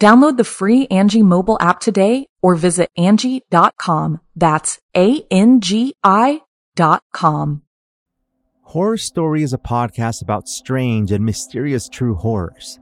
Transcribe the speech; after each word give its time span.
Download 0.00 0.36
the 0.36 0.44
free 0.44 0.86
Angi 0.88 1.22
mobile 1.22 1.56
app 1.60 1.80
today 1.80 2.26
or 2.42 2.56
visit 2.56 2.90
Angi.com. 2.98 4.20
That's 4.36 4.78
A-N-G-I 4.96 6.40
dot 6.74 7.02
com. 7.12 7.62
Horror 8.62 8.96
Story 8.96 9.42
is 9.42 9.52
a 9.52 9.58
podcast 9.58 10.20
about 10.20 10.48
strange 10.48 11.12
and 11.12 11.24
mysterious 11.24 11.88
true 11.88 12.16
horrors. 12.16 12.80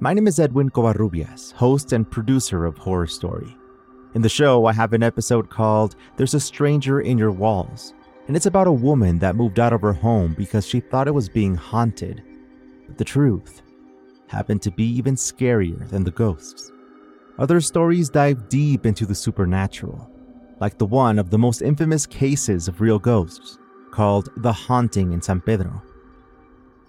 My 0.00 0.12
name 0.12 0.26
is 0.26 0.38
Edwin 0.38 0.70
Covarrubias, 0.70 1.52
host 1.52 1.92
and 1.92 2.08
producer 2.10 2.66
of 2.66 2.76
Horror 2.76 3.06
Story. 3.06 3.56
In 4.14 4.22
the 4.22 4.28
show, 4.28 4.66
I 4.66 4.72
have 4.74 4.92
an 4.92 5.02
episode 5.02 5.48
called 5.48 5.96
There's 6.16 6.34
a 6.34 6.40
Stranger 6.40 7.00
in 7.00 7.16
Your 7.16 7.30
Walls, 7.30 7.94
and 8.26 8.36
it's 8.36 8.46
about 8.46 8.66
a 8.66 8.72
woman 8.72 9.18
that 9.20 9.36
moved 9.36 9.58
out 9.58 9.72
of 9.72 9.80
her 9.80 9.92
home 9.94 10.34
because 10.36 10.66
she 10.66 10.80
thought 10.80 11.08
it 11.08 11.14
was 11.14 11.28
being 11.28 11.54
haunted. 11.54 12.22
But 12.86 12.98
the 12.98 13.04
truth 13.04 13.62
happened 14.28 14.62
to 14.62 14.70
be 14.70 14.84
even 14.84 15.14
scarier 15.14 15.88
than 15.88 16.04
the 16.04 16.10
ghosts. 16.10 16.72
Other 17.38 17.60
stories 17.60 18.08
dive 18.08 18.48
deep 18.48 18.86
into 18.86 19.06
the 19.06 19.14
supernatural, 19.14 20.10
like 20.60 20.78
the 20.78 20.86
one 20.86 21.18
of 21.18 21.30
the 21.30 21.38
most 21.38 21.62
infamous 21.62 22.06
cases 22.06 22.68
of 22.68 22.80
real 22.80 22.98
ghosts, 22.98 23.58
called 23.90 24.30
The 24.36 24.52
Haunting 24.52 25.12
in 25.12 25.22
San 25.22 25.40
Pedro. 25.40 25.82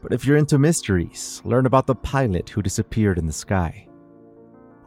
But 0.01 0.13
if 0.13 0.25
you're 0.25 0.37
into 0.37 0.57
mysteries, 0.57 1.41
learn 1.43 1.65
about 1.65 1.85
the 1.85 1.95
pilot 1.95 2.49
who 2.49 2.61
disappeared 2.61 3.17
in 3.17 3.25
the 3.25 3.33
sky. 3.33 3.87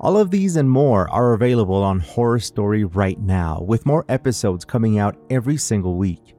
All 0.01 0.17
of 0.17 0.31
these 0.31 0.57
and 0.57 0.69
more 0.69 1.09
are 1.11 1.35
available 1.35 1.83
on 1.83 2.01
Horror 2.01 2.41
Story 2.41 2.85
right 2.85 3.21
now, 3.21 3.61
with 3.61 3.87
more 3.87 4.05
episodes 4.09 4.65
coming 4.65 4.99
out 4.99 5.17
every 5.31 5.57
single 5.57 5.97
week. 5.97 6.35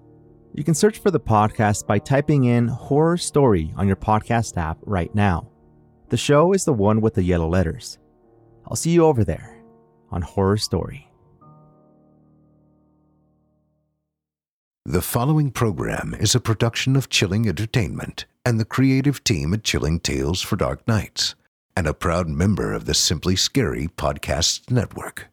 You 0.53 0.65
can 0.65 0.73
search 0.73 0.99
for 0.99 1.11
the 1.11 1.19
podcast 1.19 1.87
by 1.87 1.99
typing 1.99 2.43
in 2.43 2.67
Horror 2.67 3.17
Story 3.17 3.73
on 3.77 3.87
your 3.87 3.95
podcast 3.95 4.57
app 4.57 4.79
right 4.81 5.13
now. 5.15 5.52
The 6.13 6.17
show 6.17 6.53
is 6.53 6.63
the 6.63 6.73
one 6.73 7.01
with 7.01 7.15
the 7.15 7.23
yellow 7.23 7.49
letters. 7.49 7.97
I'll 8.67 8.75
see 8.75 8.91
you 8.91 9.03
over 9.03 9.23
there 9.23 9.57
on 10.11 10.21
Horror 10.21 10.57
Story. 10.57 11.09
The 14.85 15.01
following 15.01 15.49
program 15.49 16.15
is 16.19 16.35
a 16.35 16.39
production 16.39 16.95
of 16.95 17.09
Chilling 17.09 17.49
Entertainment 17.49 18.25
and 18.45 18.59
the 18.59 18.63
creative 18.63 19.23
team 19.23 19.55
at 19.55 19.63
Chilling 19.63 19.99
Tales 19.99 20.43
for 20.43 20.55
Dark 20.55 20.87
Nights, 20.87 21.33
and 21.75 21.87
a 21.87 21.95
proud 21.95 22.29
member 22.29 22.73
of 22.73 22.85
the 22.85 22.93
Simply 22.93 23.35
Scary 23.35 23.87
Podcasts 23.87 24.69
Network. 24.69 25.29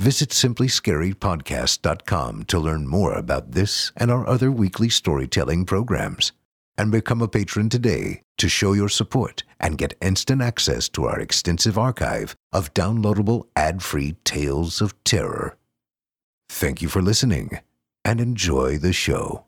Visit 0.00 0.30
simplyscarypodcast.com 0.30 2.44
to 2.44 2.58
learn 2.58 2.86
more 2.86 3.12
about 3.12 3.52
this 3.52 3.92
and 3.94 4.10
our 4.10 4.26
other 4.26 4.50
weekly 4.50 4.88
storytelling 4.88 5.66
programs, 5.66 6.32
and 6.78 6.92
become 6.92 7.20
a 7.20 7.28
patron 7.28 7.68
today 7.68 8.22
to 8.38 8.48
show 8.48 8.72
your 8.72 8.88
support 8.88 9.42
and 9.60 9.76
get 9.76 9.98
instant 10.00 10.40
access 10.40 10.88
to 10.88 11.04
our 11.04 11.20
extensive 11.20 11.76
archive 11.76 12.34
of 12.52 12.72
downloadable 12.72 13.46
ad-free 13.56 14.16
tales 14.24 14.80
of 14.80 14.94
terror. 15.04 15.58
Thank 16.48 16.80
you 16.80 16.88
for 16.88 17.02
listening 17.02 17.60
and 18.04 18.20
enjoy 18.20 18.78
the 18.78 18.92
show. 18.92 19.44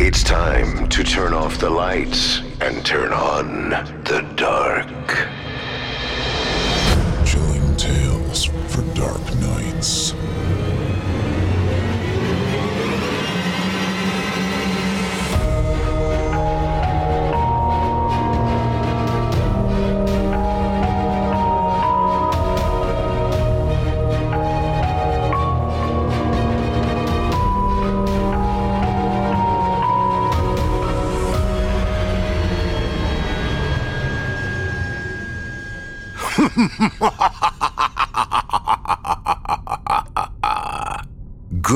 It's 0.00 0.22
time 0.22 0.88
to 0.88 1.04
turn 1.04 1.34
off 1.34 1.58
the 1.58 1.70
lights 1.70 2.40
and 2.60 2.84
turn 2.86 3.12
on 3.12 3.70
the 4.04 4.26
dark. 4.36 4.67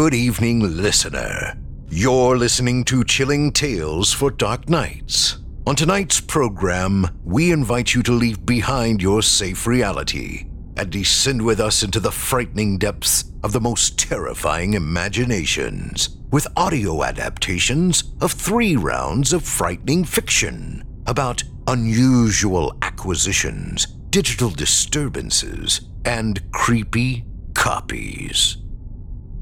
Good 0.03 0.15
evening, 0.15 0.59
listener. 0.59 1.57
You're 1.89 2.37
listening 2.37 2.83
to 2.87 3.05
Chilling 3.05 3.53
Tales 3.53 4.13
for 4.13 4.33
Dark 4.33 4.69
Nights. 4.69 5.39
On 5.65 5.77
tonight's 5.77 6.21
program, 6.21 7.07
we 7.23 7.53
invite 7.53 7.95
you 7.95 8.03
to 8.03 8.11
leave 8.11 8.45
behind 8.45 9.01
your 9.01 9.23
safe 9.23 9.65
reality 9.65 10.49
and 10.77 10.91
descend 10.91 11.43
with 11.43 11.61
us 11.61 11.85
into 11.85 12.01
the 12.01 12.11
frightening 12.11 12.79
depths 12.79 13.33
of 13.45 13.53
the 13.53 13.61
most 13.61 13.97
terrifying 13.97 14.75
imaginations 14.75 16.19
with 16.33 16.49
audio 16.57 17.05
adaptations 17.05 18.13
of 18.21 18.33
three 18.33 18.75
rounds 18.75 19.33
of 19.33 19.45
frightening 19.45 20.03
fiction 20.03 20.83
about 21.07 21.45
unusual 21.69 22.77
acquisitions, 22.83 23.87
digital 24.11 24.51
disturbances, 24.51 25.81
and 26.05 26.43
creepy 26.51 27.25
copies. 27.55 28.62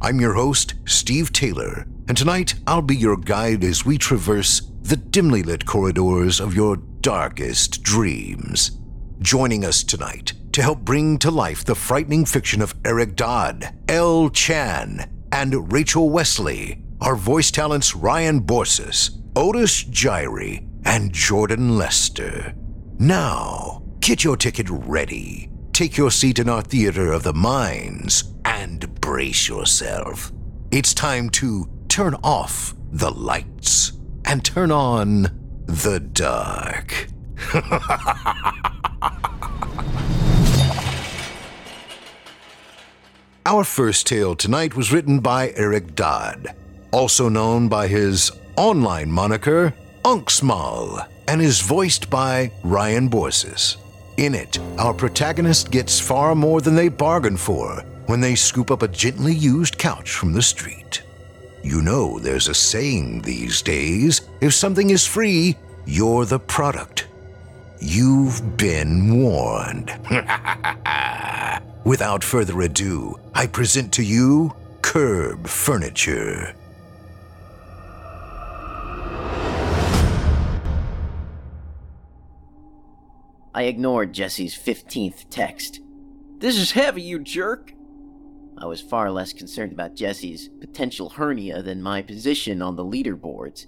I'm 0.03 0.19
your 0.19 0.33
host, 0.33 0.77
Steve 0.87 1.31
Taylor, 1.31 1.87
and 2.09 2.16
tonight 2.16 2.55
I'll 2.66 2.81
be 2.81 2.97
your 2.97 3.19
guide 3.19 3.62
as 3.62 3.84
we 3.84 3.99
traverse 3.99 4.62
the 4.81 4.97
dimly 4.97 5.43
lit 5.43 5.66
corridors 5.66 6.41
of 6.41 6.55
your 6.55 6.77
darkest 6.77 7.83
dreams. 7.83 8.78
Joining 9.19 9.62
us 9.62 9.83
tonight 9.83 10.33
to 10.53 10.62
help 10.62 10.81
bring 10.81 11.19
to 11.19 11.31
life 11.31 11.66
the 11.66 11.75
frightening 11.75 12.25
fiction 12.25 12.62
of 12.62 12.75
Eric 12.83 13.15
Dodd, 13.15 13.75
L. 13.89 14.31
Chan, 14.31 15.06
and 15.33 15.71
Rachel 15.71 16.09
Wesley 16.09 16.83
are 17.03 17.15
voice 17.15 17.50
talents 17.50 17.94
Ryan 17.94 18.41
Borsis, 18.41 19.10
Otis 19.37 19.84
Jiry, 19.84 20.66
and 20.87 21.12
Jordan 21.12 21.77
Lester. 21.77 22.55
Now, 22.99 23.83
get 24.00 24.25
your 24.25 24.39
ticket 24.39 24.69
ready, 24.71 25.50
take 25.75 25.99
your 25.99 26.10
seat 26.10 26.39
in 26.39 26.49
our 26.49 26.62
theater 26.62 27.12
of 27.12 27.22
the 27.22 27.34
minds, 27.34 28.25
and 28.47 29.00
brace 29.10 29.48
yourself. 29.48 30.31
It's 30.71 30.94
time 30.94 31.31
to 31.31 31.69
turn 31.88 32.15
off 32.22 32.75
the 32.93 33.10
lights 33.10 33.91
and 34.24 34.45
turn 34.45 34.71
on 34.71 35.22
the 35.66 35.98
dark. 35.98 37.09
Our 43.45 43.65
first 43.65 44.07
tale 44.07 44.36
tonight 44.36 44.77
was 44.77 44.92
written 44.92 45.18
by 45.18 45.51
Eric 45.56 45.97
Dodd, 45.97 46.54
also 46.92 47.28
known 47.28 47.66
by 47.66 47.89
his 47.89 48.30
online 48.56 49.10
moniker, 49.10 49.74
Unksmal, 50.04 51.09
and 51.27 51.42
is 51.42 51.60
voiced 51.60 52.10
by 52.10 52.53
Ryan 52.63 53.10
Borsis. 53.10 53.77
In 54.18 54.36
it, 54.36 54.60
our 54.78 54.95
protagonist 54.95 55.72
gets 55.72 55.98
far 55.98 56.36
more 56.36 56.60
than 56.60 56.77
they 56.77 56.89
bargained 56.89 57.41
for 57.41 57.84
when 58.10 58.21
they 58.21 58.34
scoop 58.34 58.72
up 58.72 58.83
a 58.83 58.89
gently 58.89 59.33
used 59.33 59.78
couch 59.78 60.10
from 60.10 60.33
the 60.33 60.42
street. 60.42 61.04
You 61.62 61.80
know, 61.80 62.18
there's 62.18 62.48
a 62.48 62.54
saying 62.54 63.22
these 63.22 63.62
days 63.62 64.22
if 64.41 64.53
something 64.53 64.91
is 64.91 65.07
free, 65.07 65.57
you're 65.86 66.24
the 66.24 66.41
product. 66.41 67.07
You've 67.78 68.57
been 68.57 69.16
warned. 69.16 69.97
Without 71.84 72.24
further 72.24 72.60
ado, 72.62 73.16
I 73.33 73.47
present 73.47 73.92
to 73.92 74.03
you 74.03 74.56
Curb 74.83 75.47
Furniture. 75.47 76.56
I 83.54 83.63
ignored 83.63 84.13
Jesse's 84.13 84.56
15th 84.56 85.27
text. 85.30 85.78
This 86.39 86.56
is 86.56 86.72
heavy, 86.72 87.03
you 87.03 87.21
jerk! 87.21 87.74
I 88.59 88.67
was 88.67 88.81
far 88.81 89.11
less 89.11 89.33
concerned 89.33 89.73
about 89.73 89.97
Jesse's 89.97 90.49
potential 90.49 91.11
hernia 91.11 91.63
than 91.63 91.83
my 91.83 92.03
position 92.03 92.61
on 92.61 92.77
the 92.77 92.85
leaderboards. 92.85 93.67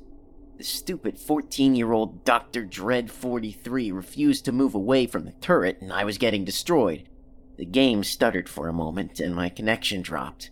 The 0.59 0.65
stupid 0.65 1.19
14 1.19 1.75
year 1.75 1.93
old 1.93 2.25
Dr. 2.25 2.65
Dread 2.65 3.11
43 3.11 3.91
refused 3.91 4.45
to 4.45 4.53
move 4.53 4.75
away 4.75 5.07
from 5.07 5.25
the 5.25 5.33
turret, 5.33 5.79
and 5.81 5.93
I 5.93 6.05
was 6.05 6.19
getting 6.19 6.45
destroyed. 6.45 7.09
The 7.57 7.65
game 7.65 8.05
stuttered 8.05 8.49
for 8.49 8.69
a 8.69 8.73
moment, 8.73 9.19
and 9.19 9.35
my 9.35 9.49
connection 9.49 10.03
dropped. 10.03 10.51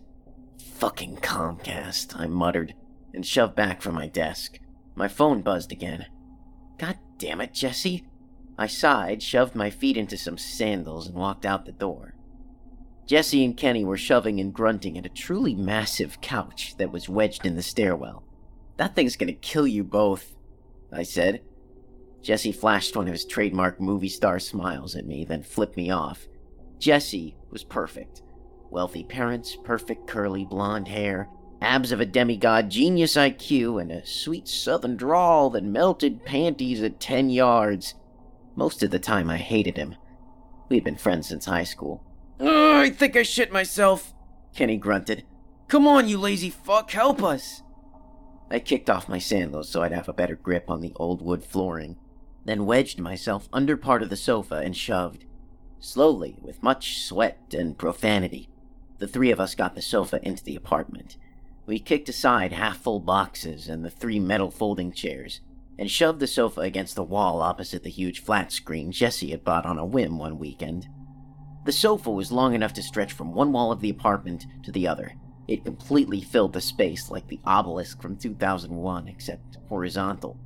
Fucking 0.59 1.17
Comcast, 1.17 2.19
I 2.19 2.27
muttered, 2.27 2.73
and 3.13 3.25
shoved 3.25 3.55
back 3.55 3.81
from 3.81 3.95
my 3.95 4.07
desk. 4.07 4.59
My 4.95 5.07
phone 5.07 5.41
buzzed 5.41 5.71
again. 5.71 6.07
God 6.77 6.97
damn 7.17 7.41
it, 7.41 7.53
Jesse. 7.53 8.05
I 8.57 8.67
sighed, 8.67 9.23
shoved 9.23 9.55
my 9.55 9.69
feet 9.69 9.97
into 9.97 10.17
some 10.17 10.37
sandals, 10.37 11.07
and 11.07 11.15
walked 11.15 11.45
out 11.45 11.65
the 11.65 11.71
door. 11.71 12.15
Jesse 13.05 13.43
and 13.43 13.57
Kenny 13.57 13.83
were 13.83 13.97
shoving 13.97 14.39
and 14.39 14.53
grunting 14.53 14.97
at 14.97 15.05
a 15.05 15.09
truly 15.09 15.55
massive 15.55 16.21
couch 16.21 16.75
that 16.77 16.91
was 16.91 17.09
wedged 17.09 17.45
in 17.45 17.55
the 17.55 17.61
stairwell. 17.61 18.23
That 18.77 18.95
thing's 18.95 19.15
gonna 19.15 19.33
kill 19.33 19.67
you 19.67 19.83
both, 19.83 20.35
I 20.91 21.03
said. 21.03 21.41
Jesse 22.21 22.51
flashed 22.51 22.95
one 22.95 23.07
of 23.07 23.13
his 23.13 23.25
trademark 23.25 23.81
movie 23.81 24.09
star 24.09 24.39
smiles 24.39 24.95
at 24.95 25.05
me, 25.05 25.25
then 25.25 25.43
flipped 25.43 25.75
me 25.75 25.89
off. 25.89 26.27
Jesse 26.79 27.35
was 27.49 27.63
perfect. 27.63 28.21
Wealthy 28.69 29.03
parents, 29.03 29.57
perfect 29.63 30.07
curly 30.07 30.45
blonde 30.45 30.87
hair, 30.87 31.27
abs 31.61 31.91
of 31.91 31.99
a 31.99 32.05
demigod, 32.05 32.69
genius 32.69 33.15
IQ, 33.15 33.81
and 33.81 33.91
a 33.91 34.05
sweet 34.05 34.47
southern 34.47 34.95
drawl 34.95 35.49
that 35.51 35.63
melted 35.63 36.25
panties 36.25 36.81
at 36.81 36.99
10 36.99 37.29
yards. 37.29 37.95
Most 38.55 38.83
of 38.83 38.91
the 38.91 38.99
time, 38.99 39.29
I 39.29 39.37
hated 39.37 39.77
him. 39.77 39.95
We'd 40.69 40.83
been 40.83 40.95
friends 40.95 41.27
since 41.27 41.45
high 41.45 41.63
school. 41.63 42.03
I 42.43 42.89
think 42.89 43.15
I 43.15 43.23
shit 43.23 43.51
myself, 43.51 44.13
Kenny 44.55 44.77
grunted. 44.77 45.23
Come 45.67 45.87
on, 45.87 46.07
you 46.07 46.17
lazy 46.17 46.49
fuck, 46.49 46.91
help 46.91 47.23
us. 47.23 47.61
I 48.49 48.59
kicked 48.59 48.89
off 48.89 49.07
my 49.07 49.19
sandals 49.19 49.69
so 49.69 49.81
I'd 49.81 49.91
have 49.91 50.09
a 50.09 50.13
better 50.13 50.35
grip 50.35 50.69
on 50.69 50.81
the 50.81 50.91
old 50.95 51.21
wood 51.21 51.43
flooring, 51.43 51.97
then 52.43 52.65
wedged 52.65 52.99
myself 52.99 53.47
under 53.53 53.77
part 53.77 54.01
of 54.01 54.09
the 54.09 54.15
sofa 54.15 54.55
and 54.55 54.75
shoved. 54.75 55.25
Slowly, 55.79 56.37
with 56.41 56.63
much 56.63 56.99
sweat 57.03 57.53
and 57.53 57.77
profanity, 57.77 58.49
the 58.97 59.07
three 59.07 59.31
of 59.31 59.39
us 59.39 59.55
got 59.55 59.75
the 59.75 59.81
sofa 59.81 60.19
into 60.21 60.43
the 60.43 60.55
apartment. 60.55 61.17
We 61.65 61.79
kicked 61.79 62.09
aside 62.09 62.51
half 62.51 62.77
full 62.77 62.99
boxes 62.99 63.69
and 63.69 63.85
the 63.85 63.89
three 63.89 64.19
metal 64.19 64.51
folding 64.51 64.91
chairs, 64.91 65.41
and 65.77 65.89
shoved 65.89 66.19
the 66.19 66.27
sofa 66.27 66.61
against 66.61 66.95
the 66.95 67.03
wall 67.03 67.41
opposite 67.41 67.83
the 67.83 67.89
huge 67.89 68.21
flat 68.21 68.51
screen 68.51 68.91
Jesse 68.91 69.31
had 69.31 69.43
bought 69.43 69.65
on 69.65 69.77
a 69.77 69.85
whim 69.85 70.17
one 70.17 70.37
weekend. 70.37 70.87
The 71.63 71.71
sofa 71.71 72.09
was 72.09 72.31
long 72.31 72.55
enough 72.55 72.73
to 72.73 72.83
stretch 72.83 73.13
from 73.13 73.33
one 73.33 73.51
wall 73.51 73.71
of 73.71 73.81
the 73.81 73.89
apartment 73.89 74.47
to 74.63 74.71
the 74.71 74.87
other, 74.87 75.15
it 75.51 75.65
completely 75.65 76.21
filled 76.21 76.53
the 76.53 76.61
space 76.61 77.11
like 77.11 77.27
the 77.27 77.41
obelisk 77.43 78.01
from 78.01 78.15
2001, 78.15 79.07
except 79.09 79.57
horizontal. 79.67 80.37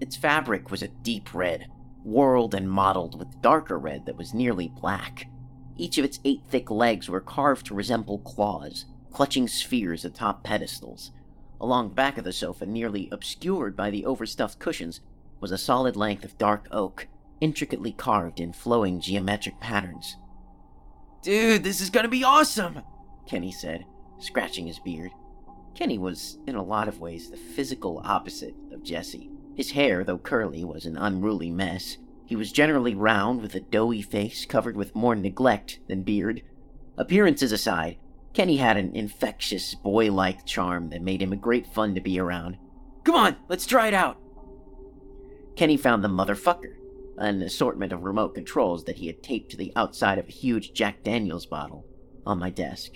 Its 0.00 0.16
fabric 0.16 0.70
was 0.70 0.82
a 0.82 0.88
deep 0.88 1.34
red, 1.34 1.66
whorled 2.02 2.54
and 2.54 2.70
mottled 2.70 3.18
with 3.18 3.42
darker 3.42 3.78
red 3.78 4.06
that 4.06 4.16
was 4.16 4.32
nearly 4.32 4.68
black. 4.68 5.26
Each 5.76 5.98
of 5.98 6.04
its 6.06 6.18
eight 6.24 6.40
thick 6.48 6.70
legs 6.70 7.10
were 7.10 7.20
carved 7.20 7.66
to 7.66 7.74
resemble 7.74 8.20
claws, 8.20 8.86
clutching 9.10 9.48
spheres 9.48 10.02
atop 10.04 10.42
pedestals. 10.42 11.10
Along 11.60 11.90
the 11.90 11.94
back 11.94 12.16
of 12.16 12.24
the 12.24 12.32
sofa, 12.32 12.64
nearly 12.64 13.10
obscured 13.12 13.76
by 13.76 13.90
the 13.90 14.06
overstuffed 14.06 14.58
cushions, 14.58 15.00
was 15.40 15.52
a 15.52 15.58
solid 15.58 15.94
length 15.94 16.24
of 16.24 16.38
dark 16.38 16.68
oak, 16.70 17.06
intricately 17.42 17.92
carved 17.92 18.40
in 18.40 18.54
flowing 18.54 18.98
geometric 18.98 19.60
patterns. 19.60 20.16
Dude, 21.22 21.62
this 21.62 21.80
is 21.80 21.88
gonna 21.88 22.08
be 22.08 22.24
awesome! 22.24 22.82
Kenny 23.26 23.52
said, 23.52 23.84
scratching 24.18 24.66
his 24.66 24.80
beard. 24.80 25.12
Kenny 25.72 25.96
was, 25.96 26.38
in 26.48 26.56
a 26.56 26.62
lot 26.62 26.88
of 26.88 26.98
ways, 27.00 27.30
the 27.30 27.36
physical 27.36 28.02
opposite 28.04 28.56
of 28.72 28.82
Jesse. 28.82 29.30
His 29.54 29.70
hair, 29.70 30.02
though 30.02 30.18
curly, 30.18 30.64
was 30.64 30.84
an 30.84 30.96
unruly 30.96 31.48
mess. 31.48 31.98
He 32.26 32.34
was 32.34 32.50
generally 32.50 32.96
round, 32.96 33.40
with 33.40 33.54
a 33.54 33.60
doughy 33.60 34.02
face 34.02 34.44
covered 34.44 34.76
with 34.76 34.96
more 34.96 35.14
neglect 35.14 35.78
than 35.86 36.02
beard. 36.02 36.42
Appearances 36.96 37.52
aside, 37.52 37.98
Kenny 38.32 38.56
had 38.56 38.76
an 38.76 38.96
infectious, 38.96 39.76
boy 39.76 40.10
like 40.10 40.44
charm 40.44 40.90
that 40.90 41.02
made 41.02 41.22
him 41.22 41.32
a 41.32 41.36
great 41.36 41.68
fun 41.68 41.94
to 41.94 42.00
be 42.00 42.18
around. 42.18 42.58
Come 43.04 43.14
on, 43.14 43.36
let's 43.48 43.66
try 43.66 43.86
it 43.86 43.94
out! 43.94 44.18
Kenny 45.54 45.76
found 45.76 46.02
the 46.02 46.08
motherfucker, 46.08 46.74
an 47.18 47.42
assortment 47.42 47.92
of 47.92 48.04
remote 48.04 48.34
controls 48.34 48.84
that 48.84 48.96
he 48.96 49.06
had 49.06 49.22
taped 49.22 49.50
to 49.50 49.56
the 49.56 49.72
outside 49.76 50.18
of 50.18 50.28
a 50.28 50.32
huge 50.32 50.72
Jack 50.72 51.02
Daniels 51.02 51.46
bottle, 51.46 51.86
on 52.26 52.38
my 52.38 52.50
desk. 52.50 52.92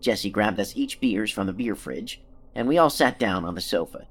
Jesse 0.00 0.30
grabbed 0.30 0.60
us 0.60 0.76
each 0.76 1.00
beers 1.00 1.30
from 1.30 1.46
the 1.46 1.52
beer 1.52 1.74
fridge, 1.74 2.22
and 2.54 2.68
we 2.68 2.78
all 2.78 2.90
sat 2.90 3.18
down 3.18 3.44
on 3.44 3.54
the 3.54 3.60
sofa. 3.60 4.06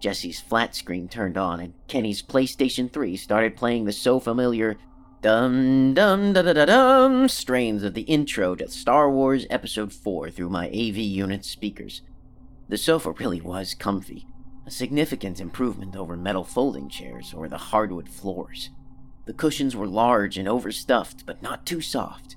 Jesse's 0.00 0.40
flat 0.40 0.74
screen 0.74 1.08
turned 1.08 1.36
on, 1.36 1.60
and 1.60 1.74
Kenny's 1.88 2.22
PlayStation 2.22 2.92
3 2.92 3.16
started 3.16 3.56
playing 3.56 3.84
the 3.84 3.92
so 3.92 4.20
familiar 4.20 4.76
dum 5.20 5.94
dum 5.94 6.32
da 6.32 6.42
da 6.42 6.52
da 6.52 6.64
dum 6.64 7.26
strains 7.26 7.82
of 7.82 7.94
the 7.94 8.02
intro 8.02 8.54
to 8.54 8.68
Star 8.68 9.10
Wars 9.10 9.46
Episode 9.50 9.92
4 9.92 10.30
through 10.30 10.48
my 10.48 10.68
AV 10.68 10.96
unit 10.98 11.44
speakers. 11.44 12.02
The 12.68 12.78
sofa 12.78 13.10
really 13.12 13.40
was 13.40 13.74
comfy, 13.74 14.26
a 14.66 14.70
significant 14.70 15.40
improvement 15.40 15.96
over 15.96 16.16
metal 16.16 16.44
folding 16.44 16.88
chairs 16.88 17.34
or 17.34 17.48
the 17.48 17.58
hardwood 17.58 18.08
floors. 18.08 18.70
The 19.28 19.34
cushions 19.34 19.76
were 19.76 19.86
large 19.86 20.38
and 20.38 20.48
overstuffed, 20.48 21.26
but 21.26 21.42
not 21.42 21.66
too 21.66 21.82
soft. 21.82 22.36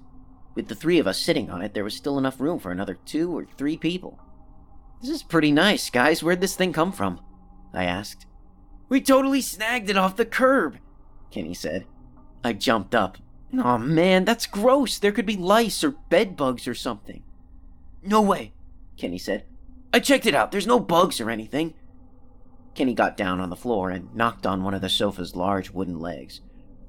With 0.55 0.67
the 0.67 0.75
three 0.75 0.99
of 0.99 1.07
us 1.07 1.21
sitting 1.21 1.49
on 1.49 1.61
it, 1.61 1.73
there 1.73 1.85
was 1.85 1.95
still 1.95 2.17
enough 2.17 2.41
room 2.41 2.59
for 2.59 2.69
another 2.69 2.95
two 3.05 3.33
or 3.33 3.45
three 3.45 3.77
people. 3.77 4.19
This 4.99 5.09
is 5.09 5.23
pretty 5.23 5.53
nice, 5.53 5.89
guys. 5.89 6.21
Where'd 6.21 6.41
this 6.41 6.57
thing 6.57 6.73
come 6.73 6.91
from? 6.91 7.21
I 7.73 7.85
asked. 7.85 8.25
We 8.89 8.99
totally 8.99 9.39
snagged 9.39 9.89
it 9.89 9.95
off 9.95 10.17
the 10.17 10.25
curb, 10.25 10.79
Kenny 11.31 11.53
said. 11.53 11.85
I 12.43 12.51
jumped 12.51 12.93
up. 12.93 13.17
oh, 13.57 13.77
man, 13.77 14.25
that's 14.25 14.45
gross. 14.45 14.99
There 14.99 15.13
could 15.13 15.25
be 15.25 15.38
lice 15.38 15.85
or 15.85 15.91
bed 15.91 16.35
bugs 16.35 16.67
or 16.67 16.75
something. 16.75 17.23
No 18.03 18.21
way, 18.21 18.51
Kenny 18.97 19.17
said. 19.17 19.45
I 19.93 20.01
checked 20.01 20.25
it 20.25 20.35
out. 20.35 20.51
There's 20.51 20.67
no 20.67 20.81
bugs 20.81 21.21
or 21.21 21.29
anything. 21.29 21.73
Kenny 22.75 22.93
got 22.93 23.15
down 23.15 23.39
on 23.39 23.49
the 23.49 23.55
floor 23.55 23.91
and 23.91 24.13
knocked 24.13 24.45
on 24.45 24.65
one 24.65 24.74
of 24.74 24.81
the 24.81 24.89
sofa's 24.89 25.38
large 25.38 25.71
wooden 25.71 25.98
legs. 25.98 26.41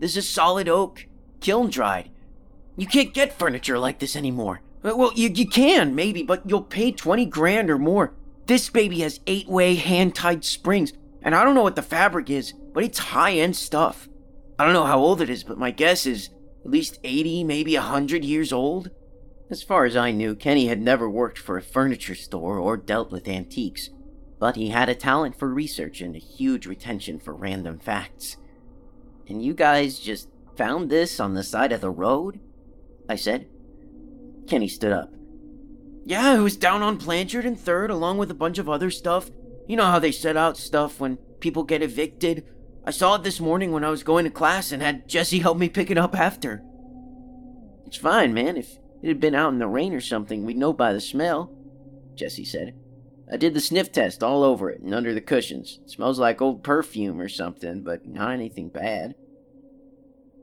This 0.03 0.17
is 0.17 0.29
solid 0.29 0.69
oak, 0.69 1.07
kiln 1.39 1.71
dried. 1.71 2.11
You 2.77 2.89
can't 2.89 3.15
get 3.15 3.39
furniture 3.39 3.79
like 3.79 4.01
this 4.01 4.17
anymore. 4.17 4.61
Uh, 4.83 4.97
well, 4.97 5.13
you, 5.15 5.29
you 5.29 5.47
can, 5.47 5.95
maybe, 5.95 6.25
but 6.25 6.43
you'll 6.45 6.65
pay 6.65 6.91
20 6.91 7.25
grand 7.27 7.71
or 7.71 7.79
more. 7.79 8.13
This 8.47 8.69
baby 8.69 8.99
has 9.03 9.21
eight 9.29 9.47
way 9.47 9.77
hand 9.77 10.17
tied 10.17 10.45
springs, 10.45 10.93
and 11.23 11.37
I 11.37 11.45
don't 11.45 11.55
know 11.55 11.63
what 11.63 11.77
the 11.77 11.83
fabric 11.83 12.31
is, 12.31 12.53
but 12.73 12.83
it's 12.83 12.99
high 12.99 13.35
end 13.35 13.55
stuff. 13.55 14.09
I 14.59 14.65
don't 14.65 14.75
know 14.75 14.87
how 14.87 14.99
old 14.99 15.21
it 15.21 15.31
is, 15.31 15.45
but 15.45 15.57
my 15.57 15.71
guess 15.71 16.05
is 16.05 16.31
at 16.65 16.71
least 16.73 16.99
80, 17.05 17.45
maybe 17.45 17.77
100 17.77 18.25
years 18.25 18.53
old. 18.53 18.91
As 19.51 19.63
far 19.63 19.85
as 19.85 19.95
I 19.95 20.11
knew, 20.11 20.35
Kenny 20.35 20.67
had 20.67 20.83
never 20.83 21.09
worked 21.09 21.39
for 21.39 21.57
a 21.57 21.63
furniture 21.63 22.17
store 22.17 22.59
or 22.59 22.77
dealt 22.77 23.13
with 23.13 23.29
antiques, 23.29 23.91
but 24.41 24.57
he 24.57 24.71
had 24.71 24.89
a 24.89 24.97
talent 24.97 25.39
for 25.39 25.55
research 25.55 26.01
and 26.01 26.17
a 26.17 26.19
huge 26.19 26.67
retention 26.67 27.21
for 27.21 27.33
random 27.33 27.79
facts. 27.79 28.37
And 29.29 29.43
you 29.43 29.55
guys 29.55 29.99
just 29.99 30.29
found 30.57 30.91
this 30.91 31.21
on 31.21 31.35
the 31.35 31.43
side 31.43 31.73
of 31.73 31.81
the 31.81 31.91
road? 31.91 32.41
I 33.09 33.17
said. 33.17 33.49
Kenny 34.49 34.69
stood 34.69 34.93
up. 34.93 35.13
Yeah, 36.05 36.35
it 36.35 36.41
was 36.41 36.57
down 36.57 36.83
on 36.83 36.97
Blanchard 36.97 37.47
and 37.47 37.59
Third, 37.59 37.91
along 37.91 38.19
with 38.19 38.31
a 38.31 38.35
bunch 38.35 38.59
of 38.59 38.69
other 38.69 38.91
stuff. 38.91 39.31
You 39.69 39.77
know 39.77 39.87
how 39.87 39.99
they 39.99 40.13
set 40.13 40.37
out 40.37 40.57
stuff 40.57 40.99
when 40.99 41.17
people 41.39 41.63
get 41.63 41.83
evicted. 41.83 42.45
I 42.85 42.91
saw 42.91 43.15
it 43.15 43.23
this 43.23 43.39
morning 43.39 43.71
when 43.71 43.85
I 43.85 43.91
was 43.91 44.03
going 44.03 44.25
to 44.25 44.31
class 44.31 44.73
and 44.73 44.83
had 44.83 45.09
Jesse 45.09 45.39
help 45.39 45.59
me 45.59 45.69
pick 45.69 45.91
it 45.91 45.99
up 45.99 46.19
after. 46.19 46.63
It's 47.87 47.97
fine, 47.97 48.35
man. 48.35 48.57
If 48.57 48.79
it 49.03 49.09
had 49.09 49.21
been 49.21 49.37
out 49.37 49.53
in 49.53 49.61
the 49.61 49.69
rain 49.69 49.95
or 49.95 50.01
something, 50.01 50.45
we'd 50.45 50.57
know 50.57 50.73
by 50.73 50.93
the 50.93 51.01
smell, 51.01 51.53
Jesse 52.17 52.45
said. 52.45 52.75
I 53.33 53.39
did 53.39 53.55
the 53.55 53.63
sniff 53.63 53.91
test 53.91 54.23
all 54.23 54.45
over 54.45 54.69
it 54.71 54.83
and 54.83 54.95
under 54.95 55.15
the 55.15 55.21
cushions. 55.23 55.81
It 55.85 55.91
smells 55.91 56.19
like 56.19 56.43
old 56.43 56.63
perfume 56.63 57.19
or 57.19 57.31
something, 57.31 57.83
but 57.83 58.07
not 58.07 58.33
anything 58.33 58.69
bad. 58.69 59.15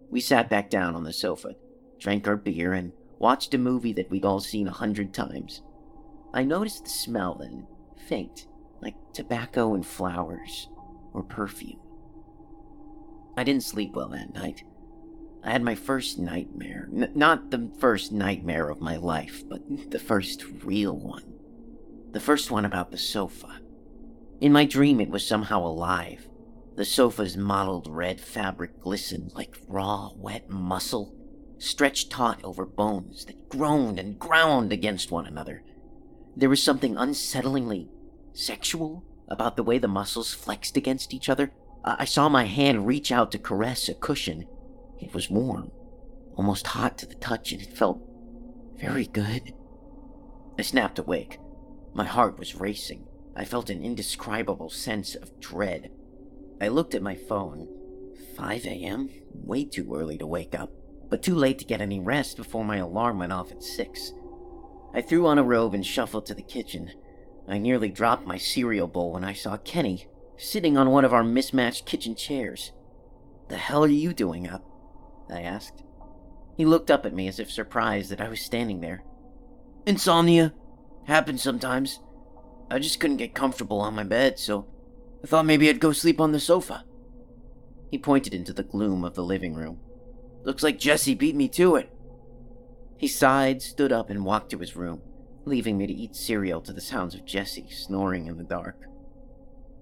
We 0.10 0.20
sat 0.20 0.50
back 0.50 0.72
down 0.72 0.96
on 0.96 1.04
the 1.04 1.14
sofa, 1.14 1.56
drank 2.00 2.28
our 2.28 2.36
beer, 2.36 2.74
and 2.74 2.94
watched 3.20 3.54
a 3.54 3.60
movie 3.60 3.94
that 3.94 4.10
we'd 4.10 4.26
all 4.26 4.40
seen 4.40 4.68
a 4.68 4.72
hundred 4.72 5.14
times. 5.14 5.62
I 6.34 6.44
noticed 6.44 6.86
the 6.86 6.90
smell 6.90 7.36
then, 7.36 7.68
faint, 8.08 8.48
like 8.82 8.96
tobacco 9.14 9.76
and 9.76 9.86
flowers, 9.86 10.68
or 11.14 11.22
perfume. 11.22 11.80
I 13.38 13.44
didn't 13.44 13.64
sleep 13.64 13.94
well 13.94 14.10
that 14.10 14.34
night. 14.34 14.64
I 15.44 15.52
had 15.52 15.62
my 15.62 15.76
first 15.76 16.18
nightmare. 16.18 16.90
N- 16.92 17.12
not 17.14 17.52
the 17.52 17.70
first 17.78 18.12
nightmare 18.12 18.68
of 18.68 18.82
my 18.82 18.98
life, 18.98 19.44
but 19.48 19.62
the 19.92 20.00
first 20.00 20.44
real 20.64 20.98
one. 20.98 21.29
The 22.12 22.20
first 22.20 22.50
one 22.50 22.66
about 22.66 22.92
the 22.92 22.98
sofa. 22.98 23.60
In 24.42 24.52
my 24.52 24.66
dream, 24.66 25.00
it 25.00 25.10
was 25.10 25.26
somehow 25.28 25.66
alive. 25.66 26.28
The 26.76 26.86
sofa's 26.86 27.38
mottled 27.38 27.88
red 27.88 28.20
fabric 28.20 28.80
glistened 28.80 29.32
like 29.36 29.58
raw, 29.68 30.12
wet 30.16 30.50
muscle, 30.50 31.14
stretched 31.58 32.10
taut 32.10 32.40
over 32.44 32.66
bones 32.66 33.26
that 33.26 33.50
groaned 33.50 34.00
and 34.00 34.18
ground 34.18 34.72
against 34.72 35.12
one 35.12 35.28
another. 35.28 35.62
There 36.36 36.50
was 36.50 36.64
something 36.64 36.96
unsettlingly 36.96 37.90
sexual 38.34 39.04
about 39.28 39.56
the 39.56 39.64
way 39.64 39.78
the 39.78 39.88
muscles 39.88 40.34
flexed 40.34 40.78
against 40.78 41.14
each 41.14 41.30
other. 41.30 41.52
I 41.84 42.06
saw 42.06 42.30
my 42.30 42.46
hand 42.46 42.88
reach 42.88 43.12
out 43.12 43.32
to 43.34 43.40
caress 43.40 43.90
a 43.90 43.94
cushion. 43.94 44.48
It 45.00 45.14
was 45.14 45.30
warm, 45.30 45.72
almost 46.36 46.68
hot 46.68 46.98
to 47.00 47.06
the 47.06 47.16
touch, 47.16 47.52
and 47.52 47.62
it 47.62 47.78
felt 47.78 48.02
very 48.78 49.06
good. 49.06 49.54
I 50.58 50.62
snapped 50.62 50.98
awake. 50.98 51.40
My 51.94 52.06
heart 52.06 52.38
was 52.40 52.56
racing. 52.56 53.08
I 53.36 53.46
felt 53.46 53.70
an 53.70 53.84
indescribable 53.84 54.70
sense 54.70 55.16
of 55.16 55.40
dread. 55.40 55.92
I 56.62 56.68
looked 56.68 56.96
at 56.96 57.02
my 57.02 57.16
phone. 57.16 57.68
5 58.36 58.66
a.m.? 58.66 59.10
Way 59.34 59.66
too 59.66 59.94
early 59.96 60.18
to 60.18 60.28
wake 60.28 60.54
up, 60.54 60.72
but 61.10 61.24
too 61.24 61.36
late 61.36 61.60
to 61.60 61.66
get 61.66 61.82
any 61.82 62.00
rest 62.00 62.38
before 62.38 62.66
my 62.66 62.78
alarm 62.78 63.20
went 63.20 63.34
off 63.34 63.52
at 63.52 63.64
6. 63.64 64.14
I 64.94 65.02
threw 65.02 65.28
on 65.28 65.38
a 65.38 65.44
robe 65.44 65.74
and 65.74 65.86
shuffled 65.86 66.26
to 66.28 66.36
the 66.36 66.42
kitchen. 66.42 66.92
I 67.48 67.58
nearly 67.58 67.90
dropped 67.90 68.28
my 68.28 68.38
cereal 68.38 68.88
bowl 68.88 69.14
when 69.14 69.24
I 69.24 69.34
saw 69.34 69.58
Kenny 69.58 70.08
sitting 70.38 70.78
on 70.78 70.90
one 70.90 71.06
of 71.06 71.14
our 71.14 71.24
mismatched 71.24 71.86
kitchen 71.86 72.16
chairs. 72.16 72.72
The 73.50 73.58
hell 73.58 73.84
are 73.84 73.88
you 73.88 74.14
doing 74.14 74.48
up? 74.48 74.64
I 75.30 75.42
asked. 75.42 75.84
He 76.56 76.66
looked 76.66 76.92
up 76.92 77.06
at 77.06 77.14
me 77.14 77.28
as 77.28 77.40
if 77.40 77.52
surprised 77.52 78.10
that 78.12 78.22
I 78.22 78.30
was 78.30 78.42
standing 78.42 78.82
there. 78.82 79.04
Insomnia. 79.86 80.54
Happens 81.10 81.42
sometimes. 81.42 82.02
I 82.70 82.78
just 82.78 83.00
couldn't 83.00 83.18
get 83.18 83.34
comfortable 83.34 83.82
on 83.82 83.96
my 83.96 84.04
bed, 84.04 84.38
so 84.38 84.68
I 85.24 85.28
thought 85.28 85.48
maybe 85.48 85.68
I'd 85.68 85.80
go 85.80 85.92
sleep 85.92 86.22
on 86.22 86.34
the 86.34 86.40
sofa. 86.40 86.84
He 87.90 87.98
pointed 87.98 88.32
into 88.32 88.54
the 88.54 88.62
gloom 88.62 89.04
of 89.04 89.16
the 89.16 89.24
living 89.24 89.56
room. 89.56 89.80
Looks 90.44 90.62
like 90.62 90.78
Jesse 90.78 91.16
beat 91.16 91.36
me 91.36 91.48
to 91.50 91.78
it. 91.78 91.92
He 92.96 93.08
sighed, 93.08 93.64
stood 93.64 93.92
up, 93.92 94.12
and 94.12 94.24
walked 94.24 94.52
to 94.52 94.60
his 94.60 94.76
room, 94.76 95.02
leaving 95.46 95.80
me 95.80 95.88
to 95.88 95.94
eat 95.94 96.16
cereal 96.16 96.62
to 96.62 96.72
the 96.72 96.80
sounds 96.80 97.16
of 97.16 97.26
Jesse 97.26 97.72
snoring 97.72 98.28
in 98.28 98.38
the 98.38 98.44
dark. 98.44 98.78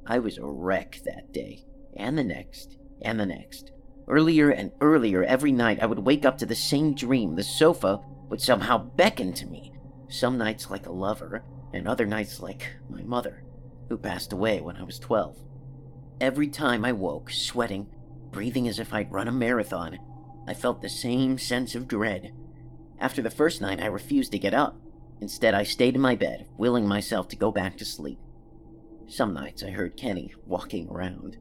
I 0.05 0.19
was 0.19 0.38
a 0.38 0.46
wreck 0.46 1.01
that 1.03 1.34
day, 1.34 1.65
and 1.98 2.17
the 2.17 2.24
next, 2.24 2.77
and 3.01 3.19
the 3.19 3.25
next. 3.25 3.74
Earlier 4.07 4.50
and 4.50 4.72
earlier 4.79 5.25
every 5.25 5.51
night, 5.51 5.79
I 5.81 5.88
would 5.88 6.00
wake 6.00 6.24
up 6.24 6.38
to 6.38 6.46
the 6.46 6.55
same 6.55 6.96
dream. 6.96 7.36
The 7.36 7.43
sofa 7.43 8.00
would 8.29 8.39
somehow 8.39 8.77
beckon 8.77 9.34
to 9.34 9.46
me, 9.46 9.74
some 10.10 10.38
nights 10.38 10.70
like 10.70 10.86
a 10.86 10.92
lover, 10.92 11.44
and 11.74 11.88
other 11.88 12.06
nights 12.06 12.40
like 12.40 12.76
my 12.90 13.04
mother, 13.04 13.44
who 13.90 13.98
passed 13.98 14.34
away 14.34 14.62
when 14.62 14.78
I 14.78 14.84
was 14.84 15.00
12. 15.00 15.38
Every 16.20 16.48
time 16.48 16.86
I 16.86 16.92
woke, 16.92 17.32
sweating, 17.32 17.88
breathing 18.32 18.68
as 18.68 18.80
if 18.80 18.94
I'd 18.94 19.12
run 19.12 19.28
a 19.28 19.32
marathon, 19.32 20.00
I 20.48 20.54
felt 20.54 20.82
the 20.82 20.90
same 20.90 21.38
sense 21.38 21.76
of 21.76 21.88
dread 21.88 22.32
after 23.00 23.22
the 23.22 23.30
first 23.30 23.62
night, 23.62 23.82
I 23.82 23.88
refused 23.88 24.32
to 24.32 24.40
get 24.40 24.54
up. 24.54 24.80
Instead, 25.22 25.54
I 25.54 25.64
stayed 25.64 25.96
in 25.96 26.02
my 26.02 26.16
bed, 26.16 26.48
willing 26.58 26.88
myself 26.88 27.28
to 27.30 27.36
go 27.36 27.52
back 27.52 27.78
to 27.78 27.86
sleep. 27.86 28.20
Some 29.08 29.34
nights 29.34 29.64
I 29.64 29.70
heard 29.70 29.98
Kenny 29.98 30.34
walking 30.46 30.90
around. 30.90 31.38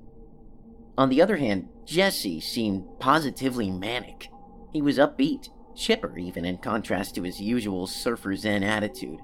On 0.99 1.09
the 1.09 1.21
other 1.21 1.37
hand, 1.37 1.69
Jesse 1.85 2.41
seemed 2.41 2.99
positively 2.99 3.71
manic. 3.71 4.29
He 4.73 4.83
was 4.83 4.99
upbeat, 4.99 5.49
chipper 5.77 6.19
even 6.19 6.45
in 6.45 6.59
contrast 6.59 7.15
to 7.15 7.23
his 7.23 7.41
usual 7.41 7.87
surfer 7.87 8.35
zen 8.35 8.63
attitude. 8.63 9.21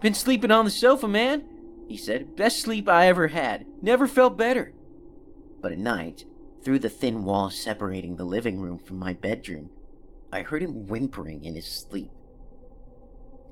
Been 0.00 0.14
sleeping 0.14 0.50
on 0.50 0.64
the 0.64 0.70
sofa, 0.70 1.08
man, 1.08 1.44
he 1.88 1.96
said. 1.96 2.36
Best 2.36 2.60
sleep 2.60 2.88
I 2.88 3.06
ever 3.06 3.28
had. 3.28 3.66
Never 3.82 4.06
felt 4.06 4.38
better. 4.38 4.72
But 5.60 5.72
at 5.72 5.78
night, 5.78 6.24
through 6.62 6.78
the 6.78 6.88
thin 6.88 7.24
wall 7.24 7.50
separating 7.50 8.16
the 8.16 8.24
living 8.24 8.60
room 8.60 8.78
from 8.78 8.98
my 8.98 9.12
bedroom, 9.12 9.70
I 10.32 10.42
heard 10.42 10.62
him 10.62 10.86
whimpering 10.86 11.44
in 11.44 11.54
his 11.54 11.66
sleep. 11.66 12.10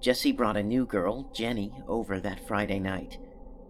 Jesse 0.01 0.33
brought 0.33 0.57
a 0.57 0.63
new 0.63 0.87
girl, 0.87 1.31
Jenny, 1.35 1.73
over 1.89 2.21
that 2.21 2.47
Friday 2.47 2.79
night. 2.79 3.19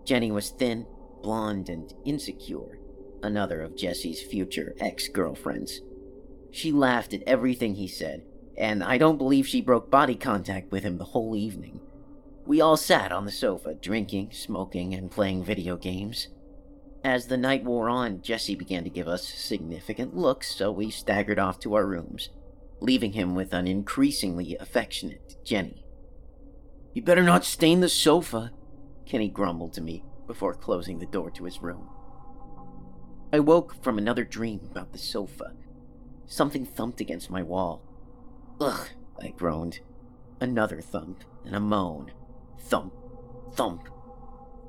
Jenny 0.05 0.31
was 0.31 0.51
thin, 0.51 0.87
blonde, 1.23 1.69
and 1.69 1.93
insecure, 2.05 2.79
another 3.23 3.63
of 3.63 3.77
Jesse's 3.77 4.23
future 4.23 4.75
ex 4.79 5.09
girlfriends. 5.09 5.81
She 6.51 6.71
laughed 6.71 7.15
at 7.15 7.23
everything 7.27 7.75
he 7.75 7.89
said, 7.89 8.25
and 8.59 8.85
I 8.85 8.99
don't 8.99 9.17
believe 9.17 9.49
she 9.49 9.63
broke 9.63 9.91
body 9.91 10.15
contact 10.15 10.71
with 10.71 10.83
him 10.83 10.99
the 10.99 11.05
whole 11.05 11.35
evening. 11.35 11.81
We 12.45 12.61
all 12.61 12.77
sat 12.77 13.11
on 13.13 13.25
the 13.25 13.33
sofa, 13.33 13.75
drinking, 13.75 14.33
smoking, 14.33 14.93
and 14.93 15.11
playing 15.11 15.45
video 15.45 15.77
games. 15.77 16.29
As 17.03 17.29
the 17.29 17.37
night 17.39 17.65
wore 17.65 17.89
on, 17.89 18.21
Jesse 18.21 18.55
began 18.55 18.85
to 18.85 18.91
give 18.91 19.09
us 19.09 19.27
significant 19.27 20.15
looks, 20.15 20.55
so 20.55 20.71
we 20.71 20.91
staggered 20.91 21.39
off 21.39 21.59
to 21.61 21.75
our 21.75 21.87
rooms 21.87 22.29
leaving 22.81 23.13
him 23.13 23.35
with 23.35 23.53
an 23.53 23.67
increasingly 23.67 24.57
affectionate 24.59 25.37
Jenny. 25.45 25.85
You 26.95 27.03
better 27.03 27.23
not 27.23 27.45
stain 27.45 27.81
the 27.81 27.89
sofa, 27.89 28.53
Kenny 29.07 29.29
grumbled 29.29 29.73
to 29.75 29.81
me 29.81 30.05
before 30.27 30.55
closing 30.55 30.99
the 30.99 31.07
door 31.07 31.31
to 31.33 31.45
his 31.45 31.63
room. 31.63 31.89
I 33.33 33.41
woke 33.41 33.83
from 33.83 33.99
another 33.99 34.25
dream 34.25 34.61
about 34.71 34.93
the 34.93 34.99
sofa. 34.99 35.53
Something 36.27 36.65
thumped 36.65 37.01
against 37.01 37.31
my 37.31 37.43
wall. 37.43 37.83
Ugh, 38.61 38.89
I 39.23 39.29
groaned. 39.29 39.81
Another 40.41 40.81
thump 40.81 41.25
and 41.45 41.55
a 41.55 41.61
moan. 41.61 42.13
Thump, 42.61 42.93
thump. 43.55 43.89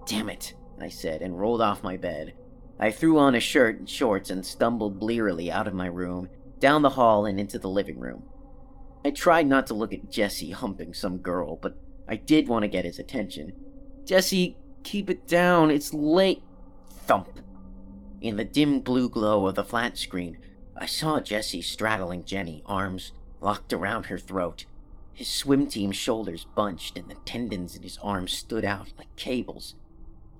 Damn 0.06 0.30
it, 0.30 0.54
I 0.80 0.90
said 0.90 1.22
and 1.22 1.40
rolled 1.40 1.62
off 1.62 1.84
my 1.84 1.98
bed. 1.98 2.34
I 2.80 2.92
threw 2.92 3.18
on 3.18 3.36
a 3.36 3.40
shirt 3.40 3.80
and 3.80 3.90
shorts 3.90 4.30
and 4.30 4.46
stumbled 4.46 5.00
blearily 5.00 5.52
out 5.52 5.68
of 5.68 5.74
my 5.74 5.88
room 5.88 6.30
down 6.60 6.82
the 6.82 6.92
hall 6.92 7.26
and 7.26 7.40
into 7.40 7.60
the 7.60 7.70
living 7.70 8.00
room. 8.00 8.24
I 9.04 9.12
tried 9.12 9.48
not 9.48 9.68
to 9.68 9.74
look 9.74 9.94
at 9.94 10.12
Jesse 10.12 10.52
humping 10.52 10.94
some 10.94 11.18
girl, 11.18 11.56
but 11.56 11.78
I 12.08 12.16
did 12.16 12.48
want 12.48 12.64
to 12.64 12.68
get 12.70 12.86
his 12.86 13.00
attention. 13.00 13.54
Jesse, 14.06 14.58
keep 14.84 15.10
it 15.10 15.28
down, 15.28 15.72
it's 15.72 15.94
late. 15.94 16.44
Thump. 16.90 17.40
In 18.22 18.36
the 18.36 18.44
dim 18.44 18.82
blue 18.82 19.10
glow 19.10 19.48
of 19.48 19.56
the 19.56 19.64
flat 19.64 19.98
screen, 19.98 20.38
I 20.76 20.86
saw 20.86 21.20
Jesse 21.20 21.62
straddling 21.62 22.26
Jenny, 22.26 22.62
arms 22.66 23.14
locked 23.42 23.74
around 23.74 24.08
her 24.08 24.18
throat. 24.18 24.66
His 25.14 25.28
swim 25.28 25.68
team 25.68 25.92
shoulders 25.92 26.46
bunched, 26.56 26.98
and 26.98 27.10
the 27.10 27.16
tendons 27.26 27.76
in 27.76 27.84
his 27.84 27.98
arms 27.98 28.32
stood 28.32 28.64
out 28.64 28.94
like 28.98 29.16
cables. 29.16 29.76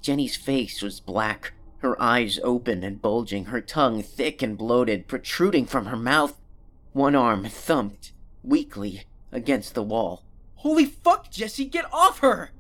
Jenny's 0.02 0.36
face 0.36 0.82
was 0.82 1.00
black, 1.00 1.54
her 1.80 2.02
eyes 2.02 2.40
open 2.44 2.84
and 2.84 3.02
bulging, 3.02 3.46
her 3.46 3.62
tongue 3.62 4.02
thick 4.04 4.42
and 4.42 4.58
bloated, 4.58 5.08
protruding 5.08 5.66
from 5.66 5.86
her 5.88 5.98
mouth. 5.98 6.40
One 6.94 7.16
arm 7.16 7.46
thumped, 7.46 8.14
weakly, 8.44 9.04
against 9.32 9.74
the 9.74 9.84
wall. 9.84 10.24
Holy 10.56 10.86
fuck, 10.86 11.32
Jesse, 11.32 11.66
get 11.66 11.86
off 11.94 12.20
her! 12.20 12.52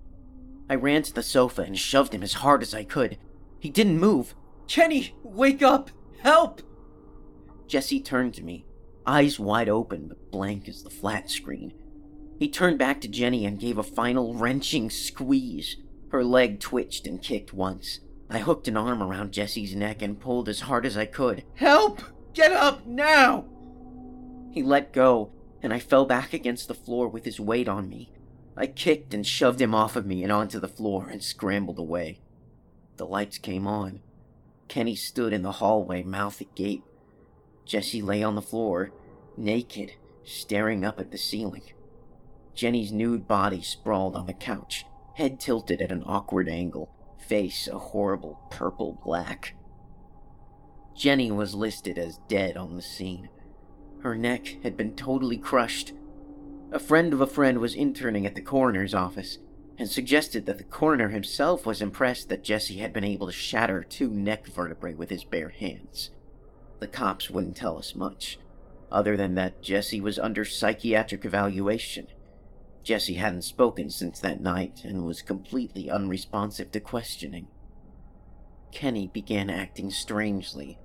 I 0.70 0.76
ran 0.76 1.04
to 1.04 1.14
the 1.14 1.24
sofa 1.24 1.64
and 1.64 1.78
shoved 1.78 2.14
him 2.14 2.24
as 2.24 2.34
hard 2.34 2.62
as 2.62 2.74
I 2.74 2.84
could. 2.84 3.18
He 3.60 3.70
didn't 3.70 4.00
move. 4.00 4.36
Jenny, 4.68 5.16
wake 5.24 5.62
up! 5.62 5.90
Help! 6.20 6.62
Jesse 7.68 8.00
turned 8.00 8.34
to 8.36 8.44
me, 8.44 8.66
eyes 9.10 9.40
wide 9.40 9.68
open 9.70 10.08
but 10.08 10.32
blank 10.32 10.70
as 10.70 10.84
the 10.84 10.90
flat 10.90 11.32
screen. 11.32 11.74
He 12.38 12.48
turned 12.48 12.78
back 12.78 13.02
to 13.02 13.08
Jenny 13.08 13.44
and 13.46 13.60
gave 13.60 13.80
a 13.80 13.84
final 13.84 14.36
wrenching 14.36 14.92
squeeze. 14.92 15.78
Her 16.12 16.24
leg 16.24 16.60
twitched 16.60 17.08
and 17.08 17.22
kicked 17.22 17.52
once. 17.52 18.00
I 18.30 18.40
hooked 18.40 18.68
an 18.68 18.78
arm 18.78 19.02
around 19.02 19.34
Jesse's 19.34 19.76
neck 19.76 20.04
and 20.04 20.20
pulled 20.20 20.48
as 20.48 20.62
hard 20.62 20.86
as 20.86 20.96
I 20.96 21.06
could. 21.06 21.44
Help! 21.56 22.04
Get 22.34 22.52
up 22.52 22.86
now! 22.86 23.46
He 24.52 24.62
let 24.62 24.94
go, 24.94 25.32
and 25.64 25.74
I 25.74 25.80
fell 25.80 26.06
back 26.06 26.32
against 26.32 26.68
the 26.68 26.76
floor 26.76 27.08
with 27.08 27.26
his 27.26 27.40
weight 27.40 27.68
on 27.68 27.90
me. 27.90 28.12
I 28.56 28.68
kicked 28.68 29.14
and 29.14 29.26
shoved 29.26 29.60
him 29.60 29.74
off 29.74 29.96
of 29.96 30.06
me 30.06 30.22
and 30.22 30.32
onto 30.32 30.60
the 30.60 30.68
floor 30.68 31.10
and 31.10 31.24
scrambled 31.24 31.80
away. 31.80 32.20
The 32.98 33.08
lights 33.08 33.40
came 33.40 33.66
on. 33.66 34.02
Kenny 34.68 34.96
stood 34.96 35.34
in 35.34 35.42
the 35.42 35.54
hallway, 35.54 36.04
mouth 36.04 36.40
agape. 36.40 36.84
Jesse 37.66 38.02
lay 38.02 38.22
on 38.22 38.36
the 38.36 38.42
floor, 38.42 38.92
naked, 39.40 39.94
staring 40.24 40.86
up 40.86 41.00
at 41.00 41.12
the 41.12 41.18
ceiling. 41.18 41.64
Jenny's 42.54 42.92
nude 42.92 43.28
body 43.28 43.62
sprawled 43.62 44.16
on 44.16 44.28
the 44.28 44.34
couch, 44.34 44.86
head 45.16 45.40
tilted 45.40 45.82
at 45.82 45.92
an 45.92 46.04
awkward 46.06 46.50
angle 46.50 46.90
face 47.18 47.68
a 47.68 47.78
horrible 47.78 48.40
purple 48.50 49.00
black. 49.04 49.56
Jenny 50.96 51.32
was 51.32 51.54
listed 51.54 51.98
as 51.98 52.20
dead 52.28 52.58
on 52.58 52.76
the 52.76 52.82
scene. 52.82 53.30
Her 54.02 54.16
neck 54.16 54.58
had 54.64 54.76
been 54.76 54.96
totally 54.96 55.38
crushed. 55.38 55.94
A 56.72 56.80
friend 56.80 57.14
of 57.14 57.22
a 57.22 57.28
friend 57.28 57.60
was 57.60 57.76
interning 57.76 58.26
at 58.26 58.36
the 58.36 58.42
coroner's 58.42 58.94
office 58.94 59.38
and 59.78 59.90
suggested 59.90 60.46
that 60.46 60.58
the 60.58 60.64
coroner 60.64 61.10
himself 61.10 61.66
was 61.66 61.82
impressed 61.82 62.28
that 62.30 62.44
Jesse 62.44 62.78
had 62.78 62.92
been 62.92 63.04
able 63.06 63.28
to 63.28 63.34
shatter 63.34 63.84
two 63.84 64.10
neck 64.10 64.48
vertebrae 64.48 64.94
with 64.94 65.10
his 65.10 65.24
bare 65.24 65.50
hands. 65.50 66.10
The 66.80 66.88
cops 66.88 67.30
wouldn't 67.30 67.56
tell 67.56 67.78
us 67.78 67.96
much, 67.96 68.40
other 68.92 69.16
than 69.16 69.36
that 69.36 69.62
Jesse 69.62 70.02
was 70.02 70.20
under 70.20 70.46
psychiatric 70.46 71.26
evaluation 71.26 72.08
Jesse 72.84 73.16
hadn't 73.16 73.44
spoken 73.44 73.90
since 73.90 74.20
that 74.20 74.42
night 74.42 74.82
and 74.84 75.06
was 75.06 75.22
completely 75.22 75.90
unresponsive 75.90 76.72
to 76.72 76.80
questioning. 76.80 77.48
Kenny 78.72 79.08
began 79.08 79.50
acting 79.50 79.92
strangely. 79.92 80.80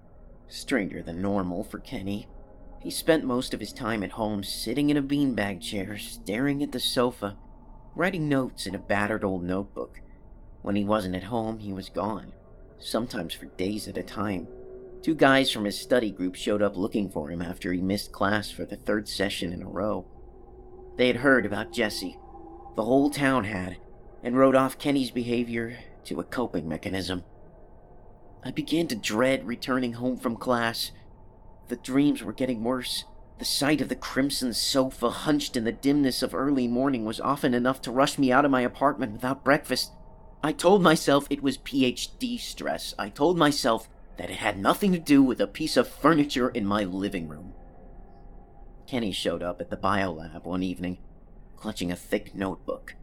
Stranger 0.47 1.03
than 1.03 1.23
normal 1.23 1.65
for 1.65 1.79
Kenny. 1.79 2.29
He 2.81 2.91
spent 2.91 3.25
most 3.25 3.55
of 3.55 3.61
his 3.61 3.73
time 3.73 4.03
at 4.03 4.13
home 4.13 4.45
sitting 4.45 4.91
in 4.91 4.97
a 4.97 5.03
beanbag 5.03 5.63
chair, 5.63 5.97
staring 5.97 6.63
at 6.63 6.73
the 6.73 6.81
sofa, 6.81 7.39
writing 7.95 8.29
notes 8.29 8.67
in 8.67 8.75
a 8.75 8.79
battered 8.79 9.25
old 9.25 9.43
notebook. 9.43 10.01
When 10.61 10.77
he 10.77 10.85
wasn't 10.85 11.17
at 11.17 11.25
home, 11.25 11.61
he 11.61 11.73
was 11.73 11.89
gone, 11.89 12.33
sometimes 12.79 13.33
for 13.33 13.47
days 13.47 13.89
at 13.89 13.97
a 13.97 14.03
time. 14.03 14.47
Two 15.05 15.15
guys 15.15 15.51
from 15.51 15.67
his 15.67 15.79
study 15.79 16.11
group 16.11 16.35
showed 16.35 16.63
up 16.63 16.79
looking 16.79 17.11
for 17.11 17.29
him 17.29 17.43
after 17.43 17.71
he 17.75 17.83
missed 17.83 18.11
class 18.11 18.51
for 18.51 18.65
the 18.65 18.77
third 18.77 19.07
session 19.07 19.53
in 19.53 19.61
a 19.61 19.69
row. 19.69 20.07
They 20.97 21.09
had 21.09 21.17
heard 21.17 21.45
about 21.45 21.75
Jesse. 21.75 22.17
The 22.75 22.85
whole 22.85 23.11
town 23.11 23.45
had, 23.45 23.77
and 24.23 24.35
wrote 24.35 24.55
off 24.55 24.79
Kenny's 24.79 25.11
behavior 25.11 25.77
to 26.05 26.21
a 26.21 26.25
coping 26.25 26.67
mechanism. 26.67 27.23
I 28.43 28.51
began 28.51 28.87
to 28.89 28.97
dread 28.97 29.47
returning 29.47 29.93
home 29.93 30.17
from 30.17 30.37
class. 30.37 30.91
The 31.69 31.77
dreams 31.77 32.23
were 32.23 32.33
getting 32.33 32.65
worse. 32.65 33.05
The 33.39 33.45
sight 33.45 33.83
of 33.83 33.91
the 33.91 33.97
crimson 33.97 34.55
sofa 34.55 35.11
hunched 35.11 35.55
in 35.55 35.65
the 35.65 35.73
dimness 35.73 36.23
of 36.23 36.35
early 36.35 36.67
morning 36.67 37.05
was 37.05 37.21
often 37.21 37.53
enough 37.53 37.83
to 37.83 37.91
rush 37.91 38.17
me 38.19 38.33
out 38.33 38.47
of 38.47 38.51
my 38.51 38.63
apartment 38.63 39.13
without 39.13 39.45
breakfast. 39.45 39.93
I 40.43 40.53
told 40.53 40.83
myself 40.83 41.27
it 41.29 41.43
was 41.43 41.59
PhD 41.59 42.41
stress. 42.41 42.95
I 42.99 43.11
told 43.11 43.37
myself 43.37 43.87
that 44.17 44.31
it 44.31 44.37
had 44.37 44.59
nothing 44.59 44.93
to 44.93 44.99
do 44.99 45.23
with 45.23 45.41
a 45.41 45.47
piece 45.47 45.77
of 45.77 45.89
furniture 45.89 46.49
in 46.49 46.67
my 46.67 46.85
living 46.85 47.29
room. 47.29 47.53
Kenny 48.87 49.13
showed 49.13 49.43
up 49.43 49.61
at 49.61 49.71
the 49.71 49.77
biolab 49.77 50.45
one 50.45 50.63
evening, 50.63 50.99
clutching 51.57 51.91
a 51.91 51.97
thick 51.97 52.35
notebook. 52.35 52.95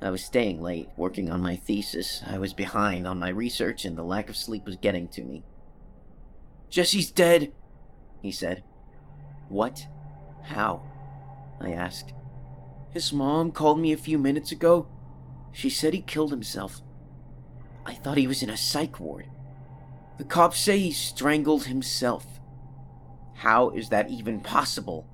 I 0.00 0.10
was 0.10 0.24
staying 0.24 0.60
late, 0.60 0.88
working 0.96 1.30
on 1.30 1.40
my 1.40 1.56
thesis. 1.56 2.22
I 2.26 2.38
was 2.38 2.52
behind 2.52 3.06
on 3.06 3.18
my 3.18 3.28
research, 3.28 3.84
and 3.84 3.96
the 3.96 4.02
lack 4.02 4.28
of 4.28 4.36
sleep 4.36 4.64
was 4.66 4.76
getting 4.76 5.08
to 5.08 5.22
me. 5.22 5.44
Jesse's 6.68 7.10
dead, 7.10 7.52
he 8.20 8.30
said. 8.30 8.62
What? 9.48 9.86
How? 10.42 10.82
I 11.60 11.72
asked. 11.72 12.12
His 12.90 13.12
mom 13.12 13.52
called 13.52 13.78
me 13.78 13.92
a 13.92 13.96
few 13.96 14.18
minutes 14.18 14.52
ago. 14.52 14.88
She 15.52 15.70
said 15.70 15.94
he 15.94 16.02
killed 16.02 16.30
himself. 16.30 16.82
I 17.84 17.94
thought 17.94 18.18
he 18.18 18.26
was 18.26 18.42
in 18.42 18.50
a 18.50 18.56
psych 18.56 18.98
ward. 19.00 19.28
The 20.18 20.24
cops 20.24 20.58
say 20.58 20.78
he 20.78 20.92
strangled 20.92 21.64
himself. 21.64 22.26
How 23.34 23.70
is 23.70 23.90
that 23.90 24.10
even 24.10 24.40
possible? 24.40 25.06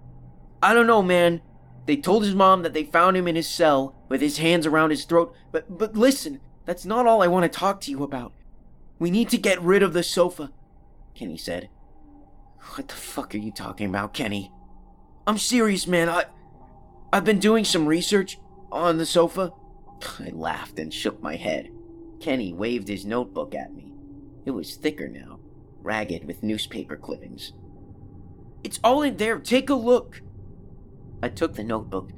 I 0.62 0.74
don't 0.74 0.86
know, 0.86 1.02
man. 1.02 1.40
They 1.86 1.96
told 1.96 2.24
his 2.24 2.34
mom 2.34 2.62
that 2.62 2.72
they 2.72 2.84
found 2.84 3.16
him 3.16 3.26
in 3.26 3.34
his 3.34 3.48
cell 3.48 3.96
with 4.08 4.20
his 4.20 4.38
hands 4.38 4.66
around 4.66 4.90
his 4.90 5.04
throat. 5.04 5.34
But 5.50 5.76
but 5.76 5.96
listen, 5.96 6.40
that's 6.64 6.84
not 6.84 7.06
all 7.06 7.22
I 7.22 7.26
want 7.26 7.50
to 7.50 7.58
talk 7.58 7.80
to 7.82 7.90
you 7.90 8.04
about. 8.04 8.32
We 9.00 9.10
need 9.10 9.28
to 9.30 9.38
get 9.38 9.60
rid 9.60 9.82
of 9.82 9.92
the 9.92 10.04
sofa, 10.04 10.52
Kenny 11.14 11.36
said. 11.36 11.68
What 12.74 12.86
the 12.86 12.94
fuck 12.94 13.34
are 13.34 13.38
you 13.38 13.50
talking 13.50 13.88
about, 13.88 14.14
Kenny? 14.14 14.52
I'm 15.26 15.38
serious, 15.38 15.88
man. 15.88 16.08
I 16.08 16.26
I've 17.12 17.24
been 17.24 17.40
doing 17.40 17.64
some 17.64 17.86
research 17.86 18.38
on 18.70 18.98
the 18.98 19.06
sofa. 19.06 19.52
I 20.20 20.30
laughed 20.30 20.78
and 20.78 20.94
shook 20.94 21.20
my 21.20 21.34
head. 21.34 21.70
Kenny 22.20 22.52
waved 22.52 22.86
his 22.86 23.04
notebook 23.04 23.54
at 23.56 23.74
me. 23.74 23.91
It 24.44 24.50
was 24.50 24.76
thicker 24.76 25.08
now, 25.08 25.38
ragged 25.82 26.24
with 26.24 26.42
newspaper 26.42 26.96
clippings. 26.96 27.52
It's 28.64 28.80
all 28.82 29.02
in 29.02 29.16
there. 29.16 29.38
Take 29.38 29.70
a 29.70 29.74
look. 29.74 30.22
I 31.22 31.28
took 31.28 31.54
the 31.54 31.64
notebook 31.64 32.10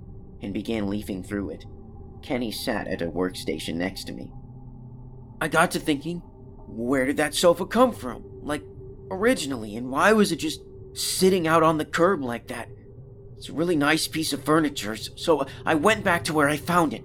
and 0.42 0.52
began 0.52 0.88
leafing 0.88 1.22
through 1.22 1.50
it. 1.50 1.64
Kenny 2.22 2.50
sat 2.50 2.86
at 2.86 3.02
a 3.02 3.10
workstation 3.10 3.74
next 3.74 4.04
to 4.04 4.12
me. 4.12 4.32
I 5.40 5.48
got 5.48 5.70
to 5.72 5.78
thinking, 5.78 6.18
where 6.66 7.06
did 7.06 7.18
that 7.18 7.34
sofa 7.34 7.66
come 7.66 7.92
from? 7.92 8.24
Like, 8.42 8.62
originally, 9.10 9.76
and 9.76 9.90
why 9.90 10.12
was 10.12 10.32
it 10.32 10.36
just 10.36 10.60
sitting 10.94 11.46
out 11.46 11.62
on 11.62 11.76
the 11.76 11.84
curb 11.84 12.22
like 12.22 12.46
that? 12.48 12.68
It's 13.36 13.48
a 13.50 13.52
really 13.52 13.76
nice 13.76 14.08
piece 14.08 14.32
of 14.32 14.44
furniture, 14.44 14.96
so 14.96 15.46
I 15.66 15.74
went 15.74 16.04
back 16.04 16.24
to 16.24 16.32
where 16.32 16.48
I 16.48 16.56
found 16.56 16.94
it. 16.94 17.04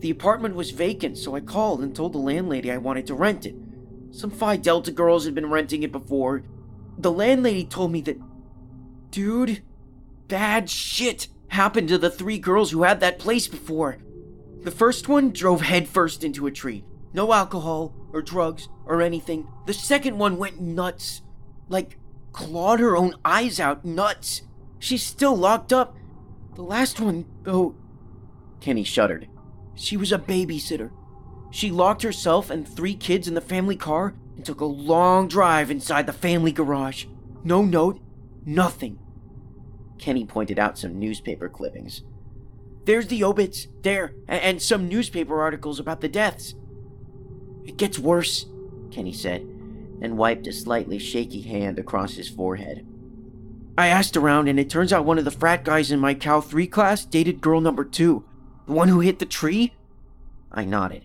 The 0.00 0.10
apartment 0.10 0.54
was 0.54 0.70
vacant, 0.70 1.18
so 1.18 1.34
I 1.34 1.40
called 1.40 1.82
and 1.82 1.94
told 1.94 2.12
the 2.12 2.18
landlady 2.18 2.70
I 2.70 2.76
wanted 2.76 3.06
to 3.08 3.14
rent 3.14 3.46
it. 3.46 3.56
Some 4.10 4.30
Phi 4.30 4.56
Delta 4.56 4.90
girls 4.90 5.24
had 5.24 5.34
been 5.34 5.50
renting 5.50 5.82
it 5.82 5.92
before. 5.92 6.42
The 6.98 7.12
landlady 7.12 7.64
told 7.64 7.92
me 7.92 8.00
that. 8.02 8.18
Dude, 9.10 9.62
bad 10.28 10.70
shit 10.70 11.28
happened 11.48 11.88
to 11.88 11.98
the 11.98 12.10
three 12.10 12.38
girls 12.38 12.70
who 12.70 12.82
had 12.82 13.00
that 13.00 13.18
place 13.18 13.48
before. 13.48 13.98
The 14.62 14.70
first 14.70 15.08
one 15.08 15.30
drove 15.30 15.62
headfirst 15.62 16.22
into 16.22 16.46
a 16.46 16.52
tree. 16.52 16.84
No 17.12 17.32
alcohol 17.32 17.94
or 18.12 18.22
drugs 18.22 18.68
or 18.84 19.02
anything. 19.02 19.48
The 19.66 19.72
second 19.72 20.18
one 20.18 20.36
went 20.36 20.60
nuts. 20.60 21.22
Like, 21.68 21.98
clawed 22.32 22.80
her 22.80 22.96
own 22.96 23.14
eyes 23.24 23.58
out 23.58 23.84
nuts. 23.84 24.42
She's 24.78 25.02
still 25.02 25.36
locked 25.36 25.72
up. 25.72 25.96
The 26.54 26.62
last 26.62 27.00
one, 27.00 27.24
though. 27.42 27.74
Kenny 28.60 28.84
shuddered. 28.84 29.28
She 29.74 29.96
was 29.96 30.12
a 30.12 30.18
babysitter. 30.18 30.90
She 31.50 31.70
locked 31.70 32.02
herself 32.02 32.50
and 32.50 32.66
three 32.66 32.94
kids 32.94 33.26
in 33.26 33.34
the 33.34 33.40
family 33.40 33.76
car 33.76 34.14
and 34.36 34.44
took 34.44 34.60
a 34.60 34.64
long 34.64 35.28
drive 35.28 35.70
inside 35.70 36.06
the 36.06 36.12
family 36.12 36.52
garage. 36.52 37.06
No 37.42 37.62
note, 37.62 38.00
nothing. 38.44 38.98
Kenny 39.98 40.24
pointed 40.24 40.58
out 40.58 40.78
some 40.78 40.98
newspaper 40.98 41.48
clippings. 41.48 42.02
There's 42.84 43.08
the 43.08 43.22
obits, 43.22 43.68
there, 43.82 44.14
and 44.26 44.62
some 44.62 44.88
newspaper 44.88 45.40
articles 45.40 45.78
about 45.78 46.00
the 46.00 46.08
deaths. 46.08 46.54
It 47.64 47.76
gets 47.76 47.98
worse, 47.98 48.46
Kenny 48.90 49.12
said, 49.12 49.42
and 50.00 50.16
wiped 50.16 50.46
a 50.46 50.52
slightly 50.52 50.98
shaky 50.98 51.42
hand 51.42 51.78
across 51.78 52.14
his 52.14 52.28
forehead. 52.28 52.86
I 53.76 53.88
asked 53.88 54.16
around, 54.16 54.48
and 54.48 54.58
it 54.58 54.70
turns 54.70 54.92
out 54.92 55.04
one 55.04 55.18
of 55.18 55.24
the 55.24 55.30
frat 55.30 55.64
guys 55.64 55.90
in 55.90 56.00
my 56.00 56.14
Cal 56.14 56.40
3 56.40 56.66
class 56.66 57.04
dated 57.04 57.40
girl 57.40 57.60
number 57.60 57.84
2, 57.84 58.24
the 58.66 58.72
one 58.72 58.88
who 58.88 59.00
hit 59.00 59.18
the 59.18 59.26
tree. 59.26 59.74
I 60.50 60.64
nodded. 60.64 61.04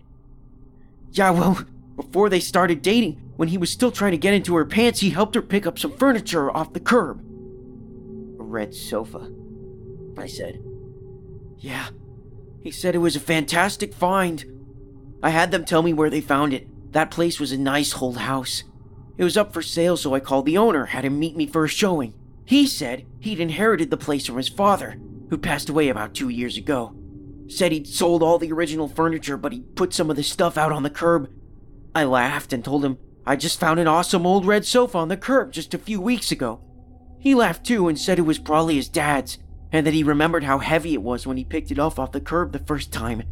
Yeah, 1.16 1.30
well, 1.30 1.64
before 1.96 2.28
they 2.28 2.40
started 2.40 2.82
dating, 2.82 3.14
when 3.36 3.48
he 3.48 3.56
was 3.56 3.70
still 3.70 3.90
trying 3.90 4.12
to 4.12 4.18
get 4.18 4.34
into 4.34 4.54
her 4.56 4.66
pants, 4.66 5.00
he 5.00 5.10
helped 5.10 5.34
her 5.34 5.40
pick 5.40 5.66
up 5.66 5.78
some 5.78 5.96
furniture 5.96 6.54
off 6.54 6.74
the 6.74 6.80
curb 6.80 7.20
A 8.38 8.42
red 8.42 8.74
sofa. 8.74 9.30
I 10.18 10.26
said. 10.26 10.62
Yeah. 11.56 11.88
He 12.62 12.70
said 12.70 12.94
it 12.94 12.98
was 12.98 13.16
a 13.16 13.20
fantastic 13.20 13.94
find. 13.94 14.44
I 15.22 15.30
had 15.30 15.50
them 15.50 15.64
tell 15.64 15.82
me 15.82 15.94
where 15.94 16.10
they 16.10 16.20
found 16.20 16.52
it. 16.52 16.68
That 16.92 17.10
place 17.10 17.40
was 17.40 17.50
a 17.50 17.58
nice 17.58 17.96
old 17.96 18.18
house. 18.18 18.64
It 19.16 19.24
was 19.24 19.38
up 19.38 19.54
for 19.54 19.62
sale, 19.62 19.96
so 19.96 20.14
I 20.14 20.20
called 20.20 20.44
the 20.44 20.58
owner, 20.58 20.86
had 20.86 21.04
him 21.04 21.18
meet 21.18 21.34
me 21.34 21.46
for 21.46 21.64
a 21.64 21.68
showing. 21.68 22.12
He 22.44 22.66
said 22.66 23.06
he'd 23.20 23.40
inherited 23.40 23.90
the 23.90 23.96
place 23.96 24.26
from 24.26 24.36
his 24.36 24.48
father, 24.50 24.98
who 25.30 25.38
passed 25.38 25.70
away 25.70 25.88
about 25.88 26.14
two 26.14 26.28
years 26.28 26.58
ago. 26.58 26.94
Said 27.48 27.72
he'd 27.72 27.86
sold 27.86 28.22
all 28.22 28.38
the 28.38 28.52
original 28.52 28.88
furniture, 28.88 29.36
but 29.36 29.52
he 29.52 29.60
put 29.60 29.94
some 29.94 30.10
of 30.10 30.16
the 30.16 30.22
stuff 30.22 30.58
out 30.58 30.72
on 30.72 30.82
the 30.82 30.90
curb. 30.90 31.30
I 31.94 32.04
laughed 32.04 32.52
and 32.52 32.64
told 32.64 32.84
him 32.84 32.98
I 33.26 33.36
just 33.36 33.58
found 33.58 33.80
an 33.80 33.88
awesome 33.88 34.26
old 34.26 34.46
red 34.46 34.64
sofa 34.64 34.98
on 34.98 35.08
the 35.08 35.16
curb 35.16 35.52
just 35.52 35.74
a 35.74 35.78
few 35.78 36.00
weeks 36.00 36.30
ago. 36.30 36.60
He 37.18 37.34
laughed 37.34 37.64
too 37.64 37.88
and 37.88 37.98
said 37.98 38.18
it 38.18 38.22
was 38.22 38.38
probably 38.38 38.76
his 38.76 38.88
dad's, 38.88 39.38
and 39.72 39.86
that 39.86 39.94
he 39.94 40.04
remembered 40.04 40.44
how 40.44 40.58
heavy 40.58 40.94
it 40.94 41.02
was 41.02 41.26
when 41.26 41.36
he 41.36 41.44
picked 41.44 41.70
it 41.70 41.78
off 41.78 41.98
off 41.98 42.12
the 42.12 42.20
curb 42.20 42.52
the 42.52 42.60
first 42.60 42.92
time. 42.92 43.22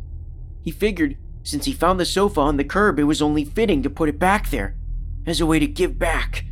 He 0.62 0.70
figured, 0.70 1.16
since 1.42 1.66
he 1.66 1.72
found 1.72 2.00
the 2.00 2.04
sofa 2.04 2.40
on 2.40 2.56
the 2.56 2.64
curb, 2.64 2.98
it 2.98 3.04
was 3.04 3.22
only 3.22 3.44
fitting 3.44 3.82
to 3.82 3.90
put 3.90 4.08
it 4.08 4.18
back 4.18 4.50
there, 4.50 4.76
as 5.26 5.40
a 5.40 5.46
way 5.46 5.58
to 5.58 5.66
give 5.66 5.98
back. 5.98 6.44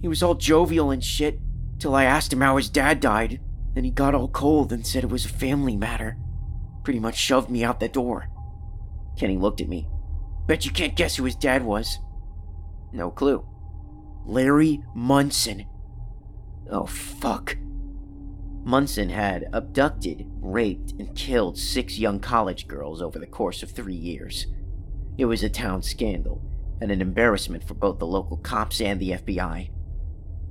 He 0.00 0.08
was 0.08 0.22
all 0.22 0.34
jovial 0.34 0.90
and 0.90 1.04
shit, 1.04 1.40
till 1.78 1.94
I 1.94 2.04
asked 2.04 2.32
him 2.32 2.40
how 2.40 2.56
his 2.56 2.70
dad 2.70 3.00
died. 3.00 3.40
Then 3.74 3.84
he 3.84 3.90
got 3.90 4.14
all 4.14 4.28
cold 4.28 4.72
and 4.72 4.86
said 4.86 5.04
it 5.04 5.10
was 5.10 5.24
a 5.24 5.28
family 5.28 5.76
matter. 5.76 6.16
Pretty 6.84 7.00
much 7.00 7.16
shoved 7.16 7.50
me 7.50 7.64
out 7.64 7.80
the 7.80 7.88
door. 7.88 8.28
Kenny 9.18 9.36
looked 9.36 9.60
at 9.60 9.68
me. 9.68 9.88
Bet 10.46 10.64
you 10.64 10.70
can't 10.70 10.96
guess 10.96 11.16
who 11.16 11.24
his 11.24 11.36
dad 11.36 11.64
was. 11.64 11.98
No 12.92 13.10
clue. 13.10 13.46
Larry 14.24 14.82
Munson. 14.94 15.66
Oh, 16.70 16.86
fuck. 16.86 17.56
Munson 18.64 19.08
had 19.08 19.46
abducted, 19.52 20.26
raped, 20.40 20.92
and 20.98 21.14
killed 21.16 21.58
six 21.58 21.98
young 21.98 22.20
college 22.20 22.68
girls 22.68 23.00
over 23.00 23.18
the 23.18 23.26
course 23.26 23.62
of 23.62 23.70
three 23.70 23.94
years. 23.94 24.46
It 25.16 25.24
was 25.24 25.42
a 25.42 25.48
town 25.48 25.82
scandal, 25.82 26.42
and 26.80 26.90
an 26.90 27.00
embarrassment 27.00 27.66
for 27.66 27.74
both 27.74 27.98
the 27.98 28.06
local 28.06 28.36
cops 28.36 28.80
and 28.80 29.00
the 29.00 29.12
FBI. 29.12 29.70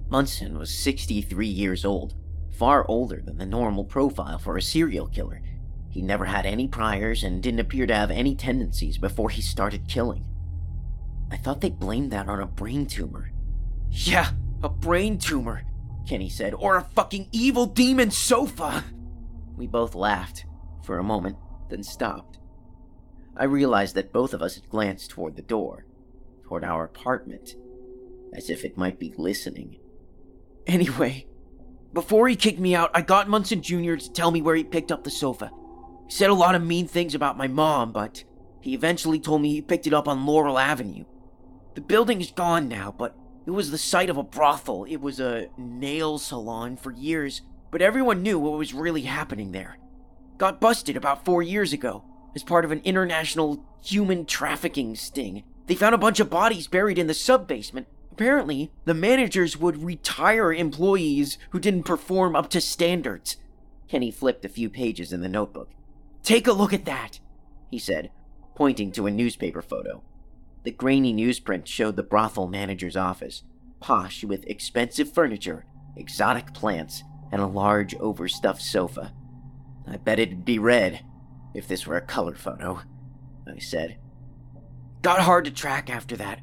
Munson 0.10 0.58
was 0.58 0.74
63 0.74 1.48
years 1.48 1.86
old, 1.86 2.16
far 2.52 2.86
older 2.88 3.22
than 3.24 3.38
the 3.38 3.46
normal 3.46 3.84
profile 3.84 4.40
for 4.40 4.58
a 4.58 4.62
serial 4.62 5.08
killer. 5.08 5.42
He 5.89 6.02
never 6.02 6.26
had 6.26 6.45
any 6.45 6.67
priors 6.67 7.23
and 7.23 7.41
didn't 7.41 7.60
appear 7.62 7.88
to 7.88 7.95
have 7.95 8.12
any 8.12 8.36
tendencies 8.36 8.97
before 8.97 9.30
he 9.30 9.41
started 9.41 9.88
killing. 9.88 10.26
I 11.32 11.38
thought 11.38 11.62
they 11.62 11.69
blamed 11.69 12.12
that 12.12 12.30
on 12.30 12.39
a 12.39 12.45
brain 12.47 12.86
tumor. 12.86 13.32
Yeah, 13.89 14.32
a 14.63 14.69
brain 14.69 15.17
tumor. 15.17 15.63
Kenny 16.08 16.30
said, 16.30 16.54
or 16.54 16.78
a 16.78 16.84
fucking 16.95 17.30
evil 17.32 17.65
demon 17.65 18.12
sofa. 18.12 18.84
We 19.56 19.67
both 19.67 19.95
laughed 19.95 20.45
for 20.84 20.97
a 20.97 21.04
moment, 21.04 21.38
then 21.69 21.84
stopped. 21.84 22.38
I 23.36 23.43
realized 23.43 23.95
that 23.95 24.13
both 24.13 24.34
of 24.34 24.41
us 24.41 24.56
had 24.56 24.69
glanced 24.69 25.10
toward 25.10 25.36
the 25.36 25.41
door. 25.41 25.86
toward 26.47 26.63
our 26.63 26.86
apartment, 26.86 27.56
as 28.34 28.50
if 28.50 28.63
it 28.63 28.78
might 28.78 29.00
be 29.00 29.13
listening. 29.17 29.78
Anyway, 30.65 31.28
before 31.93 32.28
he 32.28 32.36
kicked 32.36 32.60
me 32.60 32.73
out, 32.76 32.91
I 32.93 33.02
got 33.02 33.30
Munson 33.30 33.62
Jr. 33.62 33.95
to 33.95 34.12
tell 34.12 34.32
me 34.32 34.41
where 34.41 34.56
he 34.56 34.63
picked 34.63 34.91
up 34.91 35.04
the 35.04 35.12
sofa. 35.12 35.52
He 36.08 36.13
said 36.13 36.30
a 36.30 36.34
lot 36.34 36.56
of 36.56 36.65
mean 36.65 36.88
things 36.88 37.13
about 37.13 37.38
my 37.38 37.48
mom, 37.48 37.91
but 37.91 38.24
he 38.62 38.74
eventually 38.74 39.20
told 39.20 39.41
me 39.41 39.52
he 39.52 39.62
picked 39.62 39.88
it 39.88 39.93
up 39.93 40.08
on 40.08 40.26
Laurel 40.26 40.58
Avenue. 40.58 41.04
The 41.76 41.82
building 41.82 42.22
is 42.22 42.32
gone 42.32 42.67
now, 42.67 42.96
but 42.98 43.15
it 43.46 43.52
was 43.52 43.72
the 43.72 43.78
site 43.78 44.10
of 44.10 44.17
a 44.17 44.24
brothel. 44.24 44.86
It 44.86 44.98
was 44.98 45.20
a 45.20 45.50
nail 45.58 46.17
salon 46.17 46.78
for 46.78 46.91
years, 46.91 47.41
but 47.72 47.82
everyone 47.82 48.24
knew 48.24 48.39
what 48.39 48.58
was 48.58 48.74
really 48.74 49.04
happening 49.04 49.52
there. 49.52 49.78
Got 50.38 50.62
busted 50.62 50.96
about 50.96 51.26
four 51.26 51.43
years 51.43 51.74
ago 51.74 52.04
as 52.36 52.43
part 52.43 52.65
of 52.65 52.72
an 52.72 52.82
international 52.84 53.65
human 53.84 54.26
trafficking 54.26 54.96
sting. 54.96 55.43
They 55.65 55.76
found 55.76 55.93
a 55.93 56.00
bunch 56.00 56.20
of 56.20 56.30
bodies 56.30 56.67
buried 56.67 56.98
in 56.98 57.08
the 57.08 57.13
sub 57.13 57.48
basement. 57.48 57.88
Apparently, 58.12 58.72
the 58.86 58.93
managers 58.93 59.58
would 59.58 59.84
retire 59.84 60.54
employees 60.54 61.38
who 61.50 61.60
didn't 61.60 61.84
perform 61.84 62.36
up 62.36 62.50
to 62.52 62.62
standards. 62.62 63.38
Kenny 63.88 64.10
flipped 64.10 64.46
a 64.46 64.50
few 64.50 64.70
pages 64.70 65.12
in 65.12 65.22
the 65.22 65.30
notebook. 65.30 65.70
Take 66.28 66.48
a 66.48 66.52
look 66.52 66.74
at 66.74 66.84
that, 66.84 67.22
he 67.72 67.80
said, 67.80 68.12
pointing 68.54 68.92
to 68.92 69.08
a 69.08 69.12
newspaper 69.12 69.62
photo. 69.62 70.04
The 70.66 70.72
grainy 70.72 71.13
newsprint 71.13 71.68
showed 71.68 71.96
the 71.96 72.04
brothel 72.04 72.50
manager's 72.50 72.98
office, 72.98 73.44
posh 73.80 74.26
with 74.26 74.46
expensive 74.46 75.13
furniture, 75.13 75.66
exotic 75.96 76.54
plants, 76.54 77.02
and 77.32 77.42
a 77.42 77.48
large 77.48 77.96
overstuffed 77.96 78.62
sofa. 78.62 79.13
I 79.90 79.96
bet 79.96 80.20
it'd 80.20 80.44
be 80.44 80.60
red 80.60 81.00
if 81.54 81.66
this 81.66 81.88
were 81.88 81.96
a 81.96 82.02
color 82.02 82.36
photo, 82.36 82.82
I 83.48 83.60
said. 83.60 83.98
Got 85.04 85.22
hard 85.22 85.46
to 85.46 85.52
track 85.52 85.90
after 85.90 86.18
that. 86.18 86.42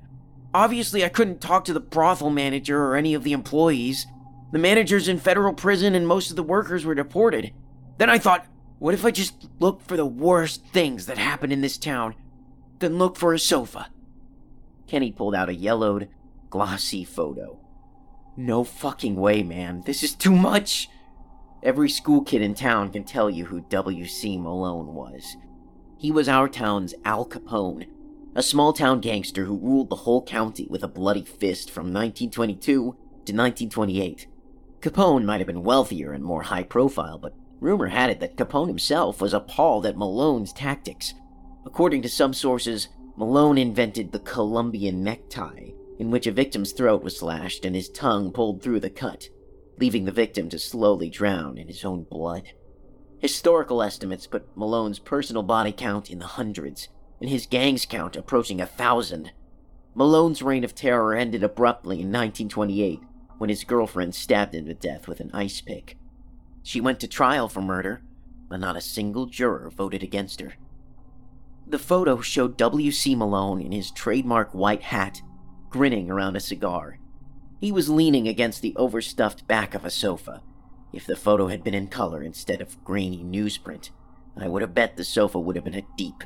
Obviously, 0.55 1.05
I 1.05 1.11
couldn't 1.11 1.43
talk 1.43 1.67
to 1.67 1.75
the 1.75 1.81
brothel 1.81 2.31
manager 2.31 2.83
or 2.83 2.97
any 2.97 3.13
of 3.13 3.23
the 3.23 3.35
employees. 3.35 4.07
The 4.51 4.59
manager's 4.59 5.09
in 5.09 5.19
federal 5.19 5.53
prison 5.53 5.95
and 5.95 6.09
most 6.09 6.31
of 6.31 6.37
the 6.37 6.43
workers 6.43 6.87
were 6.87 6.95
deported. 6.95 7.53
Then 7.99 8.09
I 8.09 8.17
thought, 8.17 8.47
what 8.85 8.93
if 8.93 9.07
I 9.07 9.13
just 9.13 9.49
look 9.61 9.81
for 9.81 9.97
the 9.97 10.05
worst 10.05 10.67
things 10.67 11.07
that 11.07 11.17
happen 11.17 11.51
in 11.51 11.63
this 11.63 11.79
town? 11.79 12.15
Then 12.81 12.99
look 12.99 13.17
for 13.17 13.33
a 13.33 13.39
sofa. 13.39 13.89
Kenny 14.87 15.11
pulled 15.11 15.35
out 15.35 15.49
a 15.49 15.55
yellowed, 15.55 16.11
glossy 16.51 17.03
photo. 17.03 17.59
No 18.37 18.63
fucking 18.63 19.17
way, 19.17 19.43
man. 19.43 19.85
This 19.87 20.03
is 20.03 20.15
too 20.15 20.33
much. 20.33 20.91
Every 21.63 21.89
school 21.89 22.21
kid 22.21 22.43
in 22.43 22.53
town 22.53 22.91
can 22.91 23.05
tell 23.05 23.31
you 23.31 23.47
who 23.47 23.63
W.C. 23.63 24.37
Malone 24.37 24.93
was. 24.93 25.39
He 25.97 26.11
was 26.11 26.29
our 26.29 26.47
town's 26.47 26.95
Al 27.07 27.25
Capone, 27.25 27.87
a 28.35 28.43
small 28.43 28.75
town 28.75 29.01
gangster 29.01 29.47
who 29.47 29.57
ruled 29.57 29.89
the 29.89 29.97
whole 29.97 30.23
county 30.23 30.67
with 30.69 30.83
a 30.83 30.89
bloody 30.89 31.25
fist 31.25 31.71
from 31.71 31.85
1922 31.85 32.75
to 32.75 32.91
1928. 32.93 34.27
Capone 34.83 35.25
might 35.25 35.41
have 35.41 35.47
been 35.47 35.63
wealthier 35.63 36.13
and 36.13 36.23
more 36.23 36.43
high 36.43 36.65
profile, 36.65 37.17
but 37.17 37.33
rumor 37.65 37.89
had 37.89 38.11
it 38.11 38.21
that 38.21 38.37
Capone 38.37 38.69
himself 38.69 39.21
was 39.21 39.35
appalled 39.35 39.87
at 39.87 39.97
Malone's 39.97 40.53
tactics. 40.53 41.15
According 41.67 42.03
to 42.03 42.09
some 42.09 42.33
sources, 42.33 42.89
Malone 43.17 43.59
invented 43.59 44.13
the 44.13 44.21
Colombian 44.21 45.03
necktie, 45.03 45.71
in 45.99 46.11
which 46.11 46.27
a 46.27 46.33
victim's 46.33 46.73
throat 46.73 47.03
was 47.03 47.19
slashed 47.19 47.65
and 47.65 47.75
his 47.75 47.89
tongue 47.89 48.31
pulled 48.31 48.63
through 48.63 48.81
the 48.81 48.91
cut 48.91 49.29
leaving 49.79 50.05
the 50.05 50.13
victim 50.13 50.49
to 50.49 50.59
slowly 50.59 51.11
drown 51.11 51.59
in 51.59 51.69
his 51.69 51.85
own 51.85 52.05
blood. 52.05 52.53
Historical 53.19 53.83
estimates 53.83 54.27
put 54.27 54.57
Malone's 54.57 54.99
personal 54.99 55.43
body 55.43 55.73
count 55.73 56.11
in 56.11 56.19
the 56.19 56.27
hundreds, 56.27 56.89
and 57.21 57.31
his 57.31 57.47
gang's 57.47 57.87
count 57.87 58.17
approaching 58.17 58.61
a 58.61 58.67
thousand. 58.67 59.33
Malone's 59.95 60.43
reign 60.43 60.65
of 60.65 60.75
terror 60.75 61.15
ended 61.15 61.43
abruptly 61.43 61.97
in 61.97 62.09
1928 62.09 63.01
when 63.39 63.51
his 63.51 63.65
girlfriend 63.65 64.15
stabbed 64.15 64.55
him 64.55 64.67
to 64.67 64.75
death 64.75 65.09
with 65.09 65.21
an 65.21 65.31
ice 65.33 65.61
pick. 65.61 65.97
She 66.65 66.81
went 66.81 66.99
to 67.01 67.07
trial 67.07 67.47
for 67.49 67.61
murder, 67.61 68.01
but 68.49 68.59
not 68.59 68.75
a 68.75 68.81
single 68.81 69.27
juror 69.27 69.71
voted 69.71 70.03
against 70.03 70.41
her. 70.41 70.55
The 71.67 71.79
photo 71.79 72.21
showed 72.21 72.57
W.C. 72.57 73.15
Malone 73.15 73.61
in 73.61 73.71
his 73.71 73.91
trademark 73.91 74.53
white 74.53 74.83
hat, 74.83 75.21
grinning 75.69 76.11
around 76.11 76.37
a 76.37 76.41
cigar. 76.41 76.99
He 77.61 77.71
was 77.71 77.91
leaning 77.91 78.27
against 78.27 78.63
the 78.63 78.75
overstuffed 78.77 79.47
back 79.47 79.75
of 79.75 79.85
a 79.85 79.91
sofa. 79.91 80.43
If 80.91 81.07
the 81.07 81.17
photo 81.17 81.49
had 81.49 81.63
been 81.63 81.75
in 81.75 81.89
color 81.89 82.23
instead 82.23 82.63
of 82.63 82.83
grainy 82.83 83.23
newsprint, 83.23 83.91
I 84.35 84.49
would 84.49 84.63
have 84.63 84.75
bet 84.75 84.97
the 84.97 85.05
sofa 85.05 85.39
would 85.39 85.57
have 85.57 85.65
been 85.65 85.75
a 85.75 85.87
deep, 85.99 86.25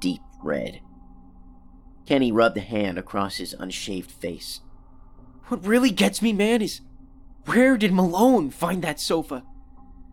deep 0.00 0.20
red. 0.42 0.80
Kenny 2.04 2.30
rubbed 2.30 2.58
a 2.58 2.60
hand 2.60 2.98
across 2.98 3.36
his 3.36 3.54
unshaved 3.58 4.10
face. 4.10 4.60
What 5.46 5.66
really 5.66 5.90
gets 5.90 6.20
me, 6.20 6.34
man, 6.34 6.60
is 6.60 6.82
where 7.46 7.78
did 7.78 7.92
Malone 7.92 8.50
find 8.50 8.82
that 8.82 9.00
sofa? 9.00 9.44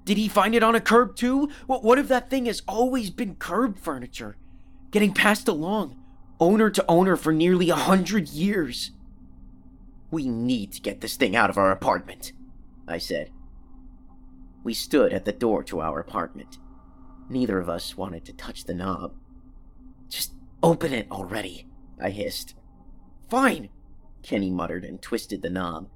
Did 0.06 0.18
he 0.18 0.28
find 0.28 0.54
it 0.54 0.64
on 0.64 0.76
a 0.76 0.82
curb 0.82 1.16
too? 1.16 1.50
What 1.66 1.98
if 1.98 2.08
that 2.08 2.30
thing 2.30 2.46
has 2.46 2.62
always 2.68 3.10
been 3.10 3.36
curb 3.36 3.80
furniture, 3.80 4.38
getting 4.92 5.14
passed 5.14 5.48
along, 5.48 5.98
owner 6.40 6.70
to 6.70 6.86
owner 6.88 7.16
for 7.16 7.34
nearly 7.34 7.72
a 7.72 7.76
hundred 7.76 8.30
years? 8.30 8.92
We 10.12 10.28
need 10.28 10.72
to 10.74 10.82
get 10.82 11.02
this 11.02 11.18
thing 11.18 11.36
out 11.36 11.50
of 11.50 11.58
our 11.58 11.72
apartment, 11.72 12.34
I 12.88 13.00
said. 13.00 13.32
We 14.64 14.76
stood 14.76 15.12
at 15.12 15.26
the 15.26 15.32
door 15.32 15.64
to 15.64 15.82
our 15.82 16.00
apartment. 16.00 16.60
Neither 17.28 17.58
of 17.58 17.68
us 17.70 17.98
wanted 17.98 18.26
to 18.26 18.34
touch 18.34 18.66
the 18.66 18.76
knob. 18.76 19.16
Just 20.08 20.34
open 20.62 20.94
it 20.94 21.08
already, 21.12 21.68
I 22.00 22.12
hissed. 22.12 22.54
Fine, 23.28 23.70
Kenny 24.22 24.52
muttered 24.52 24.86
and 24.86 25.02
twisted 25.02 25.42
the 25.42 25.50
knob. 25.50 25.90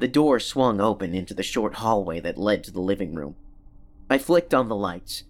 The 0.00 0.08
door 0.08 0.40
swung 0.40 0.80
open 0.80 1.14
into 1.14 1.34
the 1.34 1.42
short 1.42 1.74
hallway 1.74 2.20
that 2.20 2.38
led 2.38 2.64
to 2.64 2.70
the 2.70 2.80
living 2.80 3.14
room. 3.14 3.36
I 4.08 4.16
flicked 4.16 4.54
on 4.54 4.68
the 4.68 4.74
lights. 4.74 5.24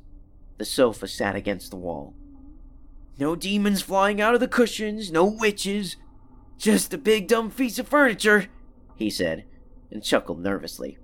The 0.59 0.65
sofa 0.65 1.09
sat 1.09 1.35
against 1.35 1.71
the 1.71 1.77
wall. 1.77 2.15
No 3.19 3.35
demons 3.35 3.83
flying 3.83 4.21
out 4.21 4.35
of 4.35 4.39
the 4.39 4.47
cushions, 4.47 5.11
no 5.11 5.25
witches, 5.25 5.97
just 6.57 6.95
a 6.95 6.99
big 6.99 7.27
dumb 7.27 7.51
piece 7.51 7.81
of 7.81 7.89
furniture, 7.89 8.47
he 8.95 9.11
said, 9.11 9.45
and 9.91 10.05
chuckled 10.05 10.41
nervously. 10.41 10.99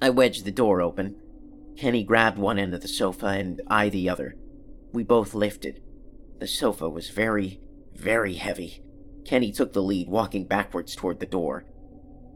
I 0.00 0.10
wedged 0.10 0.44
the 0.44 0.52
door 0.52 0.80
open. 0.80 1.16
Kenny 1.76 2.04
grabbed 2.04 2.38
one 2.38 2.60
end 2.60 2.74
of 2.74 2.82
the 2.82 2.88
sofa 2.88 3.26
and 3.26 3.60
I 3.66 3.88
the 3.88 4.08
other. 4.08 4.36
We 4.92 5.02
both 5.02 5.34
lifted. 5.34 5.82
The 6.38 6.46
sofa 6.46 6.88
was 6.88 7.10
very, 7.10 7.60
very 7.92 8.34
heavy. 8.34 8.84
Kenny 9.24 9.50
took 9.50 9.72
the 9.72 9.82
lead, 9.82 10.08
walking 10.08 10.46
backwards 10.46 10.94
toward 10.94 11.18
the 11.18 11.26
door. 11.26 11.64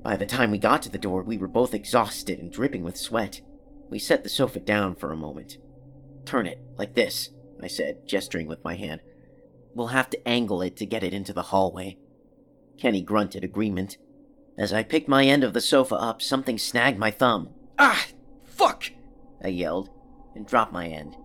By 0.03 0.17
the 0.17 0.27
time 0.27 0.51
we 0.51 0.59
got 0.59 0.83
to 0.83 0.89
the 0.89 0.99
door, 0.99 1.23
we 1.23 1.39
were 1.39 1.49
both 1.49 1.75
exhausted 1.75 2.39
and 2.39 2.51
dripping 2.51 2.83
with 2.83 2.97
sweat. 2.97 3.41
We 3.89 3.99
set 3.99 4.25
the 4.25 4.29
sofa 4.29 4.59
down 4.59 4.97
for 4.97 5.13
a 5.13 5.17
moment. 5.17 5.59
Turn 6.25 6.47
it, 6.47 6.61
like 6.77 6.95
this, 6.95 7.31
I 7.63 7.69
said, 7.69 8.07
gesturing 8.07 8.47
with 8.47 8.65
my 8.65 8.75
hand. 8.75 9.01
We'll 9.75 9.89
have 9.89 10.11
to 10.11 10.29
angle 10.29 10.61
it 10.63 10.77
to 10.77 10.87
get 10.87 11.05
it 11.05 11.15
into 11.15 11.33
the 11.33 11.43
hallway. 11.43 11.99
Kenny 12.79 13.03
grunted 13.03 13.45
agreement. 13.45 13.97
As 14.59 14.73
I 14.73 14.83
picked 14.83 15.09
my 15.09 15.25
end 15.25 15.45
of 15.45 15.53
the 15.53 15.61
sofa 15.61 15.95
up, 15.95 16.21
something 16.21 16.59
snagged 16.59 16.99
my 16.99 17.11
thumb. 17.11 17.51
Ah! 17.79 18.07
Fuck! 18.45 18.91
I 19.43 19.49
yelled, 19.49 19.89
and 20.35 20.47
dropped 20.47 20.73
my 20.73 20.89
end. 20.89 21.17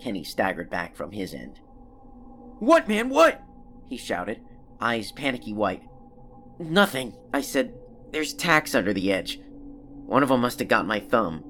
Kenny 0.00 0.24
staggered 0.24 0.70
back 0.70 0.96
from 0.96 1.12
his 1.12 1.34
end. 1.34 1.60
What, 2.58 2.88
man, 2.88 3.08
what? 3.08 3.42
He 3.88 3.96
shouted, 3.96 4.40
eyes 4.80 5.12
panicky 5.12 5.52
white. 5.52 5.82
Nothing, 6.58 7.14
I 7.32 7.40
said. 7.40 7.74
There's 8.12 8.34
tacks 8.34 8.74
under 8.74 8.92
the 8.92 9.12
edge. 9.12 9.40
One 10.06 10.22
of 10.22 10.28
them 10.28 10.42
must 10.42 10.58
have 10.58 10.68
got 10.68 10.86
my 10.86 11.00
thumb. 11.00 11.44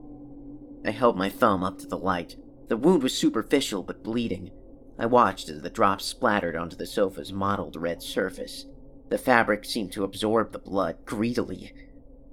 I 0.86 0.92
held 0.92 1.16
my 1.16 1.28
thumb 1.28 1.62
up 1.62 1.78
to 1.78 1.86
the 1.86 1.98
light. 1.98 2.36
The 2.68 2.76
wound 2.76 3.02
was 3.02 3.16
superficial 3.16 3.82
but 3.82 4.02
bleeding. 4.02 4.50
I 4.98 5.06
watched 5.06 5.48
as 5.48 5.62
the 5.62 5.70
drops 5.70 6.04
splattered 6.04 6.54
onto 6.54 6.76
the 6.76 6.86
sofa's 6.86 7.32
mottled 7.32 7.76
red 7.76 8.02
surface. 8.02 8.66
The 9.08 9.18
fabric 9.18 9.64
seemed 9.64 9.92
to 9.92 10.04
absorb 10.04 10.52
the 10.52 10.58
blood 10.58 10.98
greedily. 11.04 11.72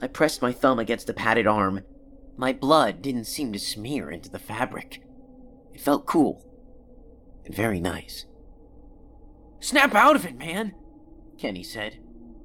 I 0.01 0.07
pressed 0.07 0.41
my 0.41 0.51
thumb 0.51 0.79
against 0.79 1.07
the 1.07 1.13
padded 1.13 1.47
arm. 1.47 1.81
My 2.37 2.53
blood 2.53 3.01
didn't 3.01 3.25
seem 3.25 3.51
to 3.53 3.59
smear 3.59 4.09
into 4.09 4.29
the 4.29 4.39
fabric. 4.39 5.03
It 5.73 5.81
felt 5.81 6.05
cool 6.05 6.45
and 7.45 7.55
very 7.55 7.79
nice. 7.79 8.25
Snap 9.59 9.95
out 9.95 10.15
of 10.15 10.25
it, 10.25 10.37
man, 10.37 10.75
Kenny 11.37 11.63
said. 11.63 11.97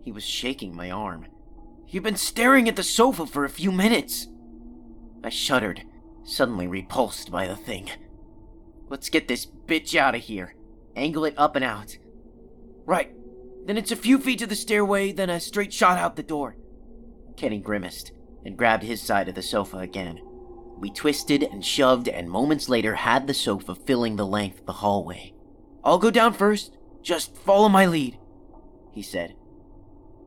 He 0.03 0.11
was 0.11 0.25
shaking 0.25 0.75
my 0.75 0.91
arm. 0.91 1.27
You've 1.95 2.03
been 2.03 2.17
staring 2.17 2.69
at 2.69 2.75
the 2.75 2.83
sofa 2.83 3.25
for 3.25 3.45
a 3.45 3.49
few 3.49 3.71
minutes. 3.71 4.27
I 5.23 5.29
shuddered, 5.29 5.85
suddenly 6.25 6.67
repulsed 6.67 7.31
by 7.31 7.47
the 7.47 7.55
thing. 7.55 7.89
Let's 8.89 9.09
get 9.09 9.29
this 9.29 9.47
bitch 9.47 9.95
out 9.95 10.17
of 10.17 10.23
here. 10.23 10.57
Angle 10.97 11.27
it 11.27 11.35
up 11.37 11.55
and 11.55 11.65
out. 11.65 11.97
Right. 12.85 13.15
Then 13.65 13.79
it's 13.79 13.93
a 13.93 13.97
few 13.97 14.19
feet 14.19 14.41
to 14.41 14.47
the 14.49 14.57
stairway, 14.57 15.13
then 15.13 15.31
a 15.31 15.39
straight 15.39 15.73
shot 15.73 15.97
out 15.97 16.17
the 16.17 16.25
door. 16.25 16.57
Kenny 17.37 17.61
grimaced 17.61 18.11
and 18.45 18.59
grabbed 18.59 18.83
his 18.83 19.01
side 19.01 19.29
of 19.29 19.37
the 19.37 19.41
sofa 19.41 19.77
again. 19.79 20.19
We 20.77 20.91
twisted 20.91 21.45
and 21.45 21.65
shoved, 21.65 22.09
and 22.09 22.29
moments 22.29 22.69
later 22.69 22.97
had 22.97 23.29
the 23.29 23.35
sofa 23.35 23.77
filling 23.77 24.17
the 24.17 24.27
length 24.27 24.59
of 24.59 24.67
the 24.67 24.73
hallway. 24.73 25.33
I'll 25.85 25.99
go 25.99 26.11
down 26.11 26.33
first. 26.33 26.77
Just 27.03 27.37
follow 27.37 27.69
my 27.69 27.87
lead. 27.87 28.19
he 28.91 29.01
said. 29.01 29.37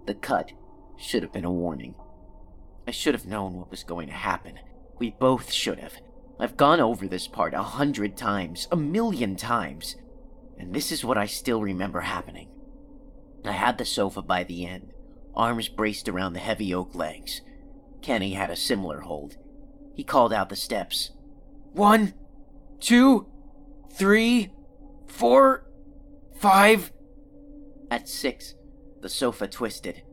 The 0.06 0.16
cut 0.16 0.54
should 0.98 1.24
have 1.24 1.32
been 1.32 1.46
a 1.46 1.52
warning. 1.52 1.96
I 2.88 2.92
should 2.92 3.14
have 3.14 3.26
known 3.26 3.54
what 3.54 3.72
was 3.72 3.84
going 3.84 4.08
to 4.08 4.14
happen. 4.14 4.60
We 4.98 5.12
both 5.12 5.52
should 5.52 5.80
have. 5.80 5.94
I've 6.40 6.58
gone 6.58 6.80
over 6.80 7.08
this 7.08 7.28
part 7.28 7.54
a 7.54 7.64
hundred 7.64 8.16
times, 8.16 8.68
a 8.72 8.76
million 8.76 9.36
times, 9.36 9.96
and 10.58 10.74
this 10.74 10.92
is 10.92 11.04
what 11.04 11.18
I 11.18 11.26
still 11.26 11.62
remember 11.62 12.02
happening. 12.02 12.50
I 13.46 13.52
had 13.52 13.78
the 13.78 13.86
sofa 13.86 14.22
by 14.22 14.44
the 14.44 14.66
end, 14.66 14.92
arms 15.36 15.70
braced 15.70 16.10
around 16.10 16.34
the 16.34 16.40
heavy 16.40 16.74
oak 16.74 16.96
legs. 16.96 17.42
Kenny 18.02 18.34
had 18.34 18.50
a 18.50 18.56
similar 18.56 19.02
hold. 19.02 19.38
He 19.96 20.04
called 20.04 20.34
out 20.34 20.50
the 20.50 20.56
steps. 20.56 21.12
One, 21.74 22.14
two, 22.80 23.28
three, 23.92 24.52
four, 25.08 25.66
five. 26.40 26.92
At 27.90 28.08
six, 28.08 28.56
the 29.02 29.10
sofa 29.10 29.48
twisted. 29.48 30.04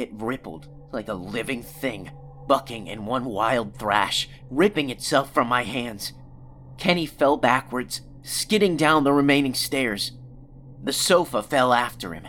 It 0.00 0.08
rippled 0.14 0.66
like 0.92 1.08
a 1.08 1.12
living 1.12 1.62
thing, 1.62 2.10
bucking 2.46 2.86
in 2.86 3.04
one 3.04 3.26
wild 3.26 3.76
thrash, 3.76 4.30
ripping 4.48 4.88
itself 4.88 5.34
from 5.34 5.46
my 5.46 5.62
hands. 5.62 6.14
Kenny 6.78 7.04
fell 7.04 7.36
backwards, 7.36 8.00
skidding 8.22 8.78
down 8.78 9.04
the 9.04 9.12
remaining 9.12 9.52
stairs. 9.52 10.12
The 10.82 10.94
sofa 10.94 11.42
fell 11.42 11.74
after 11.74 12.14
him. 12.14 12.28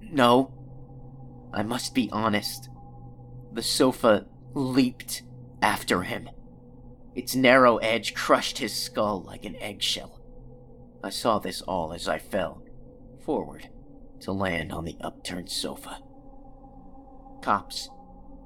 No, 0.00 0.54
I 1.52 1.64
must 1.64 1.92
be 1.92 2.08
honest. 2.12 2.70
The 3.52 3.64
sofa 3.64 4.26
leaped 4.54 5.24
after 5.60 6.02
him. 6.02 6.30
Its 7.16 7.34
narrow 7.34 7.78
edge 7.78 8.14
crushed 8.14 8.58
his 8.58 8.72
skull 8.72 9.24
like 9.24 9.44
an 9.44 9.56
eggshell. 9.56 10.20
I 11.02 11.10
saw 11.10 11.40
this 11.40 11.62
all 11.62 11.92
as 11.92 12.06
I 12.06 12.20
fell 12.20 12.62
forward 13.24 13.68
to 14.20 14.30
land 14.30 14.70
on 14.70 14.84
the 14.84 14.96
upturned 15.00 15.50
sofa. 15.50 15.98
Cops, 17.42 17.90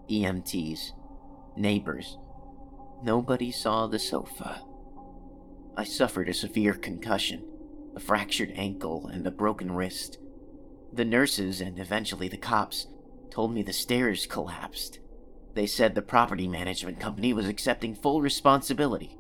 EMTs, 0.09 0.93
neighbors, 1.55 2.17
nobody 3.03 3.53
saw 3.53 3.87
the 3.87 3.99
sofa. 3.99 4.63
I 5.77 5.85
suffered 5.85 6.31
a 6.31 6.35
severe 6.35 6.73
concussion, 6.73 7.45
a 7.95 8.01
fractured 8.01 8.53
ankle, 8.57 9.07
and 9.09 9.27
a 9.27 9.31
broken 9.31 9.71
wrist. 9.73 10.17
The 10.95 11.05
nurses 11.05 11.61
and 11.61 11.79
eventually 11.79 12.29
the 12.29 12.39
cops 12.39 12.87
told 13.31 13.53
me 13.53 13.63
the 13.63 13.75
stairs 13.75 14.25
collapsed. 14.25 14.99
They 15.53 15.67
said 15.67 15.95
the 15.95 16.01
property 16.01 16.49
management 16.49 16.99
company 16.99 17.35
was 17.35 17.47
accepting 17.47 17.95
full 17.95 18.23
responsibility. 18.23 19.19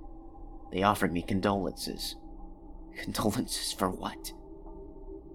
They 0.72 0.84
offered 0.84 1.12
me 1.12 1.20
condolences. 1.20 2.16
Condolences 2.96 3.74
for 3.74 3.90
what? 3.90 4.32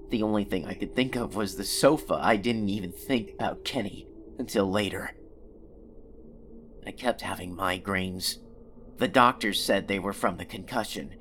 The 0.10 0.24
only 0.24 0.46
thing 0.46 0.66
I 0.66 0.74
could 0.74 0.96
think 0.96 1.16
of 1.16 1.36
was 1.36 1.58
the 1.58 1.64
sofa. 1.64 2.20
I 2.20 2.38
didn't 2.38 2.70
even 2.70 2.92
think 2.92 3.34
about 3.36 3.64
Kenny 3.64 4.08
until 4.42 4.70
later. 4.70 5.12
I 6.86 6.92
kept 6.92 7.22
having 7.22 7.56
migraines. 7.56 8.38
The 8.98 9.08
doctors 9.08 9.64
said 9.64 9.88
they 9.88 10.00
were 10.00 10.14
from 10.14 10.38
the 10.38 10.46
concussion. 10.46 11.14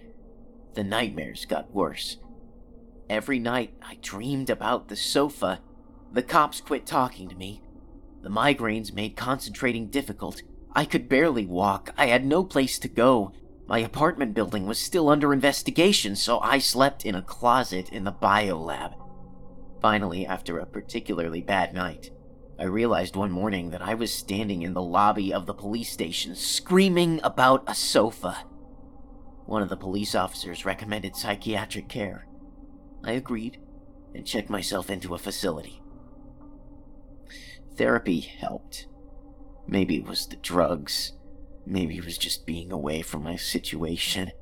The 0.75 0.83
nightmares 0.83 1.45
got 1.45 1.71
worse. 1.71 2.17
Every 3.11 3.39
night 3.39 3.75
I 3.83 3.99
dreamed 4.01 4.49
about 4.49 4.89
the 4.89 4.97
sofa. 4.97 5.61
The 6.13 6.23
cops 6.23 6.63
quit 6.63 6.87
talking 6.87 7.29
to 7.29 7.37
me. 7.37 7.63
The 8.23 8.31
migraines 8.31 8.95
made 8.95 9.17
concentrating 9.17 9.89
difficult. 9.89 10.43
I 10.75 10.87
could 10.87 11.09
barely 11.09 11.45
walk. 11.45 11.91
I 11.99 12.07
had 12.07 12.25
no 12.25 12.43
place 12.43 12.79
to 12.79 12.89
go. 12.89 13.33
My 13.67 13.81
apartment 13.81 14.33
building 14.33 14.67
was 14.67 14.79
still 14.79 15.11
under 15.11 15.33
investigation, 15.33 16.17
so 16.17 16.41
I 16.41 16.59
slept 16.59 17.05
in 17.05 17.15
a 17.15 17.23
closet 17.23 17.91
in 17.91 18.05
the 18.05 18.13
biolab. 18.13 18.95
Finally, 19.83 20.27
after 20.27 20.59
a 20.59 20.67
particularly 20.67 21.43
bad 21.43 21.75
night, 21.75 22.11
I 22.61 22.65
realized 22.65 23.17
one 23.17 23.31
morning 23.31 23.71
that 23.71 23.81
I 23.81 23.95
was 23.95 24.13
standing 24.13 24.61
in 24.61 24.75
the 24.75 24.83
lobby 24.83 25.33
of 25.33 25.47
the 25.47 25.55
police 25.55 25.91
station 25.91 26.35
screaming 26.35 27.19
about 27.25 27.65
a 27.67 27.75
sofa. 27.75 28.45
One 29.47 29.63
of 29.63 29.71
the 29.71 29.79
police 29.79 30.15
officers 30.15 30.67
recommended 30.67 31.17
psychiatric 31.17 31.89
care. 31.89 32.27
I 33.03 33.13
agreed 33.13 33.59
and 34.15 34.27
checked 34.27 34.51
myself 34.51 34.91
into 34.91 35.15
a 35.15 35.19
facility. 35.19 35.81
Therapy 37.77 38.21
helped. 38.21 38.89
Maybe 39.67 39.97
it 39.97 40.05
was 40.05 40.27
the 40.27 40.37
drugs. 40.37 41.13
Maybe 41.65 41.97
it 41.97 42.05
was 42.05 42.19
just 42.19 42.45
being 42.45 42.73
away 42.73 43.01
from 43.01 43.23
my 43.23 43.37
situation. 43.37 44.33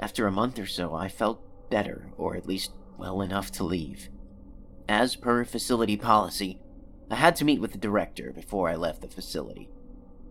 After 0.00 0.26
a 0.26 0.32
month 0.32 0.58
or 0.58 0.66
so, 0.66 0.92
I 0.92 1.08
felt 1.08 1.70
better, 1.70 2.10
or 2.16 2.34
at 2.34 2.46
least 2.46 2.72
well 2.98 3.22
enough 3.22 3.52
to 3.52 3.64
leave. 3.64 4.08
As 4.88 5.14
per 5.14 5.44
facility 5.44 5.96
policy, 5.96 6.58
I 7.12 7.16
had 7.16 7.36
to 7.36 7.44
meet 7.44 7.60
with 7.60 7.72
the 7.72 7.78
director 7.78 8.32
before 8.32 8.70
I 8.70 8.74
left 8.74 9.02
the 9.02 9.06
facility. 9.08 9.68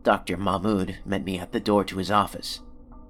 Dr. 0.02 0.36
Mahmoud 0.36 0.98
met 1.06 1.24
me 1.24 1.38
at 1.38 1.52
the 1.52 1.60
door 1.60 1.84
to 1.84 2.00
his 2.00 2.10
office. 2.10 2.62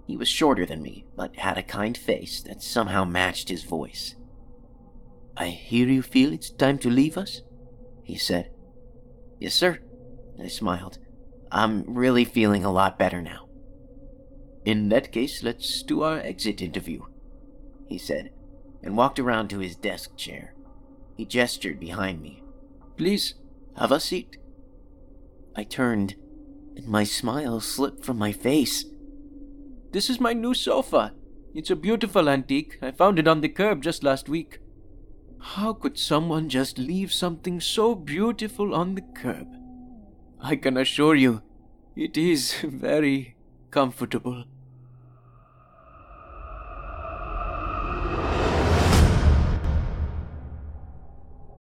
He 0.06 0.18
was 0.18 0.28
shorter 0.28 0.66
than 0.66 0.82
me, 0.82 1.06
but 1.16 1.38
had 1.38 1.58
a 1.58 1.64
kind 1.64 1.98
face 1.98 2.44
that 2.44 2.62
somehow 2.62 3.06
matched 3.06 3.48
his 3.48 3.64
voice. 3.64 4.16
I 5.38 5.48
hear 5.48 5.88
you 5.88 6.02
feel 6.02 6.34
it's 6.34 6.50
time 6.50 6.80
to 6.80 6.90
leave 6.90 7.18
us? 7.18 7.44
He 8.04 8.18
said. 8.18 8.52
Yes, 9.40 9.56
sir. 9.56 9.80
I 10.38 10.50
smiled. 10.50 10.98
I'm 11.50 11.86
really 11.88 12.26
feeling 12.26 12.66
a 12.66 12.74
lot 12.74 13.00
better 13.00 13.22
now. 13.22 13.48
In 14.66 14.90
that 14.90 15.14
case, 15.14 15.44
let's 15.44 15.82
do 15.82 16.02
our 16.02 16.18
exit 16.20 16.62
interview, 16.62 17.04
he 17.88 17.98
said, 17.98 18.32
and 18.84 18.98
walked 18.98 19.18
around 19.18 19.48
to 19.50 19.60
his 19.60 19.78
desk 19.78 20.18
chair. 20.18 20.56
He 21.16 21.24
gestured 21.24 21.80
behind 21.80 22.22
me. 22.22 22.44
Please, 22.98 23.36
have 23.82 23.92
a 23.92 24.00
seat. 24.00 24.38
I 25.56 25.64
turned, 25.64 26.14
and 26.76 26.88
my 26.88 27.04
smile 27.04 27.60
slipped 27.60 28.06
from 28.06 28.20
my 28.20 28.32
face. 28.32 28.86
This 29.92 30.08
is 30.08 30.20
my 30.20 30.34
new 30.34 30.54
sofa. 30.54 31.14
It's 31.56 31.72
a 31.72 31.76
beautiful 31.76 32.30
antique. 32.30 32.78
I 32.84 32.92
found 32.92 33.18
it 33.18 33.28
on 33.28 33.42
the 33.42 33.50
curb 33.50 33.82
just 33.82 34.04
last 34.04 34.30
week. 34.30 34.60
How 35.40 35.74
could 35.74 35.98
someone 35.98 36.48
just 36.48 36.78
leave 36.78 37.12
something 37.12 37.60
so 37.60 37.96
beautiful 37.96 38.76
on 38.76 38.94
the 38.94 39.02
curb? 39.02 39.48
I 40.40 40.58
can 40.58 40.78
assure 40.78 41.16
you, 41.16 41.42
it 41.96 42.16
is 42.18 42.54
very 42.62 43.36
comfortable. 43.72 44.44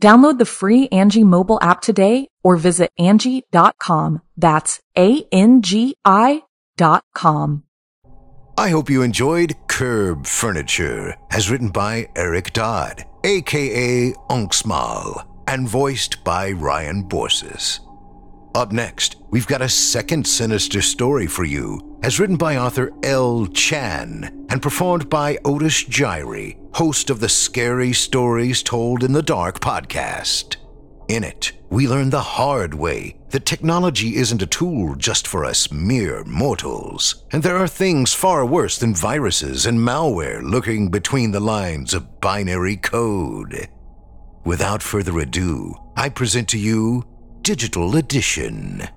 Download 0.00 0.38
the 0.38 0.46
free 0.46 0.88
Angi 0.88 1.22
mobile 1.22 1.58
app 1.60 1.82
today 1.82 2.28
or 2.42 2.56
visit 2.56 2.90
Angi.com. 2.98 4.22
That's 4.36 4.80
A-N-G-I 4.96 6.42
dot 6.76 7.04
com. 7.14 7.64
I 8.56 8.70
hope 8.70 8.90
you 8.90 9.02
enjoyed 9.02 9.54
Curb 9.68 10.26
Furniture, 10.26 11.14
as 11.30 11.50
written 11.50 11.68
by 11.68 12.08
Eric 12.16 12.52
Dodd, 12.54 13.04
aka 13.24 14.12
Unksmal, 14.30 15.26
and 15.46 15.68
voiced 15.68 16.24
by 16.24 16.52
Ryan 16.52 17.04
Borsis. 17.04 17.80
Up 18.54 18.72
next, 18.72 19.16
we've 19.30 19.46
got 19.46 19.62
a 19.62 19.68
second 19.68 20.26
sinister 20.26 20.82
story 20.82 21.26
for 21.26 21.44
you, 21.44 21.78
as 22.02 22.18
written 22.18 22.36
by 22.36 22.56
author 22.56 22.92
L. 23.02 23.46
Chan 23.46 24.46
and 24.48 24.62
performed 24.62 25.08
by 25.10 25.38
Otis 25.44 25.84
Jiry, 25.84 26.58
host 26.74 27.10
of 27.10 27.20
the 27.20 27.28
Scary 27.28 27.92
Stories 27.92 28.62
Told 28.62 29.04
in 29.04 29.12
the 29.12 29.22
Dark 29.22 29.60
podcast. 29.60 30.56
In 31.08 31.24
it, 31.24 31.52
we 31.70 31.88
learn 31.88 32.10
the 32.10 32.20
hard 32.20 32.72
way 32.72 33.16
that 33.30 33.44
technology 33.44 34.16
isn't 34.16 34.42
a 34.42 34.46
tool 34.46 34.94
just 34.94 35.26
for 35.26 35.44
us 35.44 35.70
mere 35.72 36.24
mortals, 36.24 37.24
and 37.32 37.42
there 37.42 37.56
are 37.56 37.68
things 37.68 38.14
far 38.14 38.46
worse 38.46 38.78
than 38.78 38.94
viruses 38.94 39.66
and 39.66 39.78
malware 39.78 40.42
lurking 40.42 40.88
between 40.88 41.32
the 41.32 41.40
lines 41.40 41.94
of 41.94 42.20
binary 42.20 42.76
code. 42.76 43.68
Without 44.44 44.82
further 44.82 45.18
ado, 45.18 45.74
I 45.96 46.08
present 46.08 46.48
to 46.50 46.58
you 46.58 47.04
Digital 47.42 47.96
Edition. 47.96 48.88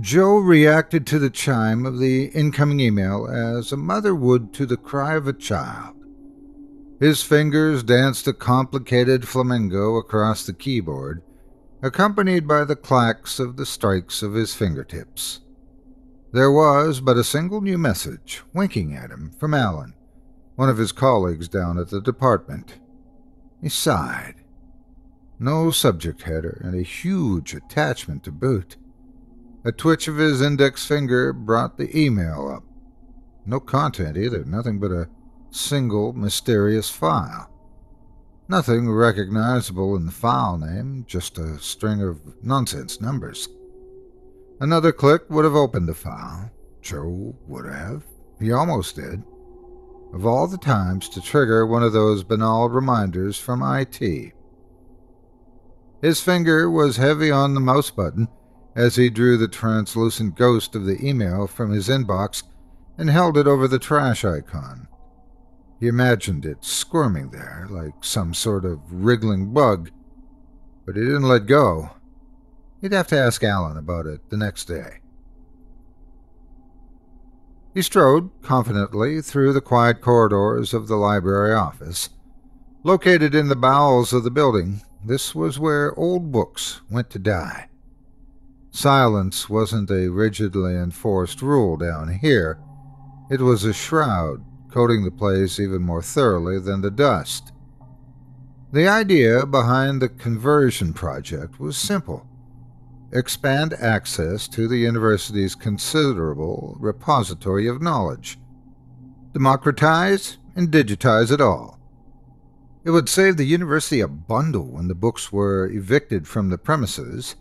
Joe 0.00 0.38
reacted 0.38 1.06
to 1.06 1.20
the 1.20 1.30
chime 1.30 1.86
of 1.86 1.98
the 1.98 2.24
incoming 2.26 2.80
email 2.80 3.28
as 3.28 3.70
a 3.70 3.76
mother 3.76 4.16
would 4.16 4.52
to 4.54 4.66
the 4.66 4.76
cry 4.76 5.14
of 5.14 5.28
a 5.28 5.32
child. 5.32 5.94
His 6.98 7.22
fingers 7.22 7.84
danced 7.84 8.26
a 8.26 8.32
complicated 8.32 9.28
flamingo 9.28 9.94
across 9.94 10.44
the 10.44 10.54
keyboard, 10.54 11.22
accompanied 11.82 12.48
by 12.48 12.64
the 12.64 12.74
clacks 12.74 13.38
of 13.38 13.56
the 13.56 13.66
strikes 13.66 14.22
of 14.22 14.34
his 14.34 14.54
fingertips. 14.54 15.40
There 16.32 16.50
was 16.50 17.00
but 17.00 17.16
a 17.16 17.22
single 17.22 17.60
new 17.60 17.78
message, 17.78 18.42
winking 18.52 18.92
at 18.92 19.10
him, 19.10 19.30
from 19.38 19.54
Alan, 19.54 19.94
one 20.56 20.68
of 20.68 20.78
his 20.78 20.90
colleagues 20.90 21.48
down 21.48 21.78
at 21.78 21.90
the 21.90 22.00
department. 22.00 22.80
He 23.62 23.68
sighed. 23.68 24.34
No 25.38 25.70
subject 25.70 26.22
header, 26.22 26.60
and 26.64 26.74
a 26.74 26.82
huge 26.82 27.54
attachment 27.54 28.24
to 28.24 28.32
boot. 28.32 28.76
A 29.66 29.72
twitch 29.72 30.06
of 30.06 30.16
his 30.16 30.42
index 30.42 30.86
finger 30.86 31.32
brought 31.32 31.76
the 31.76 31.90
email 31.98 32.48
up. 32.54 32.62
No 33.44 33.58
content 33.58 34.16
either, 34.16 34.44
nothing 34.44 34.78
but 34.78 34.92
a 34.92 35.08
single 35.50 36.12
mysterious 36.12 36.88
file. 36.88 37.50
Nothing 38.48 38.88
recognizable 38.88 39.96
in 39.96 40.06
the 40.06 40.12
file 40.12 40.56
name, 40.56 41.04
just 41.08 41.38
a 41.38 41.58
string 41.58 42.00
of 42.00 42.20
nonsense 42.44 43.00
numbers. 43.00 43.48
Another 44.60 44.92
click 44.92 45.28
would 45.28 45.44
have 45.44 45.56
opened 45.56 45.88
the 45.88 45.94
file. 45.94 46.48
Joe 46.80 47.34
would 47.48 47.66
have. 47.66 48.04
He 48.38 48.52
almost 48.52 48.94
did. 48.94 49.24
Of 50.14 50.24
all 50.24 50.46
the 50.46 50.58
times 50.58 51.08
to 51.08 51.20
trigger 51.20 51.66
one 51.66 51.82
of 51.82 51.92
those 51.92 52.22
banal 52.22 52.68
reminders 52.68 53.36
from 53.36 53.64
IT. 53.64 54.32
His 56.00 56.20
finger 56.20 56.70
was 56.70 56.98
heavy 56.98 57.32
on 57.32 57.54
the 57.54 57.60
mouse 57.60 57.90
button 57.90 58.28
as 58.76 58.96
he 58.96 59.08
drew 59.08 59.38
the 59.38 59.48
translucent 59.48 60.36
ghost 60.36 60.76
of 60.76 60.84
the 60.84 61.04
email 61.04 61.46
from 61.46 61.72
his 61.72 61.88
inbox 61.88 62.42
and 62.98 63.08
held 63.08 63.38
it 63.38 63.46
over 63.46 63.66
the 63.66 63.78
trash 63.78 64.22
icon. 64.22 64.86
He 65.80 65.88
imagined 65.88 66.44
it 66.44 66.62
squirming 66.62 67.30
there 67.30 67.66
like 67.70 68.04
some 68.04 68.34
sort 68.34 68.66
of 68.66 68.80
wriggling 68.92 69.52
bug, 69.52 69.90
but 70.84 70.94
he 70.94 71.02
didn't 71.02 71.22
let 71.22 71.46
go. 71.46 71.90
He'd 72.82 72.92
have 72.92 73.08
to 73.08 73.18
ask 73.18 73.42
Alan 73.42 73.78
about 73.78 74.06
it 74.06 74.28
the 74.28 74.36
next 74.36 74.66
day. 74.66 74.98
He 77.74 77.82
strode 77.82 78.30
confidently 78.42 79.20
through 79.20 79.52
the 79.52 79.60
quiet 79.60 80.00
corridors 80.00 80.72
of 80.72 80.86
the 80.86 80.96
library 80.96 81.54
office. 81.54 82.10
Located 82.84 83.34
in 83.34 83.48
the 83.48 83.56
bowels 83.56 84.12
of 84.12 84.22
the 84.22 84.30
building, 84.30 84.82
this 85.04 85.34
was 85.34 85.58
where 85.58 85.98
old 85.98 86.30
books 86.30 86.80
went 86.90 87.10
to 87.10 87.18
die. 87.18 87.68
Silence 88.76 89.48
wasn't 89.48 89.90
a 89.90 90.10
rigidly 90.10 90.74
enforced 90.74 91.40
rule 91.40 91.78
down 91.78 92.12
here. 92.12 92.58
It 93.30 93.40
was 93.40 93.64
a 93.64 93.72
shroud, 93.72 94.44
coating 94.70 95.02
the 95.02 95.10
place 95.10 95.58
even 95.58 95.80
more 95.80 96.02
thoroughly 96.02 96.60
than 96.60 96.82
the 96.82 96.90
dust. 96.90 97.52
The 98.74 98.86
idea 98.86 99.46
behind 99.46 100.02
the 100.02 100.10
conversion 100.10 100.92
project 100.92 101.58
was 101.58 101.78
simple 101.78 102.28
expand 103.12 103.72
access 103.80 104.46
to 104.48 104.68
the 104.68 104.76
university's 104.76 105.54
considerable 105.54 106.76
repository 106.78 107.66
of 107.66 107.80
knowledge, 107.80 108.38
democratize 109.32 110.36
and 110.54 110.68
digitize 110.68 111.32
it 111.32 111.40
all. 111.40 111.80
It 112.84 112.90
would 112.90 113.08
save 113.08 113.38
the 113.38 113.44
university 113.44 114.00
a 114.00 114.08
bundle 114.08 114.66
when 114.66 114.86
the 114.86 114.94
books 114.94 115.32
were 115.32 115.66
evicted 115.70 116.28
from 116.28 116.50
the 116.50 116.58
premises 116.58 117.36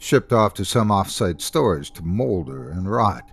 shipped 0.00 0.32
off 0.32 0.54
to 0.54 0.64
some 0.64 0.90
off-site 0.90 1.42
storage 1.42 1.92
to 1.92 2.02
molder 2.02 2.70
and 2.70 2.90
rot, 2.90 3.30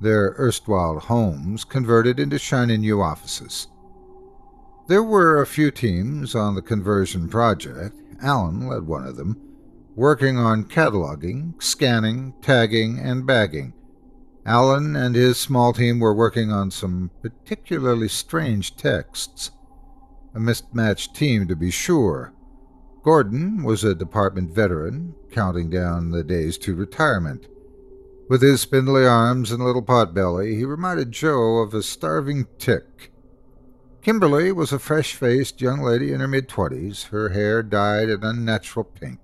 their 0.00 0.36
erstwhile 0.38 1.00
homes 1.00 1.64
converted 1.64 2.20
into 2.20 2.38
shiny 2.38 2.76
new 2.76 3.02
offices. 3.02 3.66
There 4.86 5.02
were 5.02 5.42
a 5.42 5.46
few 5.46 5.72
teams 5.72 6.36
on 6.36 6.54
the 6.54 6.62
conversion 6.62 7.28
project, 7.28 8.00
Alan 8.22 8.68
led 8.68 8.84
one 8.84 9.04
of 9.04 9.16
them, 9.16 9.36
working 9.96 10.38
on 10.38 10.64
cataloging, 10.66 11.60
scanning, 11.60 12.34
tagging, 12.40 13.00
and 13.00 13.26
bagging. 13.26 13.72
Alan 14.46 14.94
and 14.94 15.16
his 15.16 15.38
small 15.38 15.72
team 15.72 15.98
were 15.98 16.14
working 16.14 16.52
on 16.52 16.70
some 16.70 17.10
particularly 17.20 18.06
strange 18.06 18.76
texts. 18.76 19.50
A 20.36 20.38
mismatched 20.38 21.16
team, 21.16 21.48
to 21.48 21.56
be 21.56 21.72
sure, 21.72 22.32
Gordon 23.06 23.62
was 23.62 23.84
a 23.84 23.94
department 23.94 24.50
veteran, 24.50 25.14
counting 25.30 25.70
down 25.70 26.10
the 26.10 26.24
days 26.24 26.58
to 26.58 26.74
retirement. 26.74 27.46
With 28.28 28.42
his 28.42 28.62
spindly 28.62 29.06
arms 29.06 29.52
and 29.52 29.62
little 29.62 29.80
pot 29.80 30.12
belly, 30.12 30.56
he 30.56 30.64
reminded 30.64 31.12
Joe 31.12 31.58
of 31.58 31.72
a 31.72 31.84
starving 31.84 32.48
tick. 32.58 33.12
Kimberly 34.02 34.50
was 34.50 34.72
a 34.72 34.80
fresh 34.80 35.14
faced 35.14 35.60
young 35.60 35.82
lady 35.82 36.12
in 36.12 36.18
her 36.18 36.26
mid 36.26 36.48
twenties, 36.48 37.04
her 37.04 37.28
hair 37.28 37.62
dyed 37.62 38.10
an 38.10 38.24
unnatural 38.24 38.82
pink, 38.82 39.20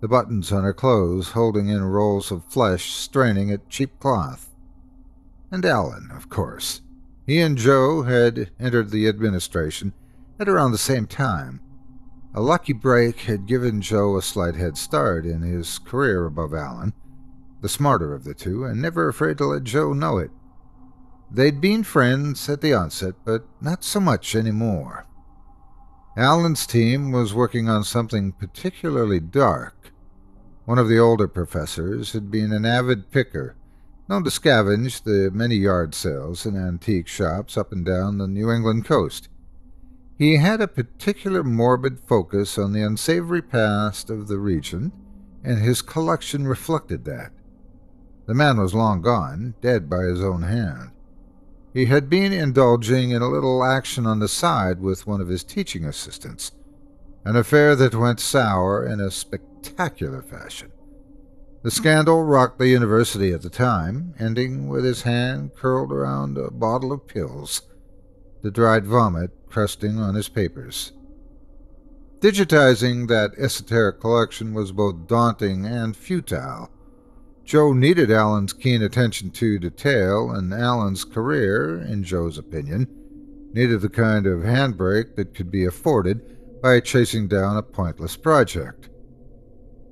the 0.00 0.08
buttons 0.08 0.50
on 0.50 0.64
her 0.64 0.72
clothes 0.72 1.32
holding 1.32 1.68
in 1.68 1.84
rolls 1.84 2.32
of 2.32 2.42
flesh 2.46 2.94
straining 2.94 3.50
at 3.50 3.68
cheap 3.68 4.00
cloth. 4.00 4.48
And 5.50 5.66
Alan, 5.66 6.10
of 6.10 6.30
course. 6.30 6.80
He 7.26 7.42
and 7.42 7.58
Joe 7.58 8.04
had 8.04 8.50
entered 8.58 8.88
the 8.88 9.08
administration 9.08 9.92
at 10.40 10.48
around 10.48 10.72
the 10.72 10.78
same 10.78 11.06
time, 11.06 11.60
a 12.34 12.40
lucky 12.40 12.72
break 12.72 13.20
had 13.20 13.46
given 13.46 13.80
Joe 13.80 14.16
a 14.16 14.22
slight 14.22 14.56
head 14.56 14.76
start 14.76 15.24
in 15.24 15.42
his 15.42 15.78
career 15.78 16.26
above 16.26 16.52
Alan, 16.52 16.92
the 17.60 17.68
smarter 17.68 18.12
of 18.12 18.24
the 18.24 18.34
two, 18.34 18.64
and 18.64 18.82
never 18.82 19.08
afraid 19.08 19.38
to 19.38 19.46
let 19.46 19.62
Joe 19.62 19.92
know 19.92 20.18
it. 20.18 20.32
They'd 21.30 21.60
been 21.60 21.84
friends 21.84 22.48
at 22.48 22.60
the 22.60 22.74
onset, 22.74 23.14
but 23.24 23.46
not 23.60 23.84
so 23.84 24.00
much 24.00 24.34
anymore. 24.34 25.06
Alan's 26.16 26.66
team 26.66 27.12
was 27.12 27.34
working 27.34 27.68
on 27.68 27.84
something 27.84 28.32
particularly 28.32 29.20
dark. 29.20 29.92
One 30.64 30.78
of 30.78 30.88
the 30.88 30.98
older 30.98 31.28
professors 31.28 32.12
had 32.12 32.30
been 32.30 32.52
an 32.52 32.64
avid 32.64 33.10
picker, 33.10 33.56
known 34.08 34.24
to 34.24 34.30
scavenge 34.30 35.04
the 35.04 35.30
many 35.32 35.56
yard 35.56 35.94
sales 35.94 36.46
and 36.46 36.56
antique 36.56 37.08
shops 37.08 37.56
up 37.56 37.72
and 37.72 37.84
down 37.84 38.18
the 38.18 38.28
New 38.28 38.50
England 38.50 38.84
coast. 38.84 39.28
He 40.24 40.38
had 40.38 40.62
a 40.62 40.66
particular 40.66 41.44
morbid 41.44 42.00
focus 42.00 42.56
on 42.56 42.72
the 42.72 42.80
unsavory 42.80 43.42
past 43.42 44.08
of 44.08 44.26
the 44.26 44.38
region, 44.38 44.90
and 45.44 45.58
his 45.58 45.82
collection 45.82 46.48
reflected 46.48 47.04
that. 47.04 47.30
The 48.24 48.32
man 48.32 48.58
was 48.58 48.72
long 48.72 49.02
gone, 49.02 49.52
dead 49.60 49.90
by 49.90 50.04
his 50.04 50.22
own 50.22 50.44
hand. 50.44 50.92
He 51.74 51.84
had 51.84 52.08
been 52.08 52.32
indulging 52.32 53.10
in 53.10 53.20
a 53.20 53.28
little 53.28 53.62
action 53.62 54.06
on 54.06 54.18
the 54.18 54.26
side 54.26 54.80
with 54.80 55.06
one 55.06 55.20
of 55.20 55.28
his 55.28 55.44
teaching 55.44 55.84
assistants, 55.84 56.52
an 57.26 57.36
affair 57.36 57.76
that 57.76 57.94
went 57.94 58.18
sour 58.18 58.82
in 58.82 59.00
a 59.00 59.10
spectacular 59.10 60.22
fashion. 60.22 60.72
The 61.62 61.70
scandal 61.70 62.24
rocked 62.24 62.58
the 62.58 62.68
university 62.68 63.34
at 63.34 63.42
the 63.42 63.50
time, 63.50 64.14
ending 64.18 64.68
with 64.68 64.86
his 64.86 65.02
hand 65.02 65.54
curled 65.54 65.92
around 65.92 66.38
a 66.38 66.50
bottle 66.50 66.92
of 66.92 67.06
pills, 67.06 67.60
the 68.44 68.50
dried 68.50 68.84
vomit 68.86 69.30
crusting 69.48 69.98
on 69.98 70.14
his 70.14 70.28
papers. 70.28 70.92
Digitizing 72.20 73.08
that 73.08 73.32
esoteric 73.38 74.00
collection 74.00 74.52
was 74.52 74.70
both 74.70 75.06
daunting 75.06 75.64
and 75.64 75.96
futile. 75.96 76.70
Joe 77.42 77.72
needed 77.72 78.10
Alan's 78.10 78.52
keen 78.52 78.82
attention 78.82 79.30
to 79.30 79.58
detail, 79.58 80.30
and 80.30 80.52
Alan's 80.52 81.04
career, 81.04 81.78
in 81.78 82.04
Joe's 82.04 82.36
opinion, 82.36 82.86
needed 83.54 83.80
the 83.80 83.88
kind 83.88 84.26
of 84.26 84.40
handbrake 84.40 85.16
that 85.16 85.34
could 85.34 85.50
be 85.50 85.64
afforded 85.64 86.60
by 86.60 86.80
chasing 86.80 87.26
down 87.26 87.56
a 87.56 87.62
pointless 87.62 88.14
project. 88.14 88.90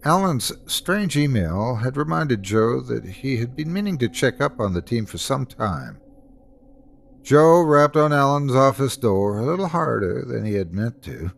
Alan's 0.05 0.53
strange 0.67 1.17
email 1.17 1.77
had 1.77 1.97
reminded 1.97 2.43
Joe 2.43 2.81
that 2.81 3.07
he 3.07 3.39
had 3.39 3.57
been 3.57 3.73
meaning 3.73 3.97
to 3.97 4.11
check 4.11 4.43
up 4.43 4.61
on 4.61 4.75
the 4.75 4.83
team 4.83 5.07
for 5.07 5.17
some 5.17 5.47
time. 5.47 6.03
Joe 7.23 7.63
rapped 7.63 7.97
on 7.97 8.13
Alan's 8.13 8.55
office 8.55 8.97
door 8.97 9.39
a 9.39 9.45
little 9.45 9.69
harder 9.69 10.25
than 10.25 10.45
he 10.45 10.55
had 10.55 10.73
meant 10.73 11.03
to. 11.05 11.31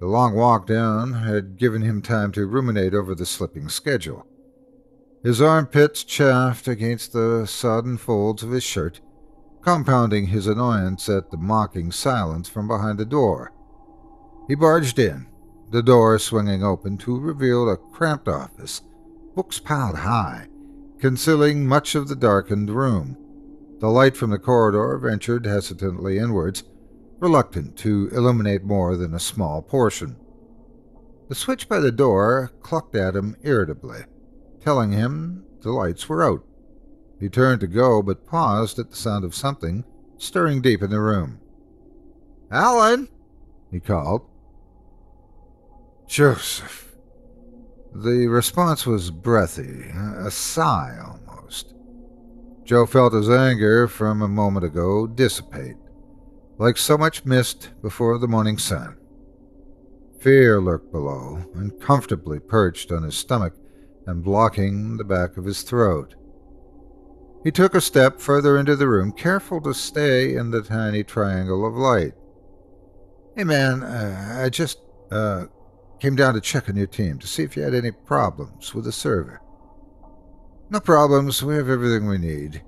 The 0.00 0.06
long 0.06 0.34
walk 0.34 0.66
down 0.66 1.12
had 1.12 1.56
given 1.56 1.82
him 1.82 2.02
time 2.02 2.32
to 2.32 2.46
ruminate 2.46 2.94
over 2.94 3.14
the 3.14 3.26
slipping 3.26 3.68
schedule. 3.68 4.26
His 5.22 5.40
armpits 5.40 6.02
chafed 6.02 6.66
against 6.66 7.12
the 7.12 7.46
sodden 7.46 7.98
folds 7.98 8.42
of 8.42 8.50
his 8.50 8.64
shirt, 8.64 9.00
compounding 9.62 10.28
his 10.28 10.46
annoyance 10.46 11.08
at 11.08 11.30
the 11.30 11.36
mocking 11.36 11.92
silence 11.92 12.48
from 12.48 12.66
behind 12.66 12.98
the 12.98 13.04
door. 13.04 13.52
He 14.48 14.54
barged 14.54 14.98
in, 14.98 15.26
the 15.70 15.82
door 15.82 16.18
swinging 16.18 16.64
open 16.64 16.96
to 16.98 17.20
reveal 17.20 17.68
a 17.68 17.76
cramped 17.76 18.26
office, 18.26 18.80
books 19.36 19.60
piled 19.60 19.98
high, 19.98 20.48
concealing 20.98 21.66
much 21.66 21.94
of 21.94 22.08
the 22.08 22.16
darkened 22.16 22.70
room. 22.70 23.16
The 23.80 23.88
light 23.88 24.14
from 24.14 24.28
the 24.28 24.38
corridor 24.38 24.98
ventured 24.98 25.46
hesitantly 25.46 26.18
inwards, 26.18 26.64
reluctant 27.18 27.76
to 27.78 28.10
illuminate 28.12 28.62
more 28.62 28.94
than 28.94 29.14
a 29.14 29.18
small 29.18 29.62
portion. 29.62 30.16
The 31.30 31.34
switch 31.34 31.66
by 31.66 31.80
the 31.80 31.90
door 31.90 32.52
clucked 32.60 32.94
at 32.94 33.16
him 33.16 33.36
irritably, 33.42 34.00
telling 34.60 34.92
him 34.92 35.44
the 35.62 35.72
lights 35.72 36.10
were 36.10 36.22
out. 36.22 36.44
He 37.18 37.30
turned 37.30 37.60
to 37.62 37.66
go, 37.66 38.02
but 38.02 38.26
paused 38.26 38.78
at 38.78 38.90
the 38.90 38.96
sound 38.96 39.24
of 39.24 39.34
something 39.34 39.84
stirring 40.18 40.60
deep 40.60 40.82
in 40.82 40.90
the 40.90 41.00
room. 41.00 41.40
Alan! 42.50 43.08
he 43.70 43.80
called. 43.80 44.26
Joseph. 46.06 46.94
The 47.94 48.26
response 48.26 48.84
was 48.84 49.10
breathy, 49.10 49.90
a 49.94 50.30
sigh 50.30 50.98
almost. 51.02 51.29
Joe 52.70 52.86
felt 52.86 53.14
his 53.14 53.28
anger 53.28 53.88
from 53.88 54.22
a 54.22 54.28
moment 54.28 54.64
ago 54.64 55.04
dissipate, 55.08 55.74
like 56.56 56.76
so 56.76 56.96
much 56.96 57.24
mist 57.24 57.70
before 57.82 58.16
the 58.16 58.28
morning 58.28 58.58
sun. 58.58 58.96
Fear 60.20 60.60
lurked 60.60 60.92
below, 60.92 61.42
uncomfortably 61.56 62.38
perched 62.38 62.92
on 62.92 63.02
his 63.02 63.16
stomach 63.16 63.54
and 64.06 64.22
blocking 64.22 64.98
the 64.98 65.04
back 65.04 65.36
of 65.36 65.46
his 65.46 65.62
throat. 65.62 66.14
He 67.42 67.50
took 67.50 67.74
a 67.74 67.80
step 67.80 68.20
further 68.20 68.56
into 68.56 68.76
the 68.76 68.86
room, 68.86 69.10
careful 69.10 69.60
to 69.62 69.74
stay 69.74 70.36
in 70.36 70.52
the 70.52 70.62
tiny 70.62 71.02
triangle 71.02 71.66
of 71.66 71.74
light. 71.74 72.12
Hey 73.34 73.42
man, 73.42 73.82
uh, 73.82 74.42
I 74.44 74.48
just 74.48 74.78
uh, 75.10 75.46
came 75.98 76.14
down 76.14 76.34
to 76.34 76.40
check 76.40 76.68
on 76.68 76.76
your 76.76 76.86
team 76.86 77.18
to 77.18 77.26
see 77.26 77.42
if 77.42 77.56
you 77.56 77.64
had 77.64 77.74
any 77.74 77.90
problems 77.90 78.76
with 78.76 78.84
the 78.84 78.92
server. 78.92 79.40
No 80.72 80.78
problems, 80.78 81.42
we 81.42 81.56
have 81.56 81.68
everything 81.68 82.06
we 82.06 82.16
need. 82.18 82.62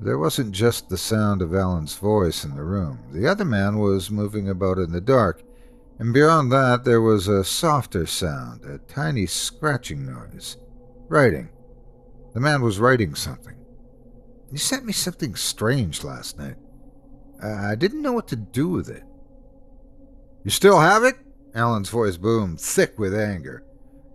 There 0.00 0.18
wasn't 0.18 0.50
just 0.50 0.88
the 0.88 0.98
sound 0.98 1.40
of 1.40 1.54
Alan's 1.54 1.96
voice 1.96 2.42
in 2.42 2.56
the 2.56 2.64
room. 2.64 2.98
The 3.12 3.28
other 3.28 3.44
man 3.44 3.78
was 3.78 4.10
moving 4.10 4.48
about 4.48 4.78
in 4.78 4.90
the 4.90 5.00
dark, 5.00 5.44
and 6.00 6.12
beyond 6.12 6.50
that 6.50 6.82
there 6.82 7.00
was 7.00 7.28
a 7.28 7.44
softer 7.44 8.04
sound, 8.04 8.64
a 8.64 8.78
tiny 8.78 9.26
scratching 9.26 10.04
noise. 10.04 10.56
Writing. 11.08 11.50
The 12.34 12.40
man 12.40 12.62
was 12.62 12.80
writing 12.80 13.14
something. 13.14 13.54
You 14.50 14.58
sent 14.58 14.84
me 14.84 14.92
something 14.92 15.36
strange 15.36 16.02
last 16.02 16.36
night. 16.36 16.56
I 17.40 17.76
didn't 17.76 18.02
know 18.02 18.12
what 18.12 18.26
to 18.28 18.36
do 18.36 18.68
with 18.68 18.88
it. 18.88 19.04
You 20.42 20.50
still 20.50 20.80
have 20.80 21.04
it? 21.04 21.14
Alan's 21.54 21.90
voice 21.90 22.16
boomed, 22.16 22.60
thick 22.60 22.98
with 22.98 23.14
anger. 23.14 23.62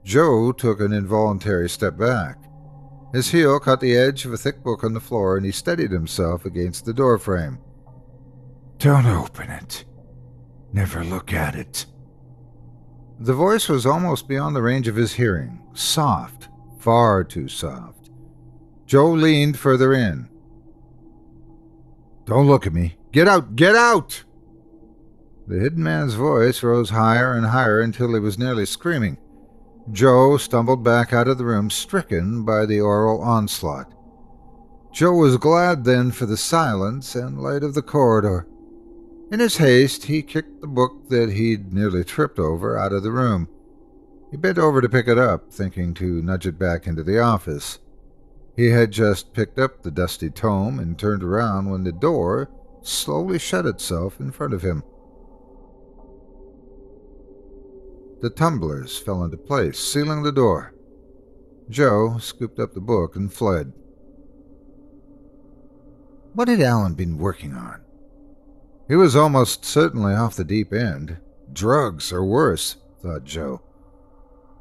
Joe 0.03 0.51
took 0.51 0.81
an 0.81 0.91
involuntary 0.91 1.69
step 1.69 1.97
back. 1.97 2.39
His 3.13 3.31
heel 3.31 3.59
caught 3.59 3.79
the 3.79 3.95
edge 3.95 4.25
of 4.25 4.33
a 4.33 4.37
thick 4.37 4.63
book 4.63 4.83
on 4.83 4.93
the 4.93 4.99
floor, 4.99 5.37
and 5.37 5.45
he 5.45 5.51
steadied 5.51 5.91
himself 5.91 6.45
against 6.45 6.85
the 6.85 6.93
doorframe. 6.93 7.59
Don't 8.79 9.05
open 9.05 9.49
it. 9.49 9.85
Never 10.73 11.03
look 11.03 11.33
at 11.33 11.55
it. 11.55 11.85
The 13.19 13.33
voice 13.33 13.69
was 13.69 13.85
almost 13.85 14.27
beyond 14.27 14.55
the 14.55 14.61
range 14.61 14.87
of 14.87 14.95
his 14.95 15.13
hearing, 15.13 15.63
soft, 15.73 16.49
far 16.79 17.23
too 17.23 17.47
soft. 17.47 18.11
Joe 18.85 19.09
leaned 19.09 19.57
further 19.57 19.93
in. 19.93 20.29
Don't 22.25 22.47
look 22.47 22.67
at 22.67 22.73
me. 22.73 22.97
Get 23.11 23.27
out! 23.27 23.55
Get 23.55 23.75
out! 23.75 24.23
The 25.47 25.59
hidden 25.59 25.81
man's 25.81 26.13
voice 26.13 26.61
rose 26.61 26.89
higher 26.89 27.33
and 27.33 27.47
higher 27.47 27.79
until 27.79 28.13
he 28.13 28.19
was 28.19 28.37
nearly 28.37 28.65
screaming. 28.65 29.17
Joe 29.91 30.37
stumbled 30.37 30.83
back 30.83 31.13
out 31.13 31.27
of 31.27 31.37
the 31.37 31.45
room, 31.45 31.69
stricken 31.69 32.43
by 32.43 32.65
the 32.65 32.81
oral 32.81 33.21
onslaught. 33.21 33.93
Joe 34.91 35.13
was 35.13 35.37
glad 35.37 35.83
then 35.83 36.11
for 36.11 36.25
the 36.25 36.37
silence 36.37 37.15
and 37.15 37.41
light 37.41 37.63
of 37.63 37.73
the 37.73 37.81
corridor. 37.81 38.47
In 39.31 39.39
his 39.39 39.57
haste, 39.57 40.05
he 40.05 40.21
kicked 40.21 40.61
the 40.61 40.67
book 40.67 41.09
that 41.09 41.33
he'd 41.33 41.73
nearly 41.73 42.03
tripped 42.03 42.39
over 42.39 42.77
out 42.77 42.93
of 42.93 43.03
the 43.03 43.11
room. 43.11 43.47
He 44.31 44.37
bent 44.37 44.57
over 44.57 44.81
to 44.81 44.89
pick 44.89 45.07
it 45.07 45.17
up, 45.17 45.51
thinking 45.51 45.93
to 45.95 46.21
nudge 46.21 46.47
it 46.47 46.59
back 46.59 46.87
into 46.87 47.03
the 47.03 47.19
office. 47.19 47.79
He 48.55 48.71
had 48.71 48.91
just 48.91 49.33
picked 49.33 49.59
up 49.59 49.83
the 49.83 49.91
dusty 49.91 50.29
tome 50.29 50.79
and 50.79 50.97
turned 50.97 51.23
around 51.23 51.69
when 51.69 51.83
the 51.83 51.91
door 51.91 52.49
slowly 52.81 53.39
shut 53.39 53.65
itself 53.65 54.19
in 54.19 54.31
front 54.31 54.53
of 54.53 54.63
him. 54.63 54.83
The 58.19 58.29
tumblers 58.31 58.97
fell 58.97 59.23
into 59.23 59.37
place, 59.37 59.79
sealing 59.79 60.23
the 60.23 60.31
door. 60.31 60.73
Joe 61.69 62.17
scooped 62.17 62.59
up 62.59 62.73
the 62.73 62.81
book 62.81 63.15
and 63.15 63.31
fled. 63.31 63.73
What 66.33 66.47
had 66.47 66.61
Alan 66.61 66.93
been 66.93 67.17
working 67.17 67.53
on? 67.53 67.81
He 68.87 68.95
was 68.95 69.15
almost 69.15 69.65
certainly 69.65 70.13
off 70.13 70.35
the 70.35 70.43
deep 70.43 70.73
end. 70.73 71.17
Drugs 71.51 72.11
or 72.11 72.23
worse, 72.23 72.77
thought 73.01 73.23
Joe. 73.23 73.61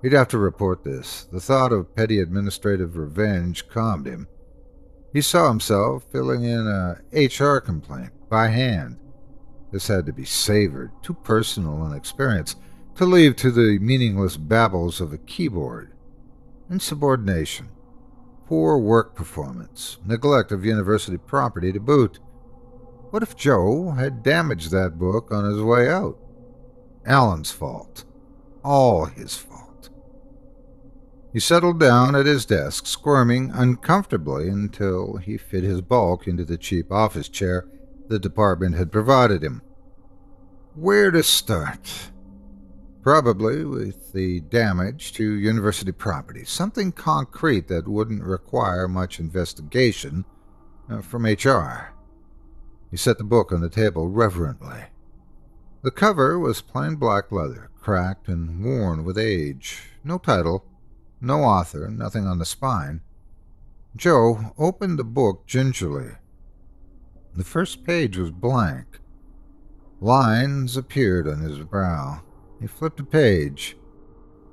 He'd 0.03 0.13
have 0.13 0.29
to 0.29 0.39
report 0.39 0.85
this. 0.85 1.25
The 1.25 1.41
thought 1.41 1.73
of 1.73 1.95
petty 1.95 2.19
administrative 2.19 2.97
revenge 2.97 3.69
calmed 3.69 4.07
him. 4.07 4.29
He 5.13 5.21
saw 5.21 5.49
himself 5.49 6.05
filling 6.13 6.45
in 6.45 6.67
a 6.67 7.01
HR 7.13 7.61
complaint 7.61 8.13
by 8.29 8.49
hand. 8.49 8.99
This 9.73 9.89
had 9.89 10.07
to 10.07 10.13
be 10.13 10.25
savored, 10.25 10.91
too 11.03 11.15
personal 11.15 11.85
an 11.85 11.95
experience 11.95 12.57
to 12.97 13.05
leave 13.05 13.37
to 13.37 13.51
the 13.51 13.79
meaningless 13.79 14.39
babbles 14.39 15.01
of 15.01 15.13
a 15.13 15.19
keyboard. 15.19 15.93
Insubordination, 16.71 17.69
poor 18.47 18.79
work 18.79 19.15
performance, 19.15 19.99
neglect 20.07 20.51
of 20.51 20.65
university 20.65 21.19
property 21.19 21.73
to 21.73 21.81
boot. 21.81 22.19
What 23.11 23.23
if 23.23 23.37
Joe 23.37 23.91
had 23.91 24.23
damaged 24.23 24.71
that 24.71 24.99
book 24.99 25.31
on 25.31 25.45
his 25.45 25.61
way 25.61 25.89
out? 25.89 26.19
Alan's 27.05 27.53
fault. 27.53 28.05
All 28.65 29.05
his 29.05 29.37
fault. 29.37 29.91
He 31.33 31.39
settled 31.39 31.79
down 31.79 32.17
at 32.17 32.25
his 32.25 32.47
desk, 32.47 32.87
squirming 32.87 33.51
uncomfortably 33.53 34.49
until 34.49 35.19
he 35.19 35.37
fit 35.37 35.63
his 35.63 35.83
bulk 35.83 36.27
into 36.27 36.45
the 36.45 36.57
cheap 36.57 36.91
office 36.91 37.29
chair 37.29 37.69
the 38.09 38.19
department 38.19 38.75
had 38.77 38.91
provided 38.91 39.43
him. 39.43 39.61
Where 40.75 41.11
to 41.11 41.23
start? 41.23 42.11
Probably 43.07 43.65
with 43.65 44.13
the 44.15 44.41
damage 44.41 45.13
to 45.13 45.23
university 45.23 45.93
property, 45.93 46.45
something 46.45 46.91
concrete 46.91 47.69
that 47.69 47.87
wouldn't 47.87 48.25
require 48.25 48.89
much 48.89 49.21
investigation 49.21 50.25
uh, 50.91 51.03
from 51.03 51.25
HR. 51.25 51.95
He 52.91 52.97
set 52.97 53.19
the 53.19 53.23
book 53.23 53.53
on 53.53 53.61
the 53.61 53.69
table 53.69 54.09
reverently. 54.09 54.87
The 55.83 55.93
cover 55.93 56.37
was 56.37 56.61
plain 56.61 56.97
black 56.97 57.31
leather, 57.31 57.71
cracked 57.81 58.27
and 58.27 58.65
worn 58.65 59.05
with 59.05 59.19
age. 59.19 59.83
No 60.03 60.19
title, 60.19 60.65
no 61.21 61.45
author, 61.45 61.89
nothing 61.89 62.27
on 62.27 62.41
the 62.41 62.45
spine. 62.45 63.03
Joe 63.95 64.53
opened 64.59 64.99
the 64.99 65.05
book 65.05 65.47
gingerly. 65.47 66.11
The 67.37 67.45
first 67.45 67.85
page 67.85 68.17
was 68.17 68.33
blank. 68.33 68.99
Lines 70.01 70.77
appeared 70.77 71.29
on 71.29 71.39
his 71.39 71.61
brow. 71.61 72.23
He 72.61 72.67
flipped 72.67 73.01
a 73.01 73.05
page. 73.05 73.77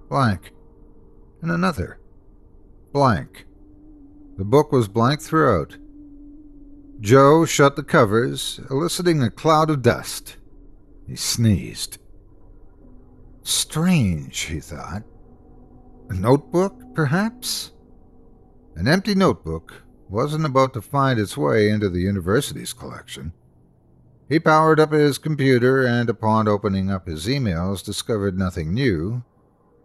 Blank. 0.10 0.52
And 1.42 1.52
another. 1.52 2.00
Blank. 2.92 3.46
The 4.38 4.46
book 4.46 4.72
was 4.72 4.88
blank 4.88 5.22
throughout. 5.22 5.78
Joe 7.00 7.46
shut 7.46 7.76
the 7.76 7.84
covers, 7.84 8.60
eliciting 8.70 9.22
a 9.22 9.30
cloud 9.30 9.70
of 9.70 9.82
dust. 9.82 10.38
He 11.08 11.16
sneezed. 11.16 11.98
Strange, 13.44 14.40
he 14.42 14.60
thought. 14.60 15.04
A 16.10 16.14
notebook, 16.14 16.94
perhaps? 16.94 17.72
An 18.76 18.88
empty 18.88 19.16
notebook 19.16 19.84
wasn't 20.10 20.46
about 20.46 20.74
to 20.74 20.82
find 20.82 21.20
its 21.20 21.36
way 21.36 21.70
into 21.70 21.90
the 21.90 22.00
university's 22.00 22.74
collection. 22.74 23.34
He 24.34 24.40
powered 24.40 24.80
up 24.80 24.92
his 24.94 25.20
computer 25.20 25.86
and, 25.86 26.10
upon 26.10 26.48
opening 26.48 26.90
up 26.90 27.06
his 27.06 27.28
emails, 27.28 27.86
discovered 27.86 28.36
nothing 28.36 28.74
new, 28.74 29.24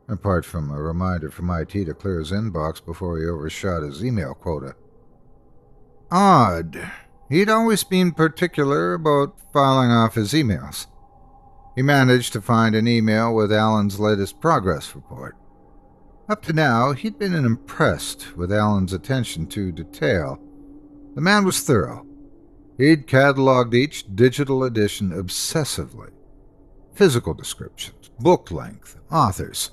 apart 0.09 0.46
from 0.46 0.70
a 0.70 0.80
reminder 0.80 1.30
from 1.30 1.51
IT 1.51 1.72
to 1.72 1.92
clear 1.92 2.18
his 2.18 2.32
inbox 2.32 2.82
before 2.82 3.18
he 3.18 3.26
overshot 3.26 3.82
his 3.82 4.03
email 4.03 4.32
quota. 4.32 4.74
Odd. 6.11 6.90
He'd 7.28 7.51
always 7.51 7.84
been 7.84 8.12
particular 8.12 8.94
about 8.94 9.38
filing 9.53 9.90
off 9.90 10.14
his 10.14 10.32
emails. 10.32 10.86
He 11.76 11.82
managed 11.82 12.32
to 12.32 12.40
find 12.40 12.74
an 12.74 12.88
email 12.88 13.34
with 13.34 13.53
Alan's 13.53 14.01
latest 14.01 14.40
progress 14.40 14.94
report. 14.94 15.36
Up 16.26 16.40
to 16.44 16.55
now, 16.55 16.92
he'd 16.92 17.18
been 17.18 17.34
impressed 17.34 18.34
with 18.34 18.51
Alan's 18.51 18.94
attention 18.94 19.46
to 19.49 19.72
detail. 19.72 20.40
The 21.14 21.20
man 21.20 21.44
was 21.44 21.61
thorough, 21.61 22.07
He'd 22.79 23.07
cataloged 23.07 23.74
each 23.74 24.14
digital 24.14 24.64
edition 24.64 25.11
obsessively 25.11 26.12
physical 26.99 27.33
descriptions, 27.33 28.11
book 28.18 28.51
length, 28.51 28.97
authors. 29.09 29.70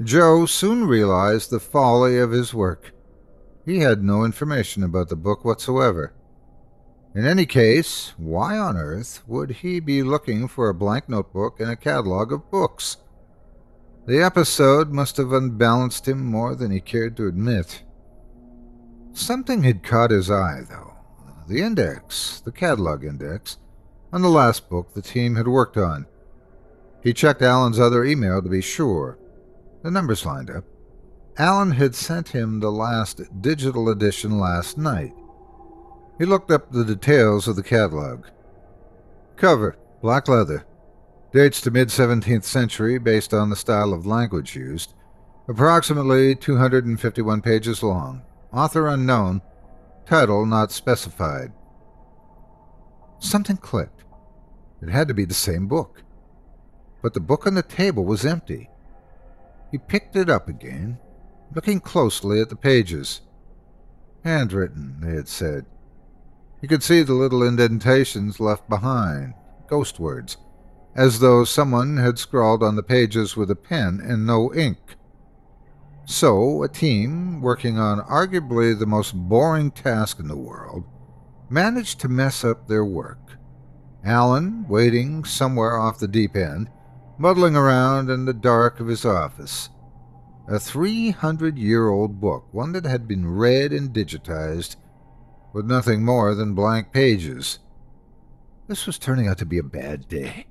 Joe 0.00 0.46
soon 0.46 0.84
realized 0.84 1.50
the 1.50 1.58
folly 1.58 2.16
of 2.18 2.30
his 2.30 2.54
work. 2.54 2.92
He 3.64 3.80
had 3.80 4.04
no 4.04 4.24
information 4.24 4.84
about 4.84 5.08
the 5.08 5.16
book 5.16 5.44
whatsoever. 5.44 6.12
In 7.12 7.26
any 7.26 7.44
case, 7.44 8.12
why 8.16 8.56
on 8.56 8.76
earth 8.76 9.24
would 9.26 9.50
he 9.50 9.80
be 9.80 10.04
looking 10.04 10.46
for 10.46 10.68
a 10.68 10.74
blank 10.74 11.08
notebook 11.08 11.58
in 11.58 11.68
a 11.68 11.74
catalog 11.74 12.32
of 12.32 12.48
books? 12.52 12.98
The 14.06 14.22
episode 14.22 14.92
must 14.92 15.16
have 15.16 15.32
unbalanced 15.32 16.06
him 16.06 16.24
more 16.24 16.54
than 16.54 16.70
he 16.70 16.80
cared 16.80 17.16
to 17.16 17.26
admit. 17.26 17.82
Something 19.12 19.64
had 19.64 19.82
caught 19.82 20.12
his 20.12 20.30
eye, 20.30 20.62
though. 20.70 20.87
The 21.48 21.62
index, 21.62 22.40
the 22.40 22.52
catalog 22.52 23.04
index, 23.04 23.56
on 24.12 24.20
the 24.20 24.28
last 24.28 24.68
book 24.68 24.92
the 24.92 25.00
team 25.00 25.36
had 25.36 25.48
worked 25.48 25.78
on. 25.78 26.06
He 27.02 27.14
checked 27.14 27.40
Alan's 27.40 27.80
other 27.80 28.04
email 28.04 28.42
to 28.42 28.50
be 28.50 28.60
sure. 28.60 29.18
The 29.82 29.90
numbers 29.90 30.26
lined 30.26 30.50
up. 30.50 30.64
Alan 31.38 31.70
had 31.70 31.94
sent 31.94 32.28
him 32.28 32.60
the 32.60 32.70
last 32.70 33.22
digital 33.40 33.88
edition 33.88 34.38
last 34.38 34.76
night. 34.76 35.14
He 36.18 36.26
looked 36.26 36.50
up 36.50 36.70
the 36.70 36.84
details 36.84 37.48
of 37.48 37.56
the 37.56 37.62
catalog. 37.62 38.26
Cover, 39.36 39.78
black 40.02 40.28
leather. 40.28 40.66
Dates 41.32 41.62
to 41.62 41.70
mid 41.70 41.88
17th 41.88 42.44
century 42.44 42.98
based 42.98 43.32
on 43.32 43.48
the 43.48 43.56
style 43.56 43.94
of 43.94 44.04
language 44.04 44.54
used. 44.54 44.92
Approximately 45.48 46.34
251 46.34 47.40
pages 47.40 47.82
long. 47.82 48.20
Author 48.52 48.88
unknown. 48.88 49.40
Title 50.08 50.46
not 50.46 50.72
specified. 50.72 51.52
Something 53.20 53.58
clicked. 53.58 54.04
It 54.82 54.88
had 54.88 55.08
to 55.08 55.14
be 55.14 55.24
the 55.24 55.34
same 55.34 55.68
book 55.68 56.02
but 57.02 57.14
the 57.14 57.20
book 57.20 57.46
on 57.46 57.54
the 57.54 57.62
table 57.62 58.04
was 58.04 58.24
empty. 58.24 58.68
He 59.70 59.78
picked 59.78 60.16
it 60.16 60.28
up 60.28 60.48
again, 60.48 60.98
looking 61.54 61.80
closely 61.80 62.40
at 62.40 62.48
the 62.48 62.56
pages. 62.56 63.20
Handwritten, 64.24 64.96
they 65.00 65.14
had 65.14 65.28
said. 65.28 65.66
He 66.60 66.66
could 66.66 66.82
see 66.82 67.02
the 67.02 67.14
little 67.14 67.42
indentations 67.42 68.40
left 68.40 68.68
behind, 68.68 69.34
ghost 69.68 70.00
words, 70.00 70.36
as 70.96 71.20
though 71.20 71.44
someone 71.44 71.98
had 71.98 72.18
scrawled 72.18 72.62
on 72.62 72.74
the 72.74 72.82
pages 72.82 73.36
with 73.36 73.50
a 73.50 73.56
pen 73.56 74.00
and 74.02 74.26
no 74.26 74.52
ink. 74.52 74.96
So, 76.10 76.62
a 76.62 76.68
team, 76.68 77.42
working 77.42 77.78
on 77.78 78.00
arguably 78.00 78.76
the 78.76 78.86
most 78.86 79.14
boring 79.14 79.70
task 79.70 80.18
in 80.18 80.26
the 80.26 80.38
world, 80.38 80.84
managed 81.50 82.00
to 82.00 82.08
mess 82.08 82.44
up 82.44 82.66
their 82.66 82.84
work. 82.84 83.36
Alan, 84.02 84.66
waiting 84.68 85.24
somewhere 85.24 85.76
off 85.76 85.98
the 85.98 86.08
deep 86.08 86.34
end, 86.34 86.70
muddling 87.18 87.56
around 87.56 88.08
in 88.08 88.24
the 88.24 88.32
dark 88.32 88.80
of 88.80 88.86
his 88.86 89.04
office. 89.04 89.68
A 90.48 90.58
300 90.58 91.58
year 91.58 91.90
old 91.90 92.22
book, 92.22 92.46
one 92.52 92.72
that 92.72 92.86
had 92.86 93.06
been 93.06 93.30
read 93.30 93.70
and 93.74 93.92
digitized, 93.92 94.76
with 95.52 95.66
nothing 95.66 96.06
more 96.06 96.34
than 96.34 96.54
blank 96.54 96.90
pages. 96.90 97.58
This 98.66 98.86
was 98.86 98.98
turning 98.98 99.28
out 99.28 99.36
to 99.38 99.44
be 99.46 99.58
a 99.58 99.62
bad 99.62 100.08
day. 100.08 100.46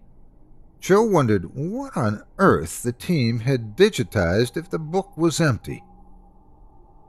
Joe 0.80 1.04
wondered 1.04 1.56
what 1.56 1.98
on 1.98 2.24
earth 2.38 2.84
the 2.84 2.92
team 2.92 3.40
had 3.40 3.76
digitized 3.76 4.58
if 4.58 4.70
the 4.70 4.80
book 4.80 5.18
was 5.18 5.42
empty. 5.42 5.84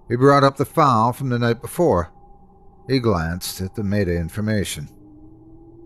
He 0.08 0.16
brought 0.16 0.44
up 0.44 0.56
the 0.56 0.64
file 0.64 1.12
from 1.12 1.28
the 1.28 1.38
night 1.38 1.60
before. 1.60 2.10
He 2.88 2.98
glanced 2.98 3.60
at 3.60 3.74
the 3.74 3.84
meta 3.84 4.16
information. 4.16 4.88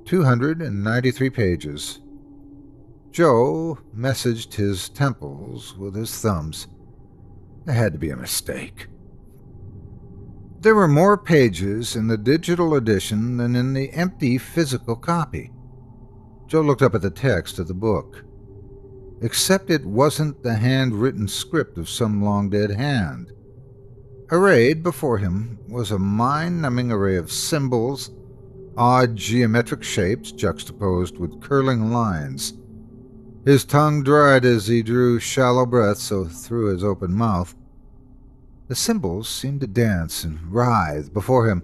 293 0.05 1.30
pages, 1.30 2.01
Joe 3.12 3.78
messaged 3.95 4.55
his 4.55 4.89
temples 4.89 5.76
with 5.76 5.95
his 5.95 6.18
thumbs. 6.18 6.66
There 7.66 7.74
had 7.74 7.93
to 7.93 7.99
be 7.99 8.11
a 8.11 8.16
mistake. 8.16 8.89
There 10.61 10.74
were 10.74 10.89
more 10.89 11.18
pages 11.18 11.95
in 11.95 12.07
the 12.07 12.16
digital 12.16 12.74
edition 12.74 13.37
than 13.37 13.55
in 13.55 13.74
the 13.74 13.91
empty 13.91 14.39
physical 14.39 14.97
copy. 14.97 15.51
Joe 16.53 16.61
looked 16.61 16.83
up 16.83 16.95
at 16.95 17.01
the 17.01 17.09
text 17.09 17.59
of 17.59 17.67
the 17.67 17.73
book. 17.73 18.27
Except 19.23 19.71
it 19.71 19.87
wasn't 19.87 20.43
the 20.43 20.57
handwritten 20.57 21.27
script 21.27 21.79
of 21.79 21.89
some 21.89 22.23
long 22.23 22.51
dead 22.51 22.73
hand. 22.73 23.33
Arrayed 24.31 24.83
before 24.83 25.17
him 25.17 25.59
was 25.67 25.91
a 25.91 25.99
mind 25.99 26.61
numbing 26.61 26.93
array 26.93 27.17
of 27.17 27.33
symbols, 27.33 28.11
odd 28.77 29.17
geometric 29.17 29.83
shapes 29.83 30.31
juxtaposed 30.31 31.17
with 31.17 31.41
curling 31.41 31.91
lines 31.91 32.53
his 33.47 33.65
tongue 33.65 34.03
dried 34.03 34.45
as 34.45 34.67
he 34.67 34.83
drew 34.83 35.19
shallow 35.19 35.65
breaths 35.65 36.11
through 36.47 36.67
his 36.67 36.85
open 36.85 37.15
mouth. 37.15 37.55
The 38.69 38.75
symbols 38.75 39.27
seemed 39.27 39.63
to 39.63 39.67
dance 39.67 40.23
and 40.23 40.39
writhe 40.53 41.15
before 41.15 41.49
him. 41.49 41.63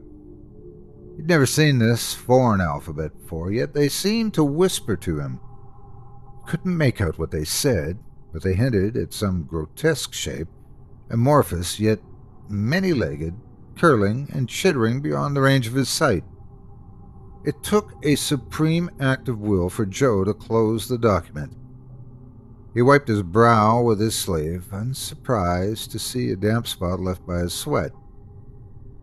He'd 1.19 1.27
never 1.27 1.47
seen 1.47 1.81
this 1.81 2.15
foreign 2.15 2.61
alphabet 2.61 3.11
before, 3.21 3.51
yet 3.51 3.75
they 3.75 3.89
seemed 3.89 4.35
to 4.35 4.45
whisper 4.45 4.97
to 4.99 5.19
him. 5.19 5.41
Couldn't 6.47 6.79
make 6.79 7.01
out 7.01 7.19
what 7.19 7.33
they 7.33 7.45
said, 7.45 7.99
but 8.33 8.45
they 8.45 8.55
hinted 8.55 8.97
at 8.97 9.13
some 9.13 9.43
grotesque 9.43 10.15
shape, 10.15 10.47
amorphous 11.11 11.81
yet 11.81 11.99
many 12.49 12.93
legged, 12.93 13.35
curling 13.77 14.29
and 14.33 14.49
chittering 14.49 15.01
beyond 15.01 15.35
the 15.35 15.41
range 15.41 15.67
of 15.67 15.75
his 15.75 15.89
sight. 15.89 16.23
It 17.45 17.65
took 17.65 17.95
a 18.05 18.15
supreme 18.15 18.89
act 19.01 19.29
of 19.29 19.41
will 19.41 19.69
for 19.69 19.87
Joe 19.87 20.23
to 20.23 20.33
close 20.33 20.87
the 20.87 20.99
document. 20.99 21.53
He 22.75 22.83
wiped 22.83 23.09
his 23.09 23.25
brow 23.25 23.83
with 23.83 23.99
his 23.99 24.15
sleeve, 24.15 24.69
unsurprised 24.71 25.91
to 25.91 25.99
see 25.99 26.31
a 26.31 26.37
damp 26.37 26.69
spot 26.69 27.01
left 27.01 27.27
by 27.27 27.41
his 27.41 27.55
sweat. 27.55 27.91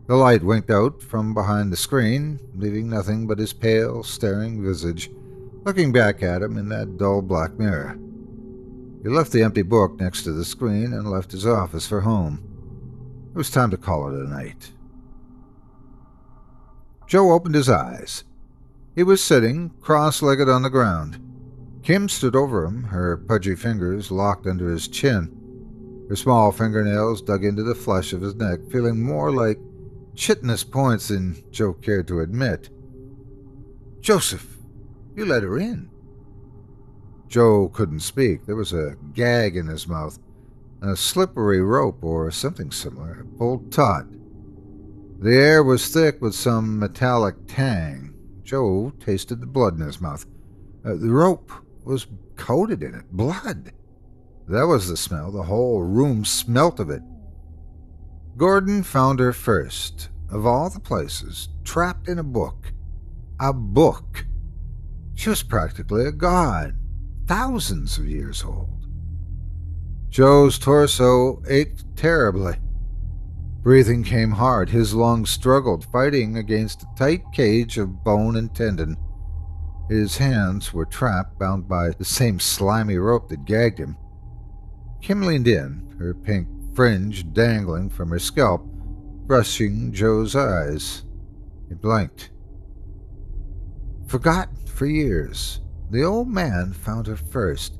The 0.08 0.16
light 0.16 0.44
winked 0.44 0.70
out 0.70 1.02
from 1.02 1.34
behind 1.34 1.72
the 1.72 1.78
screen, 1.78 2.40
leaving 2.56 2.90
nothing 2.90 3.28
but 3.28 3.40
his 3.40 3.54
pale, 3.54 4.04
staring 4.04 4.64
visage 4.64 5.10
looking 5.66 5.92
back 5.92 6.22
at 6.22 6.44
him 6.44 6.58
in 6.58 6.70
that 6.70 6.98
dull 6.98 7.24
black 7.24 7.58
mirror. 7.58 7.98
He 9.02 9.10
left 9.10 9.32
the 9.32 9.42
empty 9.42 9.64
book 9.64 10.00
next 10.00 10.24
to 10.24 10.32
the 10.32 10.46
screen 10.46 10.94
and 10.94 11.10
left 11.10 11.32
his 11.32 11.46
office 11.46 11.88
for 11.88 12.02
home. 12.02 12.40
It 13.34 13.38
was 13.38 13.50
time 13.50 13.72
to 13.72 13.78
call 13.78 14.08
it 14.08 14.20
a 14.20 14.30
night. 14.30 14.72
Joe 17.08 17.32
opened 17.32 17.56
his 17.56 17.70
eyes. 17.70 18.24
He 18.96 19.04
was 19.04 19.24
sitting, 19.24 19.72
cross 19.82 20.22
legged 20.22 20.50
on 20.50 20.62
the 20.62 20.70
ground. 20.70 21.20
Kim 21.84 22.08
stood 22.10 22.36
over 22.36 22.64
him, 22.66 22.84
her 22.86 23.18
pudgy 23.18 23.56
fingers 23.56 24.12
locked 24.12 24.48
under 24.48 24.70
his 24.70 24.88
chin. 24.88 25.32
Her 26.10 26.16
small 26.16 26.52
fingernails 26.52 27.22
dug 27.22 27.44
into 27.44 27.64
the 27.64 27.76
flesh 27.76 28.14
of 28.14 28.22
his 28.22 28.36
neck, 28.36 28.60
feeling 28.72 29.02
more 29.02 29.32
like 29.32 29.60
chitinous 30.16 30.64
points 30.64 31.10
than 31.10 31.44
Joe 31.52 31.74
cared 31.74 32.08
to 32.08 32.22
admit. 32.22 32.70
Joseph, 34.00 34.58
you 35.16 35.26
let 35.26 35.44
her 35.44 35.58
in. 35.58 35.90
Joe 37.28 37.70
couldn't 37.70 38.02
speak. 38.02 38.46
There 38.46 38.56
was 38.56 38.74
a 38.74 38.96
gag 39.14 39.58
in 39.58 39.68
his 39.68 39.88
mouth, 39.88 40.20
a 40.82 40.96
slippery 40.96 41.62
rope 41.62 42.04
or 42.04 42.30
something 42.32 42.72
similar, 42.72 43.26
pulled 43.38 43.72
taut. 43.72 44.06
The 45.20 45.36
air 45.36 45.64
was 45.64 45.88
thick 45.88 46.22
with 46.22 46.36
some 46.36 46.78
metallic 46.78 47.36
tang. 47.48 48.14
Joe 48.44 48.94
tasted 49.00 49.42
the 49.42 49.48
blood 49.48 49.76
in 49.76 49.86
his 49.86 50.00
mouth. 50.00 50.26
Uh, 50.84 50.96
the 50.96 51.10
rope 51.10 51.52
was 51.84 52.08
coated 52.36 52.84
in 52.84 52.94
it. 52.94 53.12
Blood. 53.12 53.72
That 54.48 54.68
was 54.68 54.88
the 54.88 54.98
smell. 54.98 55.32
The 55.32 55.44
whole 55.44 55.82
room 55.82 56.26
smelt 56.26 56.80
of 56.80 56.90
it. 56.90 57.02
Gordon 58.38 58.84
found 58.84 59.20
her 59.20 59.32
first, 59.32 60.10
of 60.30 60.46
all 60.46 60.70
the 60.70 60.80
places, 60.82 61.48
trapped 61.64 62.10
in 62.10 62.20
a 62.20 62.24
book. 62.24 62.74
A 63.40 63.54
book. 63.54 64.26
She 65.14 65.30
was 65.30 65.42
practically 65.42 66.06
a 66.06 66.12
god, 66.12 66.76
thousands 67.28 67.98
of 67.98 68.10
years 68.10 68.44
old. 68.44 68.88
Joe's 70.10 70.60
torso 70.60 71.42
ached 71.48 71.86
terribly. 71.96 72.56
Breathing 73.62 74.04
came 74.04 74.32
hard. 74.32 74.70
His 74.70 74.94
lungs 74.94 75.30
struggled, 75.30 75.86
fighting 75.86 76.38
against 76.38 76.84
a 76.84 76.88
tight 76.98 77.24
cage 77.34 77.78
of 77.78 78.04
bone 78.04 78.36
and 78.36 78.54
tendon. 78.54 78.98
His 79.90 80.18
hands 80.18 80.74
were 80.74 80.86
trapped, 80.86 81.40
bound 81.40 81.70
by 81.70 81.92
the 81.92 82.06
same 82.06 82.42
slimy 82.42 82.98
rope 82.98 83.30
that 83.30 83.46
gagged 83.46 83.80
him. 83.80 83.96
Kim 85.02 85.22
leaned 85.22 85.48
in, 85.48 85.96
her 86.00 86.14
pink 86.14 86.50
fringe 86.76 87.32
dangling 87.34 87.90
from 87.90 88.10
her 88.10 88.20
scalp, 88.20 88.62
brushing 89.26 89.94
Joe's 89.94 90.36
eyes. 90.36 91.04
He 91.70 91.74
blinked. 91.74 92.32
Forgotten 94.08 94.58
for 94.68 94.86
years, 94.86 95.62
the 95.90 96.04
old 96.04 96.28
man 96.28 96.74
found 96.74 97.08
her 97.08 97.16
first, 97.16 97.80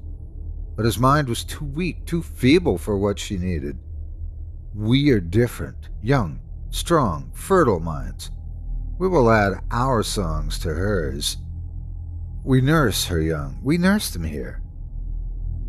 but 0.76 0.86
his 0.86 0.98
mind 0.98 1.28
was 1.28 1.44
too 1.44 1.66
weak, 1.66 2.06
too 2.06 2.24
feeble 2.24 2.78
for 2.78 2.98
what 2.98 3.20
she 3.20 3.38
needed. 3.38 3.78
We 4.74 5.12
are 5.12 5.20
different, 5.20 5.90
young, 6.02 6.40
strong, 6.70 7.32
fertile 7.34 7.80
minds. 7.80 8.32
We 8.98 9.08
will 9.10 9.30
add 9.30 9.62
our 9.72 10.04
songs 10.04 10.58
to 10.60 10.70
hers. 10.70 11.38
We 12.44 12.62
nurse 12.62 13.06
her 13.06 13.20
young. 13.20 13.60
We 13.62 13.78
nurse 13.78 14.10
them 14.10 14.24
here. 14.24 14.62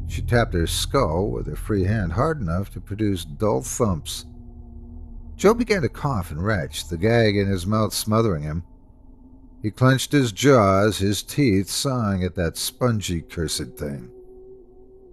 She 0.09 0.22
tapped 0.22 0.54
her 0.54 0.66
skull 0.66 1.30
with 1.30 1.46
her 1.46 1.57
free 1.57 1.84
hand 1.84 2.12
hard 2.12 2.40
enough 2.40 2.70
to 2.72 2.80
produce 2.80 3.24
dull 3.24 3.62
thumps. 3.62 4.24
Joe 5.36 5.54
began 5.54 5.82
to 5.82 5.88
cough 5.88 6.30
and 6.30 6.42
retch, 6.42 6.88
the 6.88 6.96
gag 6.96 7.36
in 7.36 7.46
his 7.46 7.66
mouth 7.66 7.92
smothering 7.92 8.42
him. 8.42 8.64
He 9.62 9.70
clenched 9.70 10.12
his 10.12 10.32
jaws, 10.32 10.98
his 10.98 11.22
teeth 11.22 11.68
sawing 11.68 12.22
at 12.24 12.34
that 12.36 12.57
spongy, 12.57 13.20
cursed 13.20 13.76
thing. 13.76 14.11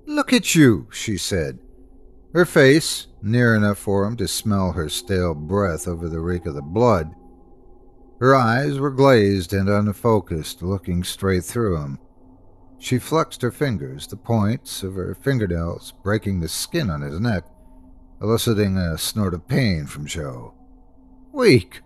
Look 0.05 0.31
at 0.31 0.53
you, 0.55 0.87
she 0.91 1.17
said. 1.17 1.59
Her 2.33 2.45
face, 2.45 3.07
near 3.21 3.55
enough 3.55 3.77
for 3.77 4.05
him 4.05 4.15
to 4.17 4.27
smell 4.27 4.73
her 4.73 4.89
stale 4.89 5.33
breath 5.33 5.87
over 5.87 6.07
the 6.07 6.19
reek 6.19 6.45
of 6.45 6.55
the 6.55 6.61
blood. 6.61 7.13
Her 8.19 8.35
eyes 8.35 8.79
were 8.79 8.91
glazed 8.91 9.53
and 9.53 9.69
unfocused, 9.69 10.61
looking 10.61 11.03
straight 11.03 11.43
through 11.43 11.77
him. 11.77 11.99
She 12.83 12.99
flexed 12.99 13.41
her 13.43 13.51
fingers, 13.51 14.07
the 14.07 14.17
points 14.17 14.83
of 14.83 14.95
her 14.95 15.15
fingernails 15.15 15.93
breaking 16.03 16.41
the 16.41 16.49
skin 16.49 16.89
on 16.89 16.99
his 16.99 17.17
neck, 17.17 17.45
eliciting 18.21 18.75
a 18.75 18.97
snort 18.97 19.33
of 19.33 19.47
pain 19.47 19.85
from 19.85 20.05
Joe. 20.05 20.53
Weak, 21.31 21.79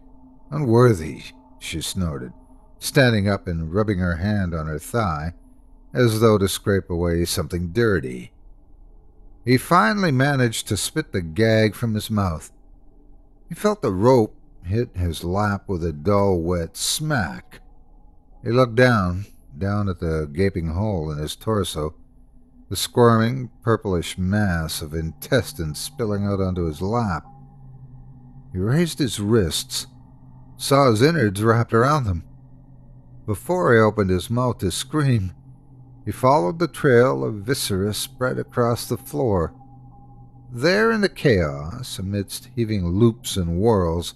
unworthy, 0.50 1.22
she 1.60 1.82
snorted, 1.82 2.34
standing 2.80 3.30
up 3.30 3.46
and 3.46 3.72
rubbing 3.72 4.00
her 4.00 4.16
hand 4.16 4.56
on 4.56 4.66
her 4.66 4.80
thigh, 4.80 5.36
as 5.94 6.20
though 6.20 6.40
to 6.40 6.48
scrape 6.48 6.90
away 6.90 7.26
something 7.26 7.68
dirty. 7.68 8.32
He 9.46 9.58
finally 9.58 10.12
managed 10.12 10.68
to 10.70 10.78
spit 10.78 11.12
the 11.12 11.22
gag 11.22 11.76
from 11.76 11.94
his 11.94 12.10
mouth. 12.10 12.52
He 13.48 13.54
felt 13.54 13.84
the 13.84 13.94
rope 13.94 14.36
hit 14.64 14.98
his 14.98 15.24
lap 15.24 15.66
with 15.68 15.86
a 15.86 15.94
dull, 15.94 16.40
wet 16.42 16.76
smack. 16.76 17.62
He 18.44 18.50
looked 18.50 18.76
down, 18.76 19.28
down 19.60 19.90
at 19.90 20.00
the 20.00 20.30
gaping 20.32 20.70
hole 20.70 21.12
in 21.12 21.18
his 21.18 21.36
torso, 21.36 21.96
the 22.70 22.76
squirming, 22.76 23.50
purplish 23.62 24.18
mass 24.18 24.82
of 24.82 24.94
intestines 24.94 25.80
spilling 25.80 26.26
out 26.26 26.42
onto 26.42 26.66
his 26.66 26.82
lap. 26.82 27.26
He 28.52 28.60
raised 28.60 29.00
his 29.00 29.20
wrists, 29.20 29.88
saw 30.58 30.90
his 30.90 31.02
innards 31.02 31.42
wrapped 31.44 31.74
around 31.74 32.06
them. 32.06 32.24
Before 33.26 33.74
he 33.74 33.80
opened 33.80 34.10
his 34.10 34.30
mouth 34.30 34.60
to 34.60 34.72
scream, 34.72 35.34
he 36.06 36.12
followed 36.12 36.60
the 36.60 36.68
trail 36.68 37.24
of 37.24 37.36
viscera 37.36 37.94
spread 37.94 38.40
across 38.40 38.88
the 38.88 38.98
floor. 38.98 39.54
There 40.52 40.92
in 40.92 41.02
the 41.02 41.10
chaos, 41.10 42.00
amidst 42.00 42.50
heaving 42.56 42.88
loops 42.88 43.36
and 43.36 43.60
whirls, 43.60 44.14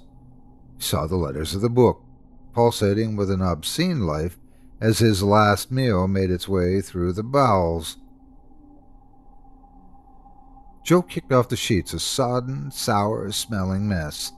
he 0.77 0.81
saw 0.81 1.05
the 1.05 1.17
letters 1.17 1.53
of 1.53 1.61
the 1.61 1.69
book, 1.69 2.01
pulsating 2.53 3.17
with 3.17 3.29
an 3.29 3.41
obscene 3.41 4.05
life 4.05 4.37
as 4.81 4.97
his 4.97 5.21
last 5.21 5.71
meal 5.71 6.07
made 6.07 6.31
its 6.31 6.47
way 6.47 6.81
through 6.81 7.13
the 7.13 7.23
bowels. 7.23 7.97
Joe 10.83 11.03
kicked 11.03 11.31
off 11.31 11.49
the 11.49 11.55
sheets, 11.55 11.93
a 11.93 11.99
sodden, 11.99 12.71
sour 12.71 13.31
smelling 13.31 13.87
mess. 13.87 14.33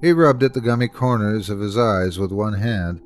He 0.00 0.10
rubbed 0.12 0.42
at 0.42 0.54
the 0.54 0.60
gummy 0.60 0.88
corners 0.88 1.48
of 1.48 1.60
his 1.60 1.78
eyes 1.78 2.18
with 2.18 2.32
one 2.32 2.54
hand, 2.54 3.00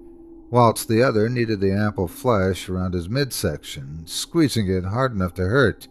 whilst 0.49 0.89
the 0.89 1.03
other 1.03 1.29
kneaded 1.29 1.61
the 1.61 1.73
ample 1.73 2.09
flesh 2.09 2.71
around 2.71 2.95
his 2.95 3.11
midsection, 3.11 4.07
squeezing 4.07 4.69
it 4.69 4.87
hard 4.87 5.13
enough 5.13 5.35
to 5.35 5.45
hurt. 5.45 5.89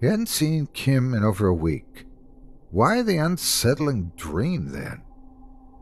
He 0.00 0.06
hadn't 0.06 0.28
seen 0.28 0.66
Kim 0.72 1.14
in 1.14 1.22
over 1.22 1.46
a 1.46 1.54
week. 1.54 2.06
Why 2.72 3.02
the 3.02 3.18
unsettling 3.18 4.10
dream, 4.16 4.72
then? 4.72 5.02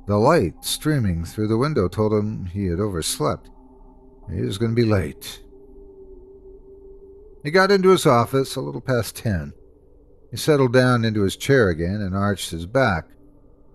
The 0.06 0.18
light 0.18 0.62
streaming 0.62 1.24
through 1.24 1.48
the 1.48 1.56
window 1.56 1.88
told 1.88 2.12
him 2.12 2.44
he 2.46 2.66
had 2.66 2.80
overslept. 2.80 3.48
He 4.30 4.42
was 4.42 4.58
going 4.58 4.72
to 4.72 4.80
be 4.80 4.88
late. 4.88 5.40
He 7.42 7.50
got 7.50 7.72
into 7.72 7.90
his 7.90 8.06
office 8.06 8.54
a 8.54 8.60
little 8.60 8.80
past 8.80 9.16
ten. 9.16 9.52
He 10.30 10.36
settled 10.36 10.72
down 10.72 11.04
into 11.04 11.22
his 11.22 11.36
chair 11.36 11.68
again 11.68 12.00
and 12.00 12.16
arched 12.16 12.50
his 12.50 12.66
back. 12.66 13.08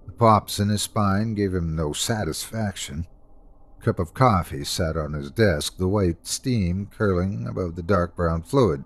The 0.05 0.13
pops 0.13 0.59
in 0.59 0.69
his 0.69 0.81
spine 0.81 1.33
gave 1.33 1.53
him 1.53 1.75
no 1.75 1.93
satisfaction. 1.93 3.07
A 3.79 3.83
cup 3.83 3.99
of 3.99 4.13
coffee 4.13 4.63
sat 4.63 4.97
on 4.97 5.13
his 5.13 5.29
desk, 5.29 5.77
the 5.77 5.87
white 5.87 6.25
steam 6.25 6.87
curling 6.87 7.45
above 7.45 7.75
the 7.75 7.83
dark 7.83 8.15
brown 8.15 8.41
fluid. 8.41 8.83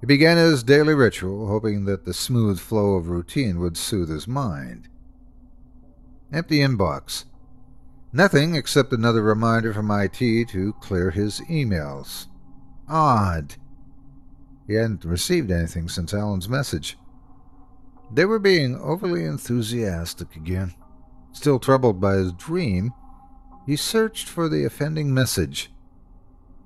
He 0.00 0.06
began 0.06 0.36
his 0.36 0.62
daily 0.62 0.94
ritual, 0.94 1.48
hoping 1.48 1.84
that 1.84 2.04
the 2.04 2.14
smooth 2.14 2.58
flow 2.58 2.94
of 2.94 3.08
routine 3.08 3.60
would 3.60 3.76
soothe 3.76 4.08
his 4.08 4.26
mind. 4.26 4.88
Empty 6.32 6.58
inbox. 6.58 7.24
Nothing 8.12 8.54
except 8.54 8.92
another 8.92 9.22
reminder 9.22 9.74
from 9.74 9.90
IT 9.90 10.48
to 10.48 10.72
clear 10.80 11.10
his 11.10 11.40
emails. 11.42 12.26
Odd. 12.88 13.56
He 14.66 14.74
hadn't 14.74 15.04
received 15.04 15.50
anything 15.50 15.88
since 15.88 16.14
Alan's 16.14 16.48
message. 16.48 16.96
They 18.10 18.24
were 18.24 18.38
being 18.38 18.76
overly 18.76 19.24
enthusiastic 19.24 20.36
again. 20.36 20.74
Still 21.32 21.58
troubled 21.58 22.00
by 22.00 22.14
his 22.14 22.32
dream, 22.32 22.92
he 23.66 23.76
searched 23.76 24.28
for 24.28 24.48
the 24.48 24.64
offending 24.64 25.12
message. 25.12 25.70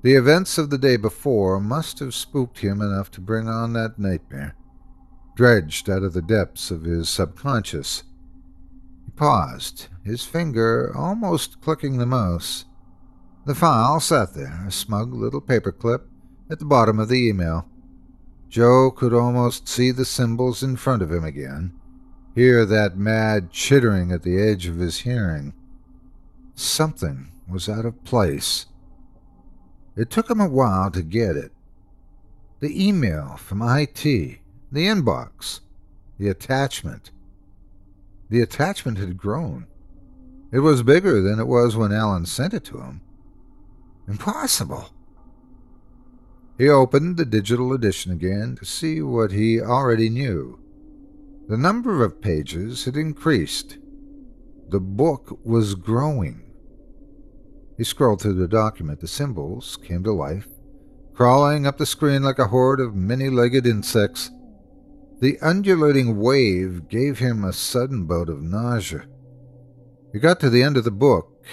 The 0.02 0.14
events 0.14 0.58
of 0.58 0.70
the 0.70 0.78
day 0.78 0.96
before 0.96 1.60
must 1.60 1.98
have 1.98 2.14
spooked 2.14 2.60
him 2.60 2.80
enough 2.80 3.10
to 3.12 3.20
bring 3.20 3.48
on 3.48 3.72
that 3.72 3.98
nightmare, 3.98 4.54
dredged 5.34 5.90
out 5.90 6.04
of 6.04 6.12
the 6.12 6.22
depths 6.22 6.70
of 6.70 6.82
his 6.82 7.08
subconscious 7.08 8.04
paused, 9.22 9.86
his 10.04 10.24
finger 10.24 10.92
almost 10.96 11.60
clicking 11.60 11.96
the 11.96 12.04
mouse. 12.04 12.64
The 13.46 13.54
file 13.54 14.00
sat 14.00 14.34
there, 14.34 14.64
a 14.66 14.72
smug 14.72 15.14
little 15.14 15.40
paperclip, 15.40 16.00
at 16.50 16.58
the 16.58 16.64
bottom 16.64 16.98
of 16.98 17.08
the 17.08 17.28
email. 17.28 17.68
Joe 18.48 18.90
could 18.90 19.14
almost 19.14 19.68
see 19.68 19.92
the 19.92 20.04
symbols 20.04 20.64
in 20.64 20.74
front 20.74 21.02
of 21.02 21.12
him 21.12 21.22
again, 21.22 21.72
hear 22.34 22.66
that 22.66 22.96
mad 22.96 23.52
chittering 23.52 24.10
at 24.10 24.24
the 24.24 24.42
edge 24.42 24.66
of 24.66 24.78
his 24.78 24.98
hearing. 25.02 25.52
Something 26.56 27.30
was 27.48 27.68
out 27.68 27.84
of 27.86 28.02
place. 28.02 28.66
It 29.94 30.10
took 30.10 30.28
him 30.28 30.40
a 30.40 30.48
while 30.48 30.90
to 30.90 31.02
get 31.02 31.36
it. 31.36 31.52
The 32.58 32.88
email 32.88 33.36
from 33.36 33.62
IT, 33.62 34.02
the 34.02 34.40
inbox, 34.72 35.60
the 36.18 36.26
attachment. 36.26 37.12
The 38.32 38.40
attachment 38.40 38.96
had 38.96 39.18
grown. 39.18 39.66
It 40.50 40.60
was 40.60 40.82
bigger 40.82 41.20
than 41.20 41.38
it 41.38 41.46
was 41.46 41.76
when 41.76 41.92
Alan 41.92 42.24
sent 42.24 42.54
it 42.54 42.64
to 42.64 42.78
him. 42.78 43.02
Impossible. 44.08 44.88
He 46.56 46.66
opened 46.66 47.18
the 47.18 47.26
digital 47.26 47.74
edition 47.74 48.10
again 48.10 48.56
to 48.56 48.64
see 48.64 49.02
what 49.02 49.32
he 49.32 49.60
already 49.60 50.08
knew. 50.08 50.58
The 51.46 51.58
number 51.58 52.02
of 52.02 52.22
pages 52.22 52.86
had 52.86 52.96
increased. 52.96 53.76
The 54.70 54.80
book 54.80 55.38
was 55.44 55.74
growing. 55.74 56.54
He 57.76 57.84
scrolled 57.84 58.22
through 58.22 58.40
the 58.40 58.48
document. 58.48 59.00
The 59.00 59.08
symbols 59.08 59.76
came 59.76 60.02
to 60.04 60.12
life, 60.12 60.48
crawling 61.12 61.66
up 61.66 61.76
the 61.76 61.84
screen 61.84 62.22
like 62.22 62.38
a 62.38 62.48
horde 62.48 62.80
of 62.80 62.94
many 62.94 63.28
legged 63.28 63.66
insects. 63.66 64.30
The 65.22 65.38
undulating 65.38 66.18
wave 66.18 66.88
gave 66.88 67.20
him 67.20 67.44
a 67.44 67.52
sudden 67.52 68.06
bout 68.06 68.28
of 68.28 68.42
nausea. 68.42 69.04
He 70.12 70.18
got 70.18 70.40
to 70.40 70.50
the 70.50 70.64
end 70.64 70.76
of 70.76 70.82
the 70.82 70.90
book. 70.90 71.46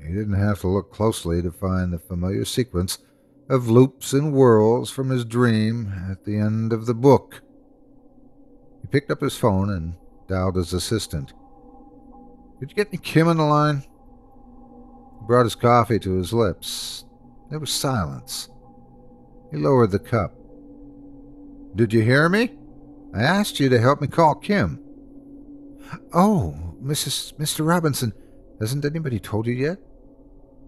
He 0.00 0.14
didn't 0.14 0.40
have 0.40 0.62
to 0.62 0.68
look 0.68 0.90
closely 0.90 1.42
to 1.42 1.52
find 1.52 1.92
the 1.92 1.98
familiar 1.98 2.46
sequence 2.46 2.96
of 3.50 3.68
loops 3.68 4.14
and 4.14 4.32
whirls 4.32 4.90
from 4.90 5.10
his 5.10 5.26
dream 5.26 5.92
at 6.10 6.24
the 6.24 6.38
end 6.38 6.72
of 6.72 6.86
the 6.86 6.94
book. 6.94 7.42
He 8.80 8.88
picked 8.88 9.10
up 9.10 9.20
his 9.20 9.36
phone 9.36 9.68
and 9.68 9.92
dialed 10.26 10.56
his 10.56 10.72
assistant. 10.72 11.34
Could 12.60 12.70
you 12.70 12.76
get 12.76 12.92
me 12.92 12.96
Kim 12.96 13.28
on 13.28 13.36
the 13.36 13.44
line? 13.44 13.80
He 15.20 15.26
brought 15.26 15.44
his 15.44 15.54
coffee 15.54 15.98
to 15.98 16.16
his 16.16 16.32
lips. 16.32 17.04
There 17.50 17.60
was 17.60 17.70
silence. 17.70 18.48
He 19.50 19.58
lowered 19.58 19.90
the 19.90 19.98
cup. 19.98 20.34
Did 21.76 21.92
you 21.92 22.00
hear 22.00 22.30
me? 22.30 22.56
I 23.14 23.22
asked 23.22 23.60
you 23.60 23.68
to 23.68 23.80
help 23.80 24.00
me 24.00 24.06
call 24.06 24.34
Kim. 24.34 24.80
Oh, 26.14 26.74
Mrs. 26.82 27.34
Mr. 27.34 27.66
Robinson, 27.66 28.12
hasn't 28.58 28.84
anybody 28.84 29.18
told 29.18 29.46
you 29.46 29.52
yet? 29.52 29.78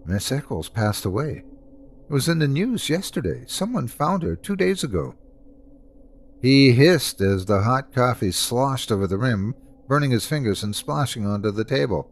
Miss 0.05 0.31
Eccles 0.31 0.69
passed 0.69 1.05
away. 1.05 1.43
It 2.07 2.13
was 2.13 2.29
in 2.29 2.39
the 2.39 2.47
news 2.47 2.89
yesterday. 2.89 3.45
Someone 3.47 3.87
found 3.87 4.21
her 4.21 4.35
two 4.35 4.55
days 4.55 4.83
ago. 4.83 5.15
He 6.41 6.73
hissed 6.73 7.21
as 7.21 7.45
the 7.45 7.63
hot 7.63 7.91
coffee 7.91 8.31
sloshed 8.31 8.91
over 8.91 9.07
the 9.07 9.17
rim, 9.17 9.55
burning 9.87 10.11
his 10.11 10.27
fingers 10.27 10.61
and 10.61 10.75
splashing 10.75 11.25
onto 11.25 11.49
the 11.49 11.63
table. 11.63 12.11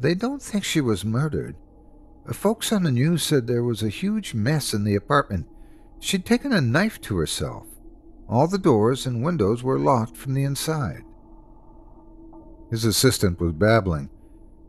They 0.00 0.14
don't 0.14 0.42
think 0.42 0.64
she 0.64 0.80
was 0.80 1.04
murdered. 1.04 1.54
Folks 2.32 2.72
on 2.72 2.82
the 2.82 2.90
news 2.90 3.22
said 3.22 3.46
there 3.46 3.62
was 3.62 3.82
a 3.82 3.88
huge 3.88 4.34
mess 4.34 4.74
in 4.74 4.84
the 4.84 4.96
apartment. 4.96 5.46
She'd 6.00 6.24
taken 6.24 6.52
a 6.52 6.60
knife 6.60 7.00
to 7.02 7.16
herself. 7.16 7.66
All 8.30 8.46
the 8.46 8.58
doors 8.58 9.06
and 9.06 9.24
windows 9.24 9.64
were 9.64 9.78
locked 9.78 10.16
from 10.16 10.34
the 10.34 10.44
inside. 10.44 11.02
His 12.70 12.84
assistant 12.84 13.40
was 13.40 13.52
babbling. 13.52 14.08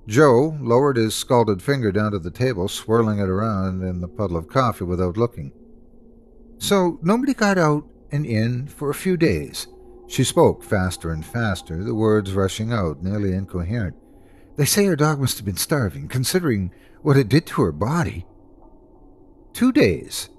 Joe 0.07 0.57
lowered 0.59 0.97
his 0.97 1.13
scalded 1.13 1.61
finger 1.61 1.91
down 1.91 2.11
to 2.13 2.19
the 2.19 2.31
table, 2.31 2.67
swirling 2.67 3.19
it 3.19 3.29
around 3.29 3.83
in 3.83 4.01
the 4.01 4.07
puddle 4.07 4.35
of 4.35 4.47
coffee 4.47 4.83
without 4.83 5.15
looking. 5.15 5.51
So 6.57 6.99
nobody 7.03 7.35
got 7.35 7.59
out 7.59 7.87
and 8.11 8.25
in 8.25 8.65
for 8.65 8.89
a 8.89 8.95
few 8.95 9.15
days. 9.15 9.67
She 10.07 10.23
spoke 10.23 10.63
faster 10.63 11.11
and 11.11 11.23
faster, 11.23 11.83
the 11.83 11.93
words 11.93 12.33
rushing 12.33 12.73
out, 12.73 13.03
nearly 13.03 13.31
incoherent. 13.31 13.95
They 14.57 14.65
say 14.65 14.85
her 14.85 14.95
dog 14.95 15.19
must 15.19 15.37
have 15.37 15.45
been 15.45 15.55
starving, 15.55 16.07
considering 16.07 16.73
what 17.03 17.15
it 17.15 17.29
did 17.29 17.45
to 17.47 17.61
her 17.61 17.71
body. 17.71 18.25
Two 19.53 19.71
days. 19.71 20.29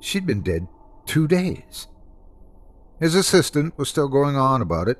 She'd 0.00 0.26
been 0.26 0.42
dead 0.42 0.66
two 1.06 1.28
days. 1.28 1.86
His 3.00 3.14
assistant 3.14 3.76
was 3.76 3.88
still 3.88 4.08
going 4.08 4.36
on 4.36 4.62
about 4.62 4.88
it, 4.88 4.98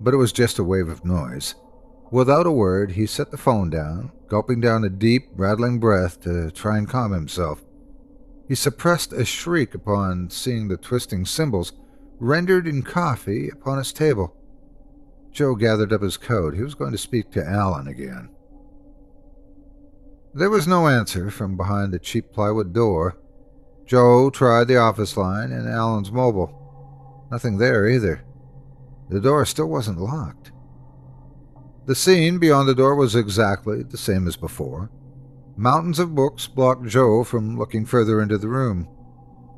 but 0.00 0.14
it 0.14 0.18
was 0.18 0.32
just 0.32 0.58
a 0.58 0.64
wave 0.64 0.88
of 0.88 1.04
noise. 1.04 1.54
Without 2.10 2.46
a 2.46 2.52
word, 2.52 2.92
he 2.92 3.06
set 3.06 3.30
the 3.30 3.36
phone 3.36 3.70
down, 3.70 4.12
gulping 4.28 4.60
down 4.60 4.84
a 4.84 4.88
deep, 4.88 5.28
rattling 5.34 5.80
breath 5.80 6.20
to 6.22 6.50
try 6.50 6.78
and 6.78 6.88
calm 6.88 7.12
himself. 7.12 7.64
He 8.46 8.54
suppressed 8.54 9.12
a 9.12 9.24
shriek 9.24 9.74
upon 9.74 10.30
seeing 10.30 10.68
the 10.68 10.76
twisting 10.76 11.24
symbols 11.24 11.72
rendered 12.20 12.66
in 12.66 12.82
coffee 12.82 13.48
upon 13.48 13.78
his 13.78 13.92
table. 13.92 14.36
Joe 15.32 15.54
gathered 15.54 15.92
up 15.92 16.02
his 16.02 16.16
coat. 16.16 16.54
He 16.54 16.62
was 16.62 16.74
going 16.74 16.92
to 16.92 16.98
speak 16.98 17.30
to 17.32 17.46
Alan 17.46 17.88
again. 17.88 18.30
There 20.32 20.50
was 20.50 20.66
no 20.66 20.86
answer 20.86 21.30
from 21.30 21.56
behind 21.56 21.92
the 21.92 21.98
cheap 21.98 22.32
plywood 22.32 22.72
door. 22.72 23.16
Joe 23.84 24.30
tried 24.30 24.68
the 24.68 24.76
office 24.76 25.16
line 25.16 25.50
and 25.50 25.68
Alan's 25.68 26.12
mobile. 26.12 26.65
Nothing 27.30 27.58
there 27.58 27.88
either. 27.88 28.24
The 29.08 29.20
door 29.20 29.44
still 29.44 29.68
wasn't 29.68 30.00
locked. 30.00 30.52
The 31.86 31.94
scene 31.94 32.38
beyond 32.38 32.68
the 32.68 32.74
door 32.74 32.94
was 32.96 33.14
exactly 33.14 33.82
the 33.82 33.96
same 33.96 34.26
as 34.26 34.36
before. 34.36 34.90
Mountains 35.56 35.98
of 35.98 36.14
books 36.14 36.46
blocked 36.46 36.86
Joe 36.86 37.24
from 37.24 37.56
looking 37.58 37.86
further 37.86 38.20
into 38.20 38.38
the 38.38 38.48
room. 38.48 38.88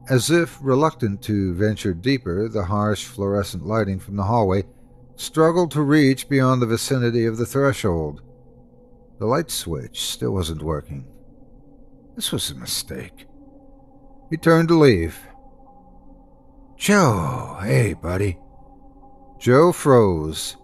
As 0.09 0.31
if 0.31 0.59
reluctant 0.63 1.23
to 1.23 1.55
venture 1.55 1.93
deeper, 1.93 2.49
the 2.49 2.65
harsh 2.65 3.05
fluorescent 3.05 3.67
lighting 3.67 3.99
from 3.99 4.17
the 4.17 4.25
hallway 4.25 4.65
struggled 5.17 5.71
to 5.73 5.83
reach 5.83 6.29
beyond 6.29 6.63
the 6.63 6.67
vicinity 6.67 7.27
of 7.27 7.37
the 7.37 7.47
threshold. 7.47 8.23
The 9.19 9.27
light 9.27 9.51
switch 9.51 10.01
still 10.01 10.33
wasn't 10.33 10.63
working. 10.63 11.05
This 12.15 12.31
was 12.31 12.51
a 12.51 12.55
mistake. 12.55 13.27
He 14.31 14.37
turned 14.37 14.69
to 14.69 14.79
leave. 14.79 15.19
Joe, 16.79 17.59
hey, 17.61 17.93
buddy. 17.95 18.39
Joe 19.41 19.73
froze. 19.73 20.57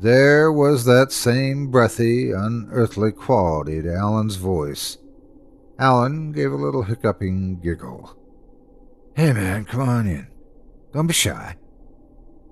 There 0.00 0.50
was 0.50 0.86
that 0.86 1.12
same 1.12 1.70
breathy, 1.70 2.32
unearthly 2.32 3.12
quality 3.12 3.82
to 3.82 3.94
Alan's 3.94 4.36
voice. 4.36 4.96
Alan 5.78 6.32
gave 6.32 6.52
a 6.52 6.56
little 6.56 6.82
hiccuping 6.82 7.60
giggle. 7.60 8.16
Hey, 9.14 9.34
man, 9.34 9.66
come 9.66 9.82
on 9.82 10.06
in. 10.06 10.26
Don't 10.92 11.06
be 11.06 11.12
shy. 11.12 11.56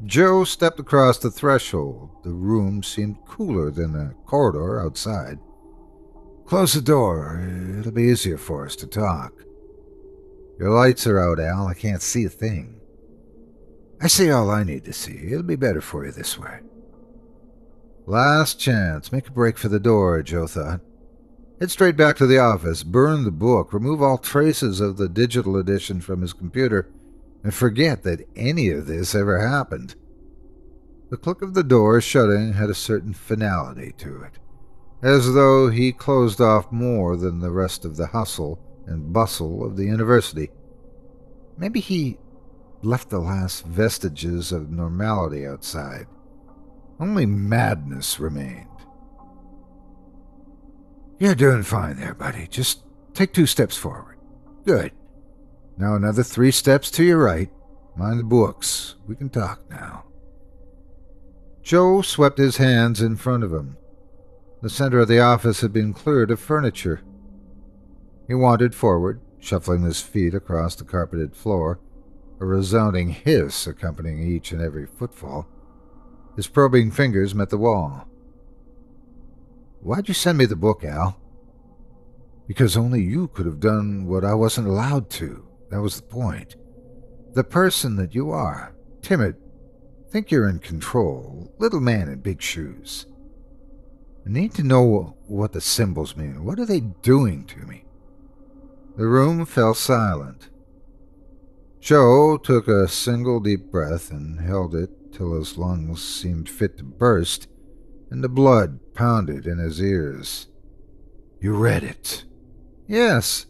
Joe 0.04 0.44
stepped 0.44 0.78
across 0.78 1.18
the 1.18 1.30
threshold. 1.30 2.10
The 2.22 2.32
room 2.32 2.82
seemed 2.82 3.24
cooler 3.26 3.70
than 3.70 3.92
the 3.92 4.14
corridor 4.26 4.84
outside. 4.84 5.38
Close 6.44 6.74
the 6.74 6.82
door. 6.82 7.42
It'll 7.78 7.92
be 7.92 8.02
easier 8.04 8.36
for 8.36 8.66
us 8.66 8.76
to 8.76 8.86
talk. 8.86 9.32
Your 10.58 10.70
lights 10.70 11.06
are 11.06 11.18
out, 11.18 11.40
Al. 11.40 11.66
I 11.66 11.74
can't 11.74 12.02
see 12.02 12.24
a 12.24 12.28
thing. 12.28 12.80
I 14.00 14.06
see 14.06 14.30
all 14.30 14.50
I 14.50 14.64
need 14.64 14.84
to 14.84 14.92
see. 14.92 15.32
It'll 15.32 15.42
be 15.42 15.56
better 15.56 15.80
for 15.80 16.04
you 16.04 16.12
this 16.12 16.38
way. 16.38 16.60
Last 18.06 18.60
chance. 18.60 19.10
Make 19.10 19.28
a 19.28 19.32
break 19.32 19.58
for 19.58 19.68
the 19.68 19.80
door, 19.80 20.22
Joe 20.22 20.46
thought. 20.46 20.80
Head 21.60 21.70
straight 21.70 21.96
back 21.96 22.16
to 22.16 22.26
the 22.26 22.38
office, 22.38 22.82
burn 22.82 23.24
the 23.24 23.30
book, 23.30 23.72
remove 23.72 24.02
all 24.02 24.18
traces 24.18 24.80
of 24.80 24.96
the 24.96 25.08
digital 25.08 25.56
edition 25.56 26.00
from 26.00 26.20
his 26.20 26.32
computer, 26.32 26.90
and 27.42 27.54
forget 27.54 28.02
that 28.02 28.26
any 28.34 28.70
of 28.70 28.86
this 28.86 29.14
ever 29.14 29.38
happened. 29.38 29.94
The 31.10 31.16
click 31.16 31.42
of 31.42 31.54
the 31.54 31.62
door 31.62 32.00
shutting 32.00 32.54
had 32.54 32.70
a 32.70 32.74
certain 32.74 33.14
finality 33.14 33.94
to 33.98 34.22
it, 34.22 34.38
as 35.00 35.32
though 35.32 35.70
he 35.70 35.92
closed 35.92 36.40
off 36.40 36.72
more 36.72 37.16
than 37.16 37.38
the 37.38 37.52
rest 37.52 37.84
of 37.84 37.96
the 37.96 38.08
hustle 38.08 38.58
and 38.86 39.12
bustle 39.12 39.64
of 39.64 39.76
the 39.76 39.84
university. 39.84 40.50
Maybe 41.56 41.80
he 41.80 42.18
left 42.82 43.10
the 43.10 43.18
last 43.18 43.64
vestiges 43.64 44.52
of 44.52 44.70
normality 44.70 45.46
outside. 45.46 46.06
Only 47.00 47.26
madness 47.26 48.20
remained. 48.20 48.68
You're 51.18 51.34
doing 51.34 51.62
fine 51.62 51.96
there, 51.96 52.14
buddy. 52.14 52.46
Just 52.48 52.82
take 53.14 53.32
two 53.32 53.46
steps 53.46 53.76
forward. 53.76 54.18
Good. 54.64 54.92
Now 55.76 55.94
another 55.94 56.22
three 56.22 56.50
steps 56.50 56.90
to 56.92 57.04
your 57.04 57.18
right. 57.18 57.50
Mind 57.96 58.18
the 58.18 58.24
books. 58.24 58.96
We 59.06 59.16
can 59.16 59.30
talk 59.30 59.60
now. 59.70 60.04
Joe 61.62 62.02
swept 62.02 62.38
his 62.38 62.58
hands 62.58 63.00
in 63.00 63.16
front 63.16 63.42
of 63.42 63.52
him. 63.52 63.76
The 64.62 64.70
center 64.70 65.00
of 65.00 65.08
the 65.08 65.20
office 65.20 65.60
had 65.60 65.72
been 65.72 65.92
cleared 65.92 66.30
of 66.30 66.40
furniture. 66.40 67.00
He 68.26 68.34
wandered 68.34 68.74
forward, 68.74 69.20
shuffling 69.38 69.82
his 69.82 70.00
feet 70.00 70.34
across 70.34 70.74
the 70.74 70.84
carpeted 70.84 71.36
floor, 71.36 71.78
a 72.40 72.46
resounding 72.46 73.10
hiss 73.10 73.66
accompanying 73.66 74.22
each 74.22 74.52
and 74.52 74.60
every 74.60 74.86
footfall. 74.86 75.46
His 76.36 76.46
probing 76.46 76.90
fingers 76.90 77.34
met 77.34 77.50
the 77.50 77.58
wall. 77.58 78.08
Why'd 79.80 80.08
you 80.08 80.14
send 80.14 80.38
me 80.38 80.46
the 80.46 80.56
book, 80.56 80.82
Al? 80.82 81.20
Because 82.48 82.76
only 82.76 83.02
you 83.02 83.28
could 83.28 83.46
have 83.46 83.60
done 83.60 84.06
what 84.06 84.24
I 84.24 84.34
wasn't 84.34 84.68
allowed 84.68 85.10
to. 85.10 85.46
That 85.70 85.80
was 85.80 85.96
the 85.96 86.06
point. 86.06 86.56
The 87.34 87.44
person 87.44 87.96
that 87.96 88.14
you 88.14 88.30
are, 88.30 88.74
timid, 89.02 89.36
think 90.10 90.30
you're 90.30 90.48
in 90.48 90.58
control, 90.58 91.52
little 91.58 91.80
man 91.80 92.08
in 92.08 92.20
big 92.20 92.40
shoes. 92.40 93.06
I 94.26 94.30
need 94.30 94.54
to 94.54 94.62
know 94.62 95.16
what 95.26 95.52
the 95.52 95.60
symbols 95.60 96.16
mean. 96.16 96.44
What 96.44 96.58
are 96.58 96.64
they 96.64 96.80
doing 96.80 97.44
to 97.46 97.58
me? 97.60 97.83
The 98.96 99.06
room 99.06 99.44
fell 99.44 99.74
silent. 99.74 100.48
Joe 101.80 102.38
took 102.38 102.68
a 102.68 102.88
single 102.88 103.40
deep 103.40 103.70
breath 103.70 104.10
and 104.10 104.40
held 104.40 104.74
it 104.74 105.12
till 105.12 105.34
his 105.34 105.58
lungs 105.58 106.02
seemed 106.02 106.48
fit 106.48 106.78
to 106.78 106.84
burst 106.84 107.48
and 108.14 108.22
the 108.22 108.28
blood 108.28 108.78
pounded 108.94 109.44
in 109.46 109.58
his 109.58 109.82
ears. 109.82 110.46
You 111.40 111.56
read 111.56 111.82
it? 111.82 112.24
Yes. 112.86 113.46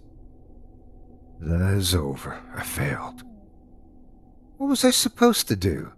Then 1.38 1.60
it 1.60 1.76
is 1.76 1.94
over. 1.94 2.40
I 2.56 2.62
failed. 2.62 3.22
What 4.56 4.68
was 4.68 4.84
I 4.84 4.90
supposed 4.90 5.48
to 5.48 5.56
do? 5.56 5.92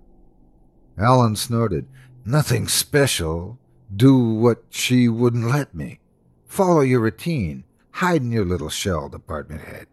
Alan 0.98 1.36
snorted. 1.36 1.86
Nothing 2.24 2.66
special. 2.66 3.58
Do 3.94 4.18
what 4.18 4.64
she 4.70 5.08
wouldn't 5.08 5.46
let 5.46 5.72
me. 5.72 6.00
Follow 6.46 6.80
your 6.80 7.00
routine. 7.00 7.62
Hide 7.96 8.20
in 8.20 8.30
your 8.30 8.44
little 8.44 8.68
shell, 8.68 9.08
department 9.08 9.62
head. 9.62 9.86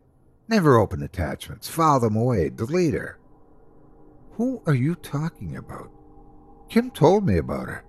Never 0.49 0.75
open 0.75 1.01
attachments. 1.01 1.69
File 1.69 2.01
them 2.01 2.17
away. 2.17 2.49
Delete 2.49 2.95
her. 2.95 3.17
Who 4.31 4.61
are 4.65 4.73
you 4.73 4.95
talking 4.95 5.55
about? 5.55 5.89
Kim 6.67 6.91
told 6.91 7.25
me 7.25 7.37
about 7.37 7.69
her. 7.69 7.85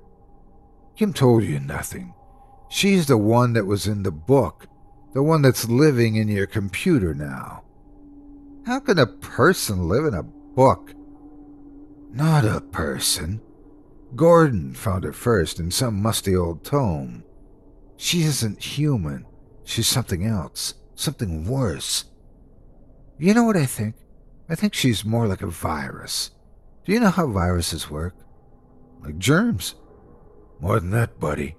Kim 0.95 1.13
told 1.13 1.43
you 1.43 1.59
nothing. 1.59 2.15
She's 2.69 3.07
the 3.07 3.19
one 3.19 3.55
that 3.55 3.67
was 3.67 3.89
in 3.89 4.05
the 4.05 4.13
book, 4.13 4.69
the 5.15 5.23
one 5.25 5.43
that's 5.43 5.69
living 5.69 6.15
in 6.15 6.29
your 6.29 6.47
computer 6.47 7.13
now. 7.13 7.65
How 8.67 8.79
can 8.79 9.01
a 9.01 9.09
person 9.09 9.89
live 9.89 10.05
in 10.05 10.15
a 10.15 10.23
book? 10.23 10.95
Not 12.13 12.45
a 12.45 12.61
person. 12.61 13.41
Gordon 14.15 14.75
found 14.75 15.03
her 15.03 15.13
first 15.13 15.59
in 15.59 15.73
some 15.73 16.01
musty 16.01 16.37
old 16.37 16.63
tome. 16.63 17.25
She 17.97 18.23
isn't 18.23 18.63
human. 18.63 19.27
She's 19.65 19.89
something 19.89 20.25
else, 20.25 20.75
something 20.95 21.47
worse. 21.47 22.05
You 23.19 23.35
know 23.35 23.45
what 23.45 23.57
I 23.57 23.67
think? 23.67 23.95
I 24.49 24.55
think 24.55 24.75
she's 24.75 25.05
more 25.05 25.27
like 25.27 25.43
a 25.43 25.47
virus. 25.47 26.31
Do 26.85 26.93
you 26.93 27.01
know 27.01 27.11
how 27.11 27.27
viruses 27.27 27.91
work? 27.91 28.15
Like 29.01 29.19
germs. 29.19 29.75
More 30.61 30.79
than 30.79 30.91
that, 30.91 31.19
buddy. 31.19 31.57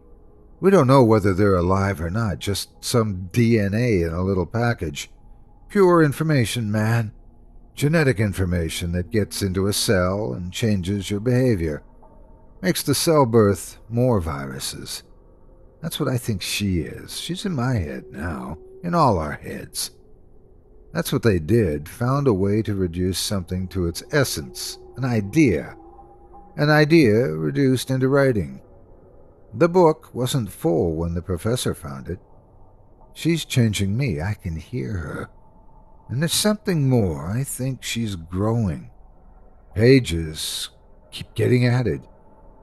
We 0.60 0.72
don't 0.72 0.88
know 0.88 1.04
whether 1.04 1.34
they're 1.34 1.56
alive 1.56 2.00
or 2.00 2.10
not, 2.10 2.40
just 2.40 2.70
some 2.84 3.30
DNA 3.32 4.06
in 4.06 4.14
a 4.14 4.24
little 4.24 4.46
package. 4.46 5.10
Pure 5.70 6.04
information, 6.04 6.72
man. 6.72 7.12
Genetic 7.74 8.20
information 8.20 8.92
that 8.94 9.12
gets 9.12 9.42
into 9.42 9.68
a 9.68 9.74
cell 9.74 10.34
and 10.34 10.54
changes 10.54 11.10
your 11.10 11.20
behavior. 11.20 11.84
Makes 12.62 12.84
the 12.84 12.96
cell 12.96 13.26
birth 13.26 13.80
more 13.90 14.22
viruses. 14.22 15.04
That's 15.86 16.00
what 16.00 16.10
I 16.10 16.18
think 16.18 16.42
she 16.42 16.80
is. 16.80 17.20
She's 17.20 17.46
in 17.46 17.54
my 17.54 17.76
head 17.76 18.06
now, 18.10 18.58
in 18.82 18.96
all 18.96 19.20
our 19.20 19.34
heads. 19.34 19.92
That's 20.94 21.14
what 21.14 21.22
they 21.22 21.38
did, 21.38 21.88
found 21.88 22.28
a 22.28 22.34
way 22.34 22.64
to 22.64 22.74
reduce 22.74 23.20
something 23.20 23.68
to 23.68 23.86
its 23.86 24.02
essence, 24.12 24.80
an 24.98 25.06
idea. 25.06 25.78
An 26.56 26.72
idea 26.72 27.28
reduced 27.28 27.92
into 27.92 28.08
writing. 28.08 28.64
The 29.54 29.70
book 29.70 30.10
wasn't 30.12 30.52
full 30.52 30.96
when 30.96 31.14
the 31.14 31.22
professor 31.22 31.76
found 31.76 32.10
it. 32.10 32.18
She's 33.14 33.46
changing 33.46 33.96
me. 33.96 34.24
I 34.24 34.34
can 34.34 34.56
hear 34.56 34.92
her. 34.92 35.30
And 36.10 36.20
there's 36.20 36.34
something 36.34 36.90
more. 36.90 37.30
I 37.30 37.44
think 37.44 37.84
she's 37.84 38.16
growing. 38.16 38.90
Pages 39.76 40.72
keep 41.12 41.36
getting 41.36 41.68
added. 41.68 42.02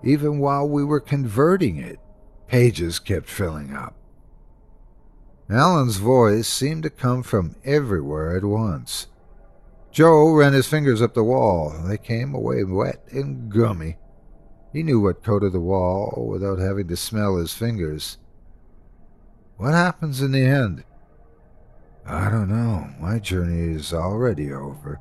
Even 0.03 0.41
while 0.41 0.69
we 0.69 0.83
were 0.83 0.99
converting 0.99 1.77
it, 1.77 2.01
pages 2.53 2.99
kept 2.99 3.31
filling 3.31 3.75
up. 3.75 3.95
Alan's 5.49 5.97
voice 5.97 6.47
seemed 6.47 6.83
to 6.83 6.91
come 6.91 7.23
from 7.23 7.57
everywhere 7.65 8.37
at 8.37 8.45
once. 8.45 9.07
Joe 9.91 10.31
ran 10.33 10.53
his 10.53 10.67
fingers 10.67 11.01
up 11.01 11.15
the 11.15 11.25
wall. 11.25 11.75
They 11.87 11.97
came 11.97 12.35
away 12.35 12.63
wet 12.65 13.03
and 13.11 13.51
gummy. 13.51 13.97
He 14.71 14.83
knew 14.83 15.01
what 15.01 15.25
coated 15.25 15.55
the 15.55 15.61
wall 15.61 16.27
without 16.31 16.59
having 16.59 16.89
to 16.89 16.97
smell 16.97 17.37
his 17.37 17.55
fingers. 17.55 18.19
What 19.57 19.73
happens 19.73 20.21
in 20.21 20.33
the 20.33 20.45
end? 20.45 20.85
I 22.05 22.29
don't 22.29 22.51
know. 22.51 22.91
My 23.01 23.19
journey 23.19 23.75
is 23.75 23.95
already 23.95 24.53
over. 24.53 25.01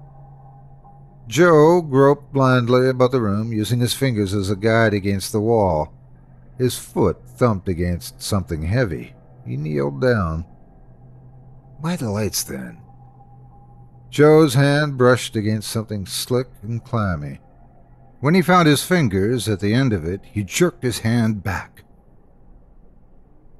Joe 1.28 1.82
groped 1.82 2.32
blindly 2.32 2.88
about 2.88 3.12
the 3.12 3.22
room, 3.22 3.52
using 3.52 3.82
his 3.82 3.94
fingers 3.94 4.34
as 4.34 4.50
a 4.50 4.56
guide 4.56 4.94
against 4.94 5.34
the 5.34 5.42
wall. 5.42 5.94
His 6.62 6.78
foot 6.78 7.18
thumped 7.26 7.68
against 7.68 8.22
something 8.22 8.62
heavy. 8.62 9.16
He 9.48 9.58
kneeled 9.58 10.00
down. 10.00 10.46
Why 11.80 11.96
the 11.96 12.12
lights 12.12 12.44
then? 12.44 12.80
Joe's 14.12 14.54
hand 14.54 14.96
brushed 14.96 15.36
against 15.36 15.72
something 15.72 16.06
slick 16.06 16.50
and 16.62 16.84
clammy. 16.84 17.40
When 18.20 18.36
he 18.36 18.44
found 18.44 18.68
his 18.68 18.84
fingers 18.84 19.50
at 19.50 19.60
the 19.60 19.74
end 19.74 19.92
of 19.92 20.06
it, 20.06 20.22
he 20.24 20.44
jerked 20.44 20.84
his 20.84 21.00
hand 21.00 21.42
back. 21.42 21.84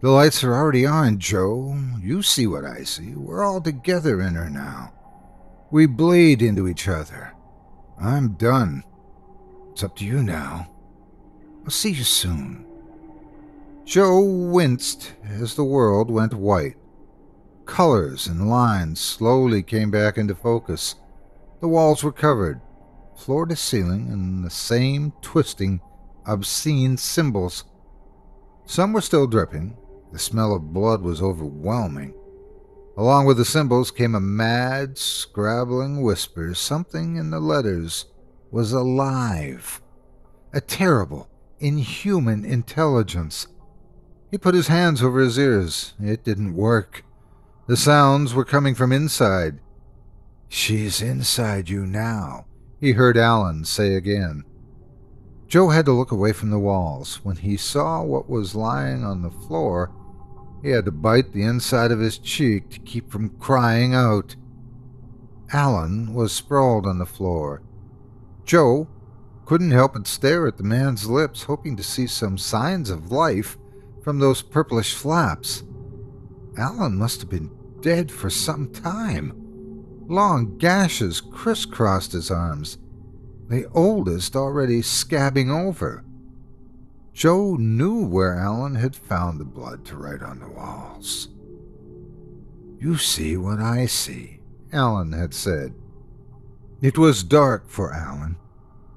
The 0.02 0.12
lights 0.12 0.44
are 0.44 0.54
already 0.54 0.86
on, 0.86 1.18
Joe. 1.18 1.76
You 2.00 2.22
see 2.22 2.46
what 2.46 2.66
I 2.66 2.84
see. 2.84 3.16
We're 3.16 3.44
all 3.44 3.62
together 3.62 4.22
in 4.22 4.36
her 4.36 4.48
now. 4.48 4.94
We 5.72 5.88
bleed 5.88 6.44
into 6.44 6.68
each 6.68 6.88
other. 6.88 7.34
I'm 8.00 8.34
done. 8.34 8.84
It's 9.72 9.84
up 9.84 9.96
to 9.96 10.06
you 10.06 10.22
now. 10.22 10.70
I'll 11.64 11.72
see 11.72 11.94
you 11.94 12.04
soon. 12.04 12.68
Joe 13.86 14.22
winced 14.22 15.14
as 15.24 15.56
the 15.56 15.64
world 15.64 16.10
went 16.10 16.34
white. 16.34 16.76
Colors 17.66 18.28
and 18.28 18.50
lines 18.50 19.00
slowly 19.00 19.64
came 19.64 19.92
back 19.92 20.18
into 20.18 20.36
focus. 20.36 20.96
The 21.62 21.68
walls 21.68 22.04
were 22.04 22.12
covered, 22.12 22.62
floor 23.16 23.46
to 23.48 23.56
ceiling, 23.56 24.08
in 24.12 24.44
the 24.44 24.50
same 24.50 25.14
twisting, 25.22 25.82
obscene 26.26 26.98
symbols. 26.98 27.64
Some 28.66 28.94
were 28.94 29.02
still 29.02 29.28
dripping. 29.28 29.78
The 30.12 30.20
smell 30.20 30.54
of 30.56 30.74
blood 30.74 31.02
was 31.02 31.22
overwhelming. 31.22 32.14
Along 32.98 33.26
with 33.26 33.38
the 33.38 33.46
symbols 33.46 33.92
came 33.92 34.16
a 34.16 34.20
mad, 34.20 34.98
scrabbling 34.98 36.02
whisper. 36.02 36.54
Something 36.54 37.16
in 37.16 37.32
the 37.32 37.40
letters 37.40 38.06
was 38.52 38.74
alive. 38.74 39.82
A 40.54 40.62
terrible, 40.62 41.30
inhuman 41.60 42.44
intelligence. 42.44 43.48
He 44.32 44.38
put 44.38 44.56
his 44.56 44.68
hands 44.68 45.04
over 45.04 45.20
his 45.20 45.38
ears. 45.38 45.94
It 46.02 46.24
didn't 46.24 46.56
work. 46.56 47.04
The 47.68 47.76
sounds 47.76 48.34
were 48.34 48.46
coming 48.46 48.76
from 48.76 48.94
inside. 48.94 49.60
She's 50.48 51.02
inside 51.02 51.70
you 51.70 51.86
now, 51.86 52.46
he 52.80 52.94
heard 52.94 53.18
Alan 53.18 53.66
say 53.66 53.94
again. 53.94 54.44
Joe 55.48 55.70
had 55.70 55.86
to 55.86 55.92
look 55.92 56.12
away 56.12 56.32
from 56.32 56.50
the 56.50 56.60
walls. 56.60 57.20
When 57.24 57.36
he 57.36 57.58
saw 57.58 58.04
what 58.04 58.30
was 58.30 58.56
lying 58.56 59.04
on 59.04 59.22
the 59.22 59.32
floor, 59.32 59.92
he 60.64 60.70
had 60.70 60.86
to 60.86 60.92
bite 60.92 61.34
the 61.34 61.44
inside 61.44 61.92
of 61.92 62.00
his 62.00 62.18
cheek 62.18 62.70
to 62.70 62.80
keep 62.80 63.12
from 63.12 63.38
crying 63.38 63.94
out. 63.94 64.36
Alan 65.52 66.14
was 66.14 66.32
sprawled 66.32 66.86
on 66.86 67.00
the 67.00 67.06
floor. 67.06 67.62
Joe 68.46 68.88
couldn't 69.46 69.72
help 69.72 69.94
but 69.94 70.08
stare 70.08 70.48
at 70.48 70.58
the 70.58 70.64
man's 70.64 71.10
lips, 71.10 71.44
hoping 71.44 71.76
to 71.76 71.84
see 71.84 72.08
some 72.08 72.38
signs 72.38 72.90
of 72.90 73.12
life 73.12 73.58
from 74.02 74.20
those 74.20 74.42
purplish 74.42 74.94
flaps. 74.94 75.64
Alan 76.58 76.98
must 76.98 77.22
have 77.22 77.30
been 77.30 77.52
dead 77.82 78.12
for 78.12 78.30
some 78.30 78.72
time. 78.72 79.34
Long 80.08 80.58
gashes 80.58 81.22
crisscrossed 81.22 82.12
his 82.12 82.30
arms, 82.30 82.78
the 83.48 83.66
oldest 83.74 84.36
already 84.36 84.82
scabbing 84.82 85.50
over. 85.50 86.04
Joe 87.14 87.56
knew 87.56 88.06
where 88.06 88.36
Alan 88.36 88.76
had 88.76 88.96
found 88.96 89.40
the 89.40 89.46
blood 89.46 89.86
to 89.86 89.98
write 89.98 90.22
on 90.22 90.40
the 90.40 90.50
walls. 90.50 91.30
You 92.80 92.98
see 92.98 93.38
what 93.38 93.60
I 93.60 93.86
see, 93.86 94.40
Alan 94.74 95.12
had 95.12 95.34
said. 95.34 95.74
It 96.82 96.98
was 96.98 97.24
dark 97.24 97.70
for 97.70 97.94
Alan, 97.94 98.38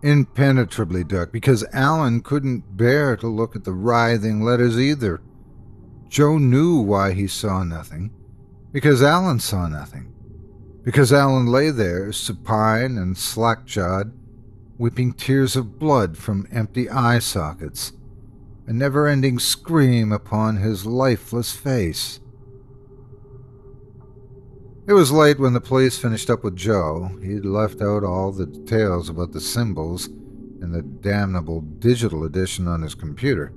impenetrably 0.04 1.02
dark, 1.02 1.32
because 1.32 1.64
Alan 1.72 2.20
couldn't 2.20 2.76
bear 2.76 3.16
to 3.16 3.26
look 3.26 3.56
at 3.56 3.64
the 3.64 3.72
writhing 3.72 4.42
letters 4.42 4.78
either. 4.78 5.22
Joe 6.08 6.36
knew 6.36 6.76
why 6.76 7.12
he 7.12 7.26
saw 7.26 7.64
nothing, 7.64 8.12
because 8.70 9.02
Alan 9.02 9.40
saw 9.40 9.66
nothing, 9.66 10.12
because 10.84 11.12
Alan 11.12 11.46
lay 11.46 11.70
there, 11.70 12.12
supine 12.12 12.98
and 12.98 13.16
slack 13.16 13.64
jawed, 13.64 14.12
weeping 14.76 15.14
tears 15.14 15.56
of 15.56 15.78
blood 15.78 16.18
from 16.18 16.46
empty 16.52 16.90
eye 16.90 17.18
sockets, 17.18 17.92
a 18.66 18.72
never 18.72 19.06
ending 19.06 19.38
scream 19.38 20.12
upon 20.12 20.58
his 20.58 20.84
lifeless 20.84 21.52
face. 21.52 22.20
It 24.86 24.92
was 24.92 25.10
late 25.10 25.38
when 25.38 25.54
the 25.54 25.62
police 25.62 25.98
finished 25.98 26.28
up 26.28 26.44
with 26.44 26.56
Joe. 26.56 27.10
He'd 27.22 27.46
left 27.46 27.80
out 27.80 28.04
all 28.04 28.32
the 28.32 28.44
details 28.44 29.08
about 29.08 29.32
the 29.32 29.40
symbols 29.40 30.08
and 30.60 30.74
the 30.74 30.82
damnable 30.82 31.62
digital 31.62 32.24
edition 32.24 32.68
on 32.68 32.82
his 32.82 32.94
computer. 32.94 33.50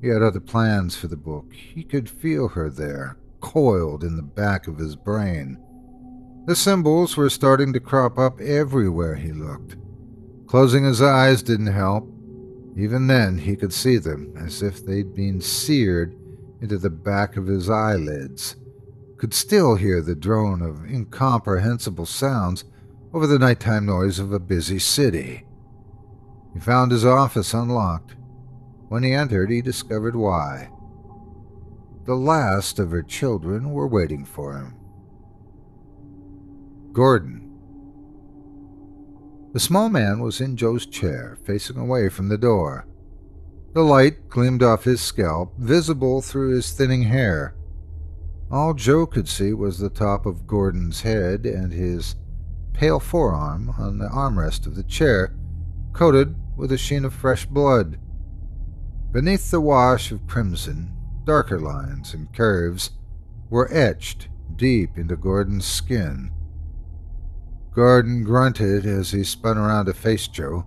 He 0.00 0.08
had 0.08 0.22
other 0.22 0.40
plans 0.40 0.96
for 0.96 1.08
the 1.08 1.16
book. 1.16 1.52
He 1.52 1.84
could 1.84 2.08
feel 2.08 2.48
her 2.48 2.70
there, 2.70 3.18
coiled 3.42 4.02
in 4.02 4.16
the 4.16 4.22
back 4.22 4.66
of 4.66 4.78
his 4.78 4.96
brain. 4.96 5.58
The 6.46 6.56
symbols 6.56 7.18
were 7.18 7.28
starting 7.28 7.74
to 7.74 7.80
crop 7.80 8.18
up 8.18 8.40
everywhere 8.40 9.16
he 9.16 9.32
looked. 9.32 9.76
Closing 10.46 10.84
his 10.84 11.02
eyes 11.02 11.42
didn't 11.42 11.66
help. 11.66 12.10
Even 12.76 13.08
then, 13.08 13.36
he 13.36 13.56
could 13.56 13.74
see 13.74 13.98
them 13.98 14.32
as 14.38 14.62
if 14.62 14.86
they'd 14.86 15.14
been 15.14 15.42
seared 15.42 16.16
into 16.62 16.78
the 16.78 16.88
back 16.88 17.36
of 17.36 17.46
his 17.46 17.68
eyelids. 17.68 18.56
Could 19.20 19.34
still 19.34 19.74
hear 19.74 20.00
the 20.00 20.14
drone 20.14 20.62
of 20.62 20.90
incomprehensible 20.90 22.06
sounds 22.06 22.64
over 23.12 23.26
the 23.26 23.38
nighttime 23.38 23.84
noise 23.84 24.18
of 24.18 24.32
a 24.32 24.38
busy 24.38 24.78
city. 24.78 25.44
He 26.54 26.58
found 26.58 26.90
his 26.90 27.04
office 27.04 27.52
unlocked. 27.52 28.16
When 28.88 29.02
he 29.02 29.12
entered, 29.12 29.50
he 29.50 29.60
discovered 29.60 30.16
why. 30.16 30.70
The 32.06 32.14
last 32.14 32.78
of 32.78 32.92
her 32.92 33.02
children 33.02 33.72
were 33.72 33.86
waiting 33.86 34.24
for 34.24 34.54
him. 34.54 34.74
Gordon. 36.94 37.46
The 39.52 39.60
small 39.60 39.90
man 39.90 40.20
was 40.20 40.40
in 40.40 40.56
Joe's 40.56 40.86
chair, 40.86 41.36
facing 41.44 41.76
away 41.76 42.08
from 42.08 42.30
the 42.30 42.38
door. 42.38 42.86
The 43.74 43.82
light 43.82 44.30
gleamed 44.30 44.62
off 44.62 44.84
his 44.84 45.02
scalp, 45.02 45.58
visible 45.58 46.22
through 46.22 46.54
his 46.54 46.72
thinning 46.72 47.02
hair. 47.02 47.54
All 48.50 48.74
Joe 48.74 49.06
could 49.06 49.28
see 49.28 49.52
was 49.52 49.78
the 49.78 49.88
top 49.88 50.26
of 50.26 50.48
Gordon's 50.48 51.02
head 51.02 51.46
and 51.46 51.72
his 51.72 52.16
pale 52.72 52.98
forearm 52.98 53.74
on 53.78 53.98
the 53.98 54.08
armrest 54.08 54.66
of 54.66 54.74
the 54.74 54.82
chair, 54.82 55.32
coated 55.92 56.34
with 56.56 56.72
a 56.72 56.78
sheen 56.78 57.04
of 57.04 57.14
fresh 57.14 57.46
blood. 57.46 57.98
Beneath 59.12 59.52
the 59.52 59.60
wash 59.60 60.10
of 60.10 60.26
crimson, 60.26 60.92
darker 61.24 61.60
lines 61.60 62.12
and 62.12 62.32
curves 62.34 62.90
were 63.50 63.72
etched 63.72 64.28
deep 64.56 64.98
into 64.98 65.16
Gordon's 65.16 65.64
skin. 65.64 66.32
Gordon 67.72 68.24
grunted 68.24 68.84
as 68.84 69.12
he 69.12 69.22
spun 69.22 69.58
around 69.58 69.86
to 69.86 69.94
face 69.94 70.26
Joe. 70.26 70.66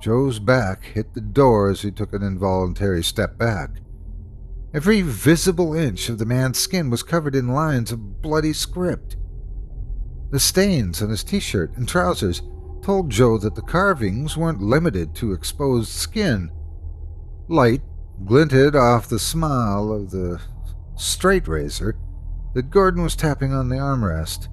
Joe's 0.00 0.38
back 0.38 0.84
hit 0.84 1.14
the 1.14 1.20
door 1.20 1.68
as 1.68 1.82
he 1.82 1.90
took 1.90 2.12
an 2.12 2.22
involuntary 2.22 3.02
step 3.02 3.36
back. 3.36 3.70
Every 4.74 5.00
visible 5.00 5.74
inch 5.74 6.08
of 6.08 6.18
the 6.18 6.26
man's 6.26 6.58
skin 6.58 6.90
was 6.90 7.02
covered 7.02 7.34
in 7.34 7.48
lines 7.48 7.92
of 7.92 8.20
bloody 8.20 8.52
script. 8.52 9.16
The 10.30 10.40
stains 10.40 11.00
on 11.00 11.10
his 11.10 11.22
t 11.22 11.38
shirt 11.38 11.76
and 11.76 11.88
trousers 11.88 12.42
told 12.82 13.10
Joe 13.10 13.38
that 13.38 13.54
the 13.54 13.62
carvings 13.62 14.36
weren't 14.36 14.60
limited 14.60 15.14
to 15.16 15.32
exposed 15.32 15.90
skin. 15.90 16.50
Light 17.48 17.82
glinted 18.24 18.74
off 18.74 19.08
the 19.08 19.18
smile 19.18 19.92
of 19.92 20.10
the 20.10 20.40
straight 20.96 21.46
razor 21.46 21.96
that 22.54 22.70
Gordon 22.70 23.02
was 23.02 23.16
tapping 23.16 23.52
on 23.52 23.68
the 23.68 23.76
armrest. 23.76 24.48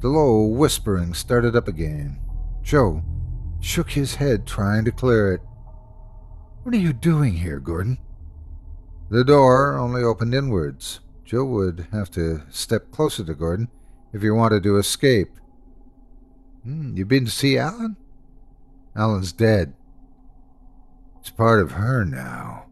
The 0.00 0.08
low 0.08 0.46
whispering 0.46 1.14
started 1.14 1.54
up 1.54 1.68
again. 1.68 2.20
Joe 2.62 3.02
shook 3.60 3.90
his 3.90 4.16
head, 4.16 4.46
trying 4.46 4.84
to 4.84 4.92
clear 4.92 5.34
it. 5.34 5.40
What 6.62 6.74
are 6.74 6.78
you 6.78 6.92
doing 6.92 7.34
here, 7.34 7.58
Gordon? 7.60 7.98
The 9.10 9.24
door 9.24 9.78
only 9.78 10.02
opened 10.02 10.34
inwards. 10.34 11.00
Joe 11.24 11.44
would 11.44 11.88
have 11.92 12.10
to 12.12 12.42
step 12.50 12.90
closer 12.90 13.24
to 13.24 13.34
Gordon 13.34 13.68
if 14.12 14.22
he 14.22 14.30
wanted 14.30 14.62
to 14.64 14.76
escape. 14.76 15.30
Hmm, 16.62 16.96
you 16.96 17.06
been 17.06 17.24
to 17.24 17.30
see 17.30 17.56
Alan? 17.56 17.96
Alan's 18.94 19.32
dead. 19.32 19.74
It's 21.20 21.30
part 21.30 21.60
of 21.60 21.72
her 21.72 22.04
now. 22.04 22.66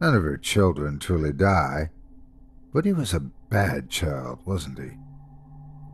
None 0.00 0.14
of 0.14 0.22
her 0.22 0.36
children 0.36 0.98
truly 0.98 1.32
die, 1.32 1.90
but 2.72 2.84
he 2.84 2.92
was 2.92 3.14
a 3.14 3.20
bad 3.20 3.88
child, 3.88 4.40
wasn't 4.44 4.78
he? 4.78 4.90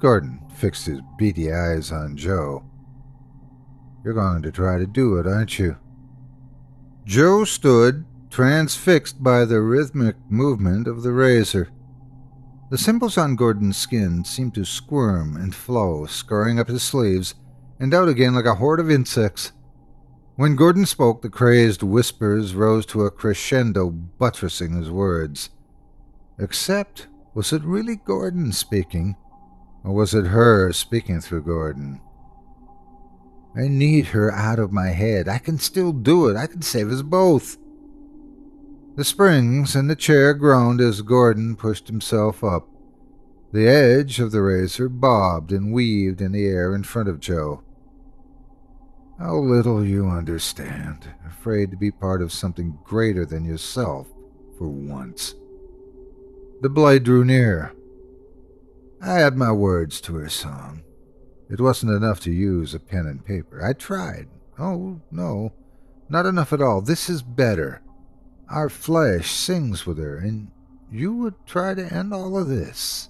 Gordon 0.01 0.41
fixed 0.57 0.87
his 0.87 1.01
beady 1.19 1.53
eyes 1.53 1.93
on 1.93 2.17
Joe. 2.17 2.65
You're 4.05 4.15
going 4.15 4.43
to 4.43 4.53
try 4.53 4.79
to 4.79 4.87
do 4.87 5.17
it, 5.19 5.27
aren't 5.27 5.59
you? 5.59 5.77
Joe 7.05 7.45
stood, 7.45 8.05
transfixed 8.35 9.23
by 9.23 9.45
the 9.45 9.61
rhythmic 9.61 10.17
movement 10.29 10.89
of 10.89 11.05
the 11.05 11.13
razor. 11.13 11.69
The 12.69 12.77
symbols 12.77 13.17
on 13.17 13.37
Gordon's 13.37 13.77
skin 13.77 14.25
seemed 14.25 14.57
to 14.57 14.65
squirm 14.65 15.37
and 15.37 15.55
flow, 15.55 16.05
scurrying 16.07 16.59
up 16.59 16.67
his 16.67 16.83
sleeves 16.83 17.37
and 17.79 17.95
out 17.95 18.09
again 18.09 18.35
like 18.35 18.45
a 18.45 18.57
horde 18.57 18.81
of 18.81 18.91
insects. 18.91 19.53
When 20.35 20.57
Gordon 20.57 20.85
spoke, 20.85 21.23
the 21.23 21.31
crazed 21.31 21.85
whispers 21.85 22.57
rose 22.57 22.85
to 22.87 23.05
a 23.05 23.11
crescendo, 23.13 23.89
buttressing 23.91 24.73
his 24.77 24.91
words. 24.91 25.51
Except, 26.37 27.07
was 27.35 27.53
it 27.53 27.63
really 27.63 27.95
Gordon 27.95 28.51
speaking, 28.51 29.15
or 29.85 29.93
was 29.93 30.13
it 30.13 30.27
her 30.27 30.73
speaking 30.73 31.21
through 31.21 31.45
Gordon? 31.45 32.01
I 33.57 33.69
need 33.69 34.07
her 34.07 34.33
out 34.33 34.59
of 34.59 34.73
my 34.73 34.89
head. 34.89 35.29
I 35.29 35.39
can 35.39 35.61
still 35.61 35.93
do 35.93 36.27
it. 36.27 36.37
I 36.37 36.49
can 36.49 36.63
save 36.63 36.91
us 36.91 37.03
both. 37.03 37.59
The 38.97 39.05
springs 39.05 39.75
in 39.75 39.89
the 39.89 39.97
chair 39.97 40.35
groaned 40.35 40.81
as 40.81 41.03
Gordon 41.03 41.57
pushed 41.57 41.89
himself 41.89 42.45
up. 42.45 42.69
The 43.53 43.67
edge 43.67 44.21
of 44.21 44.31
the 44.31 44.41
razor 44.41 44.89
bobbed 44.89 45.51
and 45.51 45.73
weaved 45.73 46.21
in 46.21 46.31
the 46.31 46.47
air 46.47 46.75
in 46.75 46.85
front 46.85 47.09
of 47.09 47.19
Joe. 47.19 47.63
How 49.19 49.37
little 49.37 49.85
you 49.85 50.09
understand, 50.09 51.09
afraid 51.27 51.73
to 51.73 51.77
be 51.77 51.91
part 51.91 52.23
of 52.23 52.33
something 52.33 52.79
greater 52.85 53.27
than 53.27 53.45
yourself 53.45 54.07
for 54.59 54.69
once. 54.69 55.35
The 56.61 56.69
blade 56.69 57.03
drew 57.03 57.25
near. 57.25 57.73
I 59.03 59.15
had 59.15 59.37
my 59.37 59.51
words 59.51 60.01
to 60.03 60.15
her 60.15 60.29
song. 60.29 60.83
It 61.51 61.61
wasn't 61.61 61.93
enough 61.93 62.21
to 62.21 62.33
use 62.33 62.75
a 62.75 62.81
pen 62.81 63.07
and 63.07 63.25
paper. 63.25 63.65
I 63.65 63.73
tried. 63.73 64.29
Oh, 64.59 65.01
no, 65.11 65.53
not 66.09 66.27
enough 66.27 66.53
at 66.53 66.63
all. 66.63 66.81
This 66.81 67.11
is 67.11 67.23
better. 67.23 67.83
Our 68.55 68.69
flesh 68.69 69.33
sings 69.33 69.85
with 69.85 69.99
her, 69.99 70.17
and 70.17 70.47
you 70.89 71.13
would 71.17 71.35
try 71.45 71.75
to 71.75 71.93
end 71.93 72.15
all 72.15 72.39
of 72.39 72.47
this. 72.47 73.09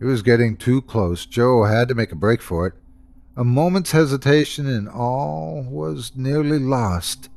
It 0.00 0.04
was 0.04 0.22
getting 0.22 0.56
too 0.56 0.82
close. 0.82 1.26
Joe 1.26 1.62
had 1.62 1.86
to 1.86 1.94
make 1.94 2.10
a 2.10 2.16
break 2.16 2.42
for 2.42 2.66
it. 2.66 2.72
A 3.36 3.44
moment's 3.44 3.92
hesitation, 3.92 4.66
and 4.66 4.88
all 4.88 5.62
was 5.62 6.16
nearly 6.16 6.58
lost. 6.58 7.30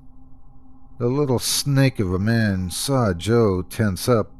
The 0.97 1.05
little 1.05 1.37
snake 1.37 1.99
of 1.99 2.11
a 2.11 2.17
man 2.17 2.71
saw 2.71 3.13
Joe 3.13 3.61
tense 3.61 4.09
up, 4.09 4.31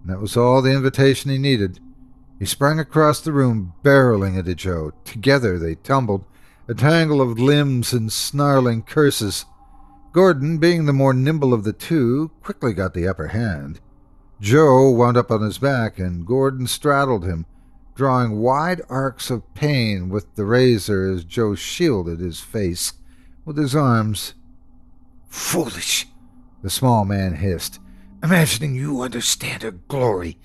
and 0.00 0.12
that 0.12 0.20
was 0.20 0.36
all 0.36 0.62
the 0.62 0.70
invitation 0.70 1.32
he 1.32 1.38
needed. 1.38 1.80
He 2.38 2.46
sprang 2.46 2.78
across 2.78 3.20
the 3.20 3.32
room, 3.32 3.72
barreling 3.82 4.38
into 4.38 4.54
Joe. 4.54 4.92
Together 5.04 5.58
they 5.58 5.74
tumbled, 5.74 6.24
a 6.68 6.74
tangle 6.74 7.20
of 7.20 7.40
limbs 7.40 7.92
and 7.92 8.12
snarling 8.12 8.82
curses. 8.82 9.46
Gordon, 10.18 10.58
being 10.58 10.86
the 10.86 10.92
more 10.92 11.14
nimble 11.14 11.54
of 11.54 11.62
the 11.62 11.72
two, 11.72 12.32
quickly 12.42 12.72
got 12.72 12.92
the 12.92 13.06
upper 13.06 13.28
hand. 13.28 13.78
Joe 14.40 14.90
wound 14.90 15.16
up 15.16 15.30
on 15.30 15.42
his 15.42 15.58
back, 15.58 16.00
and 16.00 16.26
Gordon 16.26 16.66
straddled 16.66 17.24
him, 17.24 17.46
drawing 17.94 18.40
wide 18.40 18.82
arcs 18.88 19.30
of 19.30 19.54
pain 19.54 20.08
with 20.08 20.34
the 20.34 20.44
razor 20.44 21.08
as 21.08 21.22
Joe 21.22 21.54
shielded 21.54 22.18
his 22.18 22.40
face 22.40 22.94
with 23.44 23.56
his 23.56 23.76
arms. 23.76 24.34
Foolish, 25.28 26.08
the 26.62 26.68
small 26.68 27.04
man 27.04 27.34
hissed, 27.34 27.78
imagining 28.20 28.74
you 28.74 29.00
understand 29.02 29.62
her 29.62 29.70
glory 29.70 30.36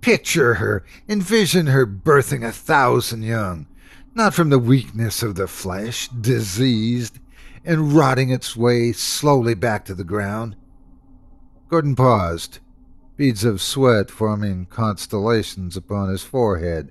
Picture 0.00 0.54
her, 0.54 0.84
envision 1.08 1.68
her 1.68 1.86
birthing 1.86 2.44
a 2.44 2.50
thousand 2.50 3.22
young, 3.22 3.68
not 4.16 4.34
from 4.34 4.50
the 4.50 4.58
weakness 4.58 5.22
of 5.22 5.36
the 5.36 5.46
flesh, 5.46 6.08
diseased, 6.08 7.20
and 7.64 7.92
rotting 7.92 8.30
its 8.30 8.56
way 8.56 8.92
slowly 8.92 9.54
back 9.54 9.84
to 9.84 9.94
the 9.94 10.04
ground. 10.04 10.56
Gordon 11.68 11.94
paused, 11.96 12.58
beads 13.16 13.44
of 13.44 13.60
sweat 13.60 14.10
forming 14.10 14.66
constellations 14.66 15.76
upon 15.76 16.08
his 16.08 16.22
forehead, 16.22 16.90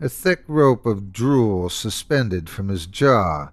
a 0.00 0.08
thick 0.08 0.42
rope 0.48 0.84
of 0.84 1.12
drool 1.12 1.68
suspended 1.68 2.50
from 2.50 2.68
his 2.68 2.86
jaw. 2.86 3.50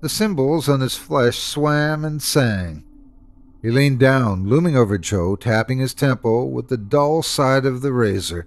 The 0.00 0.08
symbols 0.08 0.68
on 0.68 0.80
his 0.80 0.96
flesh 0.96 1.38
swam 1.38 2.04
and 2.04 2.22
sang, 2.22 2.84
he 3.62 3.70
leaned 3.70 3.98
down, 3.98 4.48
looming 4.48 4.76
over 4.76 4.96
Joe, 4.96 5.36
tapping 5.36 5.78
his 5.78 5.92
temple 5.92 6.50
with 6.50 6.68
the 6.68 6.78
dull 6.78 7.22
side 7.22 7.66
of 7.66 7.82
the 7.82 7.92
razor. 7.92 8.46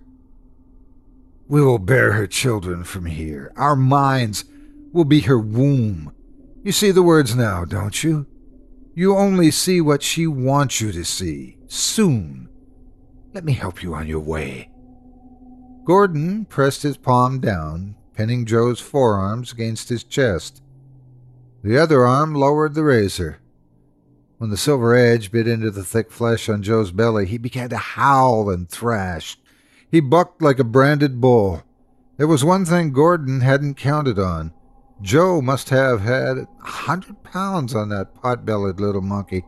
We 1.48 1.62
will 1.62 1.78
bear 1.78 2.14
her 2.14 2.26
children 2.26 2.84
from 2.84 3.06
here. 3.06 3.52
Our 3.56 3.76
minds 3.76 4.46
will 4.92 5.06
be 5.06 5.22
her 5.22 5.38
womb. 5.38 6.14
You 6.64 6.72
see 6.72 6.92
the 6.92 7.04
words 7.04 7.36
now, 7.36 7.66
don't 7.66 8.04
you? 8.06 8.26
You 8.96 9.18
only 9.18 9.52
see 9.52 9.82
what 9.82 10.02
she 10.02 10.28
wants 10.28 10.80
you 10.80 10.94
to 10.94 11.04
see. 11.04 11.58
Soon. 11.68 12.48
Let 13.34 13.44
me 13.44 13.52
help 13.52 13.84
you 13.84 13.94
on 13.94 14.08
your 14.08 14.22
way. 14.22 14.70
Gordon 15.84 16.46
pressed 16.46 16.84
his 16.84 16.96
palm 16.96 17.42
down, 17.42 17.96
pinning 18.14 18.46
Joe's 18.46 18.80
forearms 18.80 19.52
against 19.52 19.90
his 19.90 20.06
chest. 20.06 20.64
The 21.64 21.78
other 21.78 22.06
arm 22.06 22.34
lowered 22.34 22.76
the 22.76 22.84
razor. 22.86 23.40
When 24.38 24.50
the 24.50 24.56
silver 24.56 24.96
edge 24.96 25.34
bit 25.34 25.50
into 25.50 25.70
the 25.70 25.84
thick 25.84 26.12
flesh 26.12 26.48
on 26.48 26.64
Joe's 26.64 26.92
belly, 26.92 27.26
he 27.26 27.38
began 27.38 27.70
to 27.72 27.78
howl 27.78 28.50
and 28.50 28.70
thrash. 28.70 29.38
He 29.92 30.00
bucked 30.00 30.42
like 30.42 30.60
a 30.60 30.64
branded 30.64 31.20
bull. 31.20 31.64
There 32.16 32.28
was 32.28 32.46
one 32.46 32.64
thing 32.64 32.94
Gordon 32.94 33.42
hadn't 33.42 33.76
counted 33.76 34.18
on. 34.18 34.54
Joe 35.04 35.42
must 35.42 35.70
have 35.70 36.00
had 36.00 36.38
a 36.38 36.48
hundred 36.62 37.22
pounds 37.24 37.76
on 37.76 37.90
that 37.90 38.16
pot-bellied 38.16 38.80
little 38.80 39.02
monkey. 39.02 39.44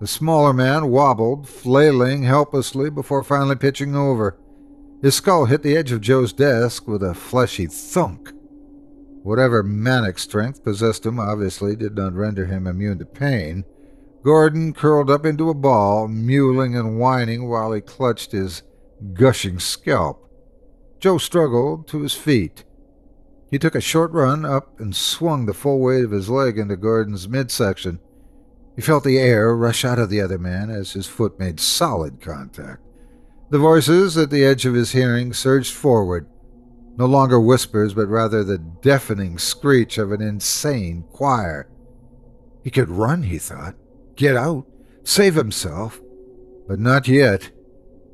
The 0.00 0.06
smaller 0.06 0.52
man 0.52 0.88
wobbled, 0.88 1.48
flailing 1.48 2.22
helplessly 2.22 2.88
before 2.88 3.24
finally 3.24 3.56
pitching 3.56 3.96
over. 3.96 4.38
His 5.02 5.16
skull 5.16 5.46
hit 5.46 5.64
the 5.64 5.76
edge 5.76 5.90
of 5.90 6.00
Joe's 6.00 6.32
desk 6.32 6.86
with 6.86 7.02
a 7.02 7.12
fleshy 7.12 7.66
thunk. 7.66 8.30
Whatever 9.24 9.64
manic 9.64 10.16
strength 10.20 10.62
possessed 10.62 11.04
him 11.04 11.18
obviously 11.18 11.74
did 11.74 11.96
not 11.96 12.14
render 12.14 12.46
him 12.46 12.68
immune 12.68 13.00
to 13.00 13.04
pain. 13.04 13.64
Gordon 14.22 14.72
curled 14.72 15.10
up 15.10 15.26
into 15.26 15.50
a 15.50 15.54
ball, 15.54 16.06
mewling 16.06 16.78
and 16.78 17.00
whining 17.00 17.48
while 17.48 17.72
he 17.72 17.80
clutched 17.80 18.30
his 18.30 18.62
gushing 19.12 19.58
scalp. 19.58 20.30
Joe 21.00 21.18
struggled 21.18 21.88
to 21.88 22.02
his 22.02 22.14
feet. 22.14 22.62
He 23.50 23.58
took 23.58 23.74
a 23.74 23.80
short 23.80 24.12
run 24.12 24.44
up 24.44 24.78
and 24.78 24.94
swung 24.94 25.46
the 25.46 25.54
full 25.54 25.80
weight 25.80 26.04
of 26.04 26.10
his 26.10 26.28
leg 26.28 26.58
into 26.58 26.76
Gordon's 26.76 27.28
midsection. 27.28 27.98
He 28.76 28.82
felt 28.82 29.04
the 29.04 29.18
air 29.18 29.56
rush 29.56 29.84
out 29.84 29.98
of 29.98 30.10
the 30.10 30.20
other 30.20 30.38
man 30.38 30.70
as 30.70 30.92
his 30.92 31.06
foot 31.06 31.38
made 31.38 31.58
solid 31.58 32.20
contact. 32.20 32.80
The 33.50 33.58
voices 33.58 34.16
at 34.18 34.30
the 34.30 34.44
edge 34.44 34.66
of 34.66 34.74
his 34.74 34.92
hearing 34.92 35.32
surged 35.32 35.72
forward, 35.72 36.26
no 36.98 37.06
longer 37.06 37.40
whispers, 37.40 37.94
but 37.94 38.08
rather 38.08 38.44
the 38.44 38.58
deafening 38.58 39.38
screech 39.38 39.96
of 39.96 40.12
an 40.12 40.20
insane 40.20 41.04
choir. 41.12 41.68
He 42.62 42.70
could 42.70 42.90
run, 42.90 43.22
he 43.22 43.38
thought 43.38 43.74
get 44.16 44.36
out, 44.36 44.66
save 45.04 45.36
himself. 45.36 46.00
But 46.66 46.80
not 46.80 47.08
yet. 47.08 47.50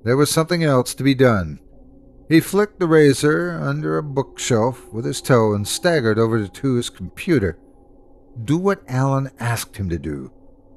There 0.04 0.16
was 0.16 0.30
something 0.30 0.62
else 0.62 0.94
to 0.94 1.02
be 1.02 1.14
done. 1.14 1.58
He 2.28 2.40
flicked 2.40 2.80
the 2.80 2.86
razor 2.86 3.50
under 3.50 3.98
a 3.98 4.02
bookshelf 4.02 4.90
with 4.92 5.04
his 5.04 5.20
toe 5.20 5.52
and 5.52 5.68
staggered 5.68 6.18
over 6.18 6.46
to 6.46 6.74
his 6.74 6.88
computer. 6.88 7.58
Do 8.42 8.56
what 8.56 8.82
Alan 8.88 9.30
asked 9.38 9.76
him 9.76 9.90
to 9.90 9.98
do. 9.98 10.32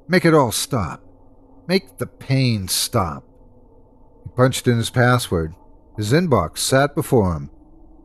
Make 0.07 0.25
it 0.25 0.33
all 0.33 0.51
stop. 0.51 1.03
Make 1.67 1.97
the 1.97 2.07
pain 2.07 2.67
stop. 2.67 3.23
He 4.23 4.29
punched 4.35 4.67
in 4.67 4.77
his 4.77 4.89
password. 4.89 5.55
His 5.95 6.11
inbox 6.11 6.59
sat 6.59 6.95
before 6.95 7.33
him. 7.33 7.49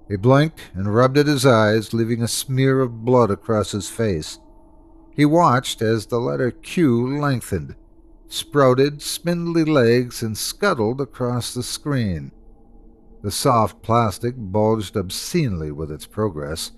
He 0.09 0.17
blinked 0.17 0.61
and 0.75 0.95
rubbed 0.95 1.19
at 1.19 1.27
his 1.27 1.45
eyes, 1.45 1.93
leaving 1.93 2.23
a 2.23 2.29
smear 2.29 2.81
of 2.81 3.05
blood 3.05 3.31
across 3.31 3.73
his 3.73 3.89
face. 3.89 4.39
He 5.15 5.25
watched 5.25 5.83
as 5.83 6.07
the 6.07 6.19
letter 6.19 6.51
Q 6.51 7.19
lengthened, 7.19 7.75
sprouted 8.29 9.03
spindly 9.03 9.65
legs, 9.65 10.23
and 10.23 10.37
scuttled 10.39 11.01
across 11.01 11.53
the 11.53 11.63
screen. 11.63 12.33
The 13.23 13.31
soft 13.31 13.83
plastic 13.83 14.35
bulged 14.37 14.97
obscenely 14.97 15.71
with 15.71 15.91
its 15.93 16.07
progress. 16.07 16.73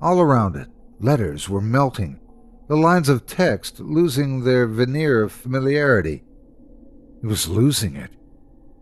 All 0.00 0.20
around 0.20 0.56
it, 0.56 0.68
letters 1.00 1.48
were 1.48 1.60
melting, 1.60 2.18
the 2.66 2.76
lines 2.76 3.08
of 3.08 3.26
text 3.26 3.78
losing 3.78 4.44
their 4.44 4.66
veneer 4.66 5.22
of 5.22 5.32
familiarity. 5.32 6.24
He 7.20 7.26
was 7.26 7.48
losing 7.48 7.94
it. 7.94 8.10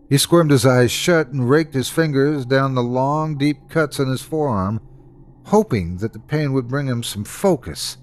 He 0.08 0.18
squirmed 0.18 0.50
his 0.50 0.64
eyes 0.64 0.92
shut 0.92 1.28
and 1.28 1.50
raked 1.50 1.74
his 1.74 1.88
fingers 1.88 2.46
down 2.46 2.74
the 2.74 2.82
long, 2.82 3.36
deep 3.36 3.68
cuts 3.68 3.98
on 3.98 4.08
his 4.08 4.22
forearm, 4.22 4.80
hoping 5.46 5.96
that 5.98 6.12
the 6.12 6.20
pain 6.20 6.52
would 6.52 6.68
bring 6.68 6.86
him 6.86 7.02
some 7.02 7.24
focus. 7.24 7.96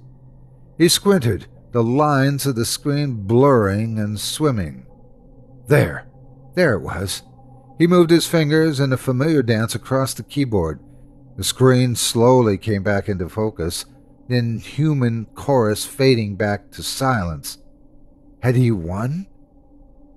He 0.77 0.89
squinted, 0.89 1.47
the 1.71 1.83
lines 1.83 2.45
of 2.45 2.55
the 2.55 2.65
screen 2.65 3.23
blurring 3.23 3.97
and 3.97 4.19
swimming. 4.19 4.85
There, 5.67 6.07
there 6.55 6.73
it 6.73 6.81
was. 6.81 7.23
He 7.81 7.87
moved 7.87 8.11
his 8.11 8.27
fingers 8.27 8.79
in 8.79 8.93
a 8.93 8.95
familiar 8.95 9.41
dance 9.41 9.73
across 9.73 10.13
the 10.13 10.21
keyboard. 10.21 10.79
The 11.35 11.43
screen 11.43 11.95
slowly 11.95 12.59
came 12.59 12.83
back 12.83 13.09
into 13.09 13.27
focus, 13.27 13.85
then 14.27 14.59
human 14.59 15.25
chorus 15.33 15.83
fading 15.83 16.35
back 16.35 16.69
to 16.73 16.83
silence. 16.83 17.57
Had 18.43 18.55
he 18.55 18.69
won? 18.69 19.25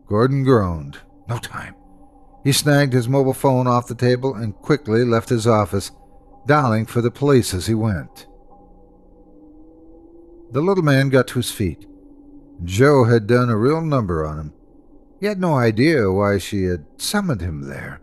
Gordon 0.07 0.45
groaned. 0.45 0.99
No 1.27 1.39
time. 1.39 1.75
He 2.45 2.53
snagged 2.53 2.93
his 2.93 3.09
mobile 3.09 3.33
phone 3.33 3.67
off 3.67 3.89
the 3.89 3.95
table 3.95 4.35
and 4.35 4.55
quickly 4.55 5.03
left 5.03 5.31
his 5.31 5.47
office, 5.47 5.91
dialing 6.47 6.85
for 6.85 7.01
the 7.01 7.11
police 7.11 7.55
as 7.55 7.67
he 7.67 7.75
went. 7.75 8.27
The 10.53 10.61
little 10.61 10.85
man 10.85 11.09
got 11.09 11.29
to 11.29 11.39
his 11.39 11.51
feet. 11.51 11.87
Joe 12.63 13.05
had 13.05 13.27
done 13.27 13.49
a 13.49 13.57
real 13.57 13.81
number 13.81 14.27
on 14.27 14.39
him. 14.39 14.53
He 15.25 15.29
had 15.29 15.41
no 15.41 15.55
idea 15.55 16.13
why 16.13 16.37
she 16.37 16.65
had 16.65 16.85
summoned 16.99 17.41
him 17.41 17.63
there. 17.63 18.03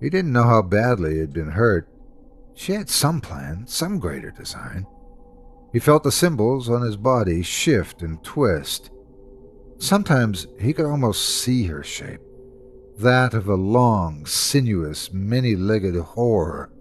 He 0.00 0.10
didn't 0.10 0.32
know 0.32 0.42
how 0.42 0.62
badly 0.62 1.12
he 1.12 1.20
had 1.20 1.32
been 1.32 1.52
hurt. 1.52 1.88
She 2.56 2.72
had 2.72 2.90
some 2.90 3.20
plan, 3.20 3.68
some 3.68 4.00
greater 4.00 4.32
design. 4.32 4.84
He 5.72 5.78
felt 5.78 6.02
the 6.02 6.10
symbols 6.10 6.68
on 6.68 6.82
his 6.82 6.96
body 6.96 7.42
shift 7.44 8.02
and 8.02 8.20
twist. 8.24 8.90
Sometimes 9.78 10.48
he 10.58 10.72
could 10.72 10.86
almost 10.86 11.40
see 11.40 11.66
her 11.66 11.84
shape, 11.84 12.20
that 12.98 13.32
of 13.32 13.46
a 13.46 13.54
long, 13.54 14.26
sinuous, 14.26 15.12
many 15.12 15.54
legged 15.54 15.94
horror. 15.94 16.72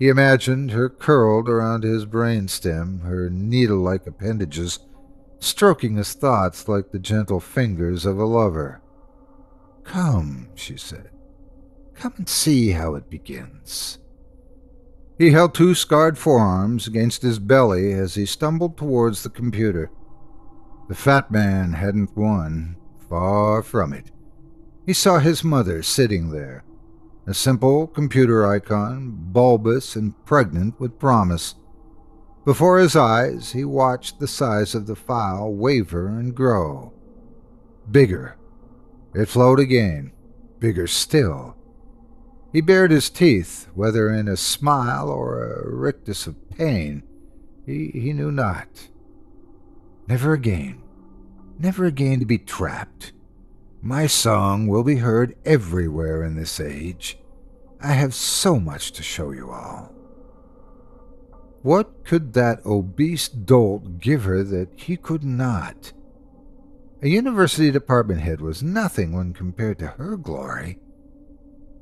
He 0.00 0.08
imagined 0.08 0.72
her 0.72 0.88
curled 0.88 1.48
around 1.48 1.84
his 1.84 2.04
brainstem, 2.04 3.02
her 3.02 3.30
needle 3.30 3.78
like 3.78 4.08
appendages 4.08 4.80
stroking 5.46 5.96
his 5.96 6.12
thoughts 6.12 6.68
like 6.68 6.90
the 6.90 6.98
gentle 6.98 7.40
fingers 7.40 8.04
of 8.04 8.18
a 8.18 8.24
lover. 8.24 8.82
Come, 9.84 10.48
she 10.54 10.76
said. 10.76 11.10
Come 11.94 12.14
and 12.16 12.28
see 12.28 12.70
how 12.70 12.94
it 12.94 13.08
begins. 13.08 13.98
He 15.18 15.30
held 15.30 15.54
two 15.54 15.74
scarred 15.74 16.18
forearms 16.18 16.86
against 16.86 17.22
his 17.22 17.38
belly 17.38 17.92
as 17.92 18.16
he 18.16 18.26
stumbled 18.26 18.76
towards 18.76 19.22
the 19.22 19.30
computer. 19.30 19.90
The 20.88 20.94
fat 20.94 21.30
man 21.30 21.72
hadn't 21.72 22.16
won, 22.16 22.76
far 23.08 23.62
from 23.62 23.92
it. 23.92 24.10
He 24.84 24.92
saw 24.92 25.18
his 25.18 25.42
mother 25.42 25.82
sitting 25.82 26.30
there, 26.30 26.64
a 27.26 27.34
simple 27.34 27.86
computer 27.86 28.46
icon, 28.46 29.16
bulbous 29.16 29.96
and 29.96 30.14
pregnant 30.26 30.78
with 30.78 30.98
promise. 30.98 31.54
Before 32.46 32.78
his 32.78 32.94
eyes, 32.94 33.50
he 33.50 33.64
watched 33.64 34.20
the 34.20 34.28
size 34.28 34.76
of 34.76 34.86
the 34.86 34.94
file 34.94 35.52
waver 35.52 36.06
and 36.06 36.32
grow. 36.32 36.92
Bigger. 37.90 38.36
It 39.12 39.26
flowed 39.26 39.58
again, 39.58 40.12
bigger 40.60 40.86
still. 40.86 41.56
He 42.52 42.60
bared 42.60 42.92
his 42.92 43.10
teeth, 43.10 43.66
whether 43.74 44.14
in 44.14 44.28
a 44.28 44.36
smile 44.36 45.08
or 45.08 45.42
a 45.42 45.68
rictus 45.68 46.28
of 46.28 46.48
pain, 46.50 47.02
he, 47.66 47.90
he 47.92 48.12
knew 48.12 48.30
not. 48.30 48.90
Never 50.06 50.32
again, 50.32 50.80
never 51.58 51.84
again 51.84 52.20
to 52.20 52.26
be 52.26 52.38
trapped. 52.38 53.10
My 53.82 54.06
song 54.06 54.68
will 54.68 54.84
be 54.84 54.98
heard 54.98 55.34
everywhere 55.44 56.22
in 56.22 56.36
this 56.36 56.60
age. 56.60 57.18
I 57.80 57.94
have 57.94 58.14
so 58.14 58.60
much 58.60 58.92
to 58.92 59.02
show 59.02 59.32
you 59.32 59.50
all. 59.50 59.95
What 61.62 62.04
could 62.04 62.32
that 62.34 62.64
obese 62.64 63.28
dolt 63.28 63.98
give 63.98 64.24
her 64.24 64.42
that 64.44 64.68
he 64.76 64.96
could 64.96 65.24
not? 65.24 65.92
A 67.02 67.08
university 67.08 67.70
department 67.70 68.20
head 68.20 68.40
was 68.40 68.62
nothing 68.62 69.12
when 69.12 69.32
compared 69.32 69.78
to 69.80 69.88
her 69.88 70.16
glory. 70.16 70.78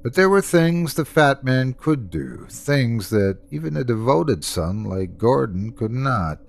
But 0.03 0.14
there 0.14 0.29
were 0.29 0.43
things 0.43 0.95
the 0.95 1.05
fat 1.05 1.45
man 1.45 1.72
could 1.72 2.11
do, 2.11 2.47
things 2.51 3.11
that 3.11 3.39
even 3.51 3.77
a 3.77 3.85
devoted 3.85 4.45
son 4.45 4.85
like 4.85 5.16
Gordon 5.16 5.72
could 5.72 5.93
not. 5.93 6.41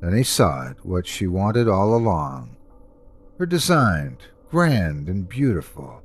Then 0.00 0.16
he 0.16 0.22
saw 0.22 0.70
it, 0.70 0.78
what 0.82 1.06
she 1.06 1.26
wanted 1.26 1.68
all 1.68 1.94
along. 1.94 2.56
Her 3.38 3.44
designed, 3.44 4.18
grand 4.50 5.08
and 5.08 5.28
beautiful. 5.28 6.02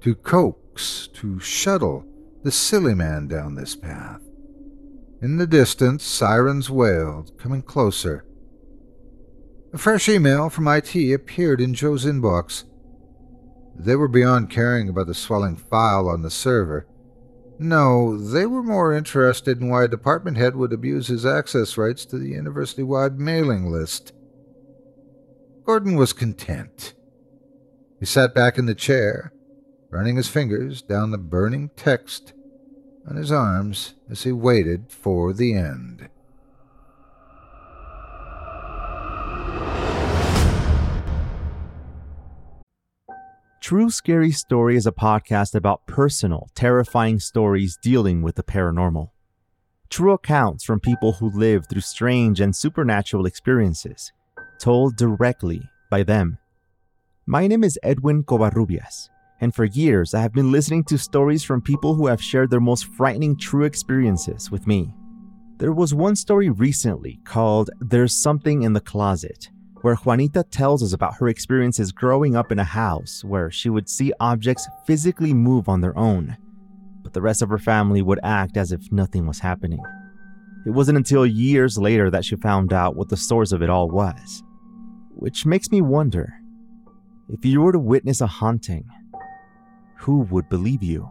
To 0.00 0.14
coax, 0.14 1.08
to 1.14 1.38
shuttle 1.40 2.06
the 2.42 2.50
silly 2.50 2.94
man 2.94 3.28
down 3.28 3.54
this 3.54 3.76
path. 3.76 4.22
In 5.22 5.36
the 5.36 5.46
distance, 5.46 6.02
sirens 6.02 6.70
wailed, 6.70 7.36
coming 7.36 7.60
closer. 7.60 8.24
A 9.72 9.78
fresh 9.78 10.08
email 10.08 10.48
from 10.48 10.66
IT 10.66 10.94
appeared 11.12 11.60
in 11.60 11.74
Joe's 11.74 12.06
inbox. 12.06 12.64
They 13.76 13.96
were 13.96 14.08
beyond 14.08 14.48
caring 14.48 14.88
about 14.88 15.08
the 15.08 15.14
swelling 15.14 15.56
file 15.56 16.08
on 16.08 16.22
the 16.22 16.30
server. 16.30 16.86
No, 17.58 18.16
they 18.16 18.46
were 18.46 18.62
more 18.62 18.94
interested 18.94 19.60
in 19.60 19.68
why 19.68 19.84
a 19.84 19.88
department 19.88 20.38
head 20.38 20.56
would 20.56 20.72
abuse 20.72 21.08
his 21.08 21.26
access 21.26 21.76
rights 21.76 22.06
to 22.06 22.18
the 22.18 22.30
university 22.30 22.82
wide 22.82 23.20
mailing 23.20 23.70
list. 23.70 24.14
Gordon 25.66 25.96
was 25.96 26.14
content. 26.14 26.94
He 27.98 28.06
sat 28.06 28.34
back 28.34 28.56
in 28.56 28.64
the 28.64 28.74
chair, 28.74 29.34
running 29.90 30.16
his 30.16 30.28
fingers 30.28 30.80
down 30.80 31.10
the 31.10 31.18
burning 31.18 31.70
text 31.76 32.32
on 33.08 33.16
his 33.16 33.32
arms 33.32 33.94
as 34.10 34.22
he 34.22 34.32
waited 34.32 34.84
for 34.88 35.32
the 35.32 35.54
end. 35.54 36.08
True 43.60 43.90
Scary 43.90 44.32
Story 44.32 44.76
is 44.76 44.86
a 44.86 44.92
podcast 44.92 45.54
about 45.54 45.86
personal, 45.86 46.48
terrifying 46.54 47.20
stories 47.20 47.78
dealing 47.80 48.22
with 48.22 48.34
the 48.34 48.42
paranormal. 48.42 49.10
True 49.88 50.12
accounts 50.12 50.64
from 50.64 50.80
people 50.80 51.12
who 51.12 51.30
live 51.30 51.66
through 51.68 51.82
strange 51.82 52.40
and 52.40 52.54
supernatural 52.54 53.26
experiences, 53.26 54.12
told 54.58 54.96
directly 54.96 55.62
by 55.90 56.02
them. 56.02 56.38
My 57.26 57.46
name 57.46 57.62
is 57.62 57.78
Edwin 57.82 58.24
Covarrubias 58.24 59.10
and 59.40 59.54
for 59.54 59.64
years 59.64 60.14
I 60.14 60.20
have 60.20 60.32
been 60.32 60.52
listening 60.52 60.84
to 60.84 60.98
stories 60.98 61.42
from 61.42 61.60
people 61.62 61.94
who 61.94 62.06
have 62.06 62.22
shared 62.22 62.50
their 62.50 62.60
most 62.60 62.86
frightening 62.86 63.36
true 63.36 63.64
experiences 63.64 64.50
with 64.50 64.66
me. 64.66 64.94
There 65.58 65.72
was 65.72 65.92
one 65.92 66.16
story 66.16 66.48
recently 66.48 67.20
called 67.24 67.70
There's 67.80 68.14
Something 68.14 68.62
in 68.62 68.72
the 68.72 68.80
Closet, 68.80 69.50
where 69.82 69.96
Juanita 69.96 70.44
tells 70.44 70.82
us 70.82 70.92
about 70.92 71.16
her 71.16 71.28
experiences 71.28 71.92
growing 71.92 72.36
up 72.36 72.52
in 72.52 72.58
a 72.58 72.64
house 72.64 73.24
where 73.24 73.50
she 73.50 73.68
would 73.68 73.88
see 73.88 74.12
objects 74.20 74.68
physically 74.86 75.34
move 75.34 75.68
on 75.68 75.80
their 75.80 75.96
own, 75.98 76.36
but 77.02 77.12
the 77.12 77.22
rest 77.22 77.42
of 77.42 77.48
her 77.48 77.58
family 77.58 78.02
would 78.02 78.20
act 78.22 78.56
as 78.56 78.72
if 78.72 78.92
nothing 78.92 79.26
was 79.26 79.38
happening. 79.38 79.82
It 80.66 80.70
wasn't 80.70 80.98
until 80.98 81.24
years 81.24 81.78
later 81.78 82.10
that 82.10 82.24
she 82.24 82.36
found 82.36 82.72
out 82.72 82.96
what 82.96 83.08
the 83.08 83.16
source 83.16 83.52
of 83.52 83.62
it 83.62 83.70
all 83.70 83.88
was. 83.88 84.42
Which 85.14 85.46
makes 85.46 85.70
me 85.70 85.80
wonder 85.80 86.34
if 87.28 87.44
you 87.44 87.60
were 87.60 87.72
to 87.72 87.78
witness 87.78 88.20
a 88.20 88.26
haunting, 88.26 88.84
who 90.00 90.20
would 90.30 90.48
believe 90.48 90.82
you? 90.82 91.08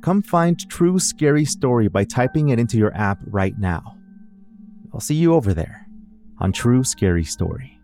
Come 0.00 0.22
find 0.22 0.56
True 0.70 1.00
Scary 1.00 1.44
Story 1.44 1.88
by 1.88 2.04
typing 2.04 2.50
it 2.50 2.58
into 2.60 2.78
your 2.78 2.94
app 2.94 3.18
right 3.26 3.58
now. 3.58 3.96
I'll 4.94 5.00
see 5.00 5.16
you 5.16 5.34
over 5.34 5.52
there 5.52 5.86
on 6.38 6.52
True 6.52 6.84
Scary 6.84 7.24
Story. 7.24 7.80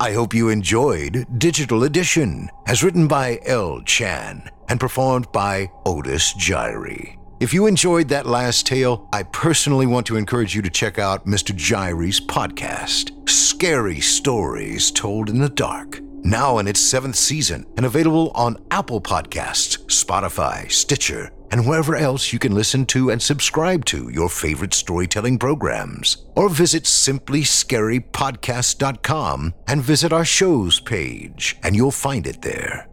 I 0.00 0.12
hope 0.12 0.32
you 0.34 0.48
enjoyed 0.48 1.26
Digital 1.38 1.84
Edition, 1.84 2.48
as 2.66 2.82
written 2.82 3.06
by 3.06 3.38
L. 3.44 3.82
Chan 3.82 4.50
and 4.68 4.80
performed 4.80 5.30
by 5.30 5.70
Otis 5.84 6.32
Jiry. 6.34 7.18
If 7.40 7.52
you 7.52 7.66
enjoyed 7.66 8.08
that 8.08 8.26
last 8.26 8.66
tale, 8.66 9.06
I 9.12 9.22
personally 9.24 9.86
want 9.86 10.06
to 10.06 10.16
encourage 10.16 10.54
you 10.54 10.62
to 10.62 10.70
check 10.70 10.98
out 10.98 11.26
Mr. 11.26 11.54
Jiry's 11.54 12.20
podcast, 12.20 13.28
Scary 13.28 14.00
Stories 14.00 14.90
Told 14.90 15.28
in 15.28 15.38
the 15.38 15.50
Dark 15.50 16.03
now 16.24 16.58
in 16.58 16.66
its 16.66 16.80
seventh 16.80 17.14
season 17.16 17.66
and 17.76 17.86
available 17.86 18.32
on 18.34 18.56
Apple 18.70 19.00
Podcasts, 19.00 19.78
Spotify, 19.86 20.70
Stitcher, 20.72 21.30
and 21.50 21.66
wherever 21.66 21.94
else 21.94 22.32
you 22.32 22.38
can 22.38 22.54
listen 22.54 22.86
to 22.86 23.10
and 23.10 23.20
subscribe 23.22 23.84
to 23.84 24.08
your 24.08 24.28
favorite 24.28 24.74
storytelling 24.74 25.38
programs. 25.38 26.26
Or 26.34 26.48
visit 26.48 26.84
simplyscarypodcast.com 26.84 29.54
and 29.68 29.82
visit 29.82 30.12
our 30.12 30.24
shows 30.24 30.80
page, 30.80 31.56
and 31.62 31.76
you'll 31.76 31.90
find 31.90 32.26
it 32.26 32.42
there. 32.42 32.88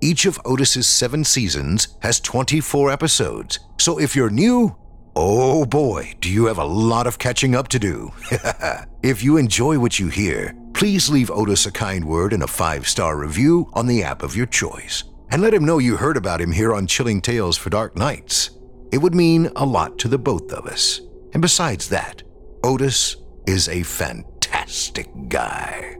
Each 0.00 0.24
of 0.24 0.40
Otis's 0.46 0.86
seven 0.86 1.24
seasons 1.24 1.88
has 2.00 2.20
24 2.20 2.90
episodes, 2.90 3.58
so 3.78 4.00
if 4.00 4.16
you're 4.16 4.30
new, 4.30 4.74
Oh 5.16 5.64
boy, 5.64 6.14
do 6.20 6.30
you 6.30 6.46
have 6.46 6.58
a 6.58 6.64
lot 6.64 7.06
of 7.06 7.18
catching 7.18 7.54
up 7.54 7.68
to 7.68 7.78
do. 7.78 8.12
if 9.02 9.22
you 9.22 9.36
enjoy 9.36 9.78
what 9.78 9.98
you 9.98 10.08
hear, 10.08 10.54
please 10.72 11.08
leave 11.08 11.30
Otis 11.30 11.66
a 11.66 11.72
kind 11.72 12.04
word 12.04 12.32
and 12.32 12.42
a 12.42 12.46
five 12.46 12.88
star 12.88 13.16
review 13.18 13.68
on 13.72 13.86
the 13.86 14.02
app 14.02 14.22
of 14.22 14.36
your 14.36 14.46
choice. 14.46 15.04
And 15.30 15.42
let 15.42 15.54
him 15.54 15.64
know 15.64 15.78
you 15.78 15.96
heard 15.96 16.16
about 16.16 16.40
him 16.40 16.52
here 16.52 16.74
on 16.74 16.86
Chilling 16.86 17.20
Tales 17.20 17.56
for 17.56 17.70
Dark 17.70 17.96
Nights. 17.96 18.50
It 18.92 18.98
would 18.98 19.14
mean 19.14 19.50
a 19.56 19.64
lot 19.64 19.98
to 20.00 20.08
the 20.08 20.18
both 20.18 20.52
of 20.52 20.66
us. 20.66 21.00
And 21.32 21.42
besides 21.42 21.88
that, 21.88 22.22
Otis 22.64 23.16
is 23.46 23.68
a 23.68 23.82
fantastic 23.82 25.08
guy. 25.28 25.96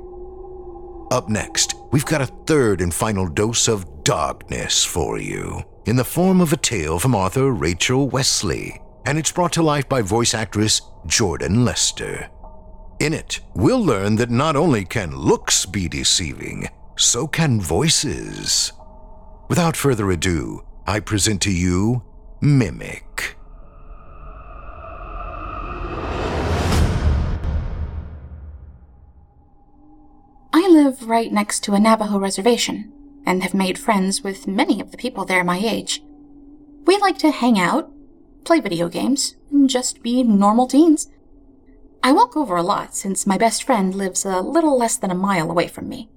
Up 1.10 1.28
next, 1.28 1.74
we've 1.90 2.06
got 2.06 2.22
a 2.22 2.26
third 2.46 2.80
and 2.80 2.94
final 2.94 3.28
dose 3.28 3.66
of 3.68 4.04
darkness 4.04 4.84
for 4.84 5.18
you 5.18 5.64
in 5.86 5.96
the 5.96 6.04
form 6.04 6.40
of 6.40 6.52
a 6.52 6.56
tale 6.56 6.98
from 6.98 7.14
author 7.14 7.50
Rachel 7.50 8.08
Wesley, 8.08 8.80
and 9.06 9.18
it's 9.18 9.32
brought 9.32 9.52
to 9.52 9.62
life 9.62 9.88
by 9.88 10.02
voice 10.02 10.34
actress 10.34 10.82
Jordan 11.06 11.64
Lester. 11.64 12.28
In 13.00 13.14
it, 13.14 13.40
we'll 13.54 13.82
learn 13.82 14.16
that 14.16 14.30
not 14.30 14.56
only 14.56 14.84
can 14.84 15.16
looks 15.16 15.64
be 15.64 15.88
deceiving, 15.88 16.68
so 16.96 17.26
can 17.26 17.60
voices. 17.60 18.72
Without 19.48 19.76
further 19.76 20.10
ado, 20.10 20.64
I 20.86 21.00
present 21.00 21.40
to 21.42 21.50
you 21.50 22.02
Mimic. 22.42 23.36
I 30.52 30.68
live 30.68 31.08
right 31.08 31.32
next 31.32 31.60
to 31.64 31.74
a 31.74 31.80
Navajo 31.80 32.18
reservation 32.18 32.92
and 33.24 33.42
have 33.42 33.54
made 33.54 33.78
friends 33.78 34.22
with 34.22 34.46
many 34.46 34.80
of 34.80 34.90
the 34.90 34.96
people 34.96 35.24
there 35.24 35.44
my 35.44 35.58
age. 35.58 36.02
We 36.84 36.96
like 36.98 37.18
to 37.18 37.30
hang 37.30 37.58
out, 37.58 37.90
play 38.44 38.60
video 38.60 38.88
games, 38.88 39.36
and 39.50 39.68
just 39.68 40.02
be 40.02 40.22
normal 40.22 40.66
teens. 40.66 41.08
I 42.02 42.12
walk 42.12 42.36
over 42.36 42.56
a 42.56 42.62
lot 42.62 42.94
since 42.94 43.26
my 43.26 43.36
best 43.36 43.62
friend 43.62 43.94
lives 43.94 44.24
a 44.24 44.40
little 44.40 44.78
less 44.78 44.96
than 44.96 45.10
a 45.10 45.14
mile 45.14 45.50
away 45.50 45.68
from 45.68 45.88
me. 45.88 46.08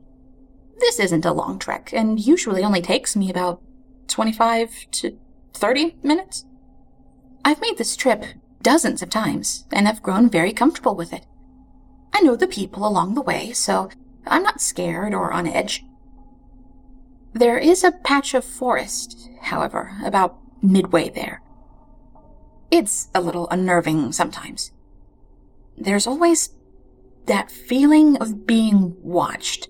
This 0.79 0.99
isn't 0.99 1.25
a 1.25 1.33
long 1.33 1.59
trek 1.59 1.91
and 1.93 2.19
usually 2.19 2.63
only 2.63 2.81
takes 2.81 3.15
me 3.15 3.29
about 3.29 3.61
25 4.07 4.87
to 4.91 5.17
30 5.53 5.95
minutes. 6.03 6.45
I've 7.45 7.61
made 7.61 7.77
this 7.77 7.95
trip 7.95 8.25
dozens 8.61 9.01
of 9.01 9.09
times 9.09 9.65
and 9.71 9.85
have 9.85 10.01
grown 10.01 10.29
very 10.29 10.53
comfortable 10.53 10.95
with 10.95 11.13
it. 11.13 11.25
I 12.13 12.21
know 12.21 12.35
the 12.35 12.47
people 12.47 12.87
along 12.87 13.15
the 13.15 13.21
way, 13.21 13.51
so 13.51 13.89
I'm 14.25 14.43
not 14.43 14.61
scared 14.61 15.13
or 15.13 15.33
on 15.33 15.47
edge. 15.47 15.83
There 17.33 17.57
is 17.57 17.83
a 17.83 17.91
patch 17.91 18.33
of 18.33 18.45
forest, 18.45 19.29
however, 19.41 19.97
about 20.05 20.37
midway 20.61 21.09
there. 21.09 21.41
It's 22.75 23.09
a 23.13 23.21
little 23.21 23.47
unnerving 23.51 24.13
sometimes. 24.13 24.71
There's 25.77 26.07
always 26.07 26.49
that 27.27 27.51
feeling 27.51 28.17
of 28.17 28.47
being 28.47 28.95
watched. 29.03 29.67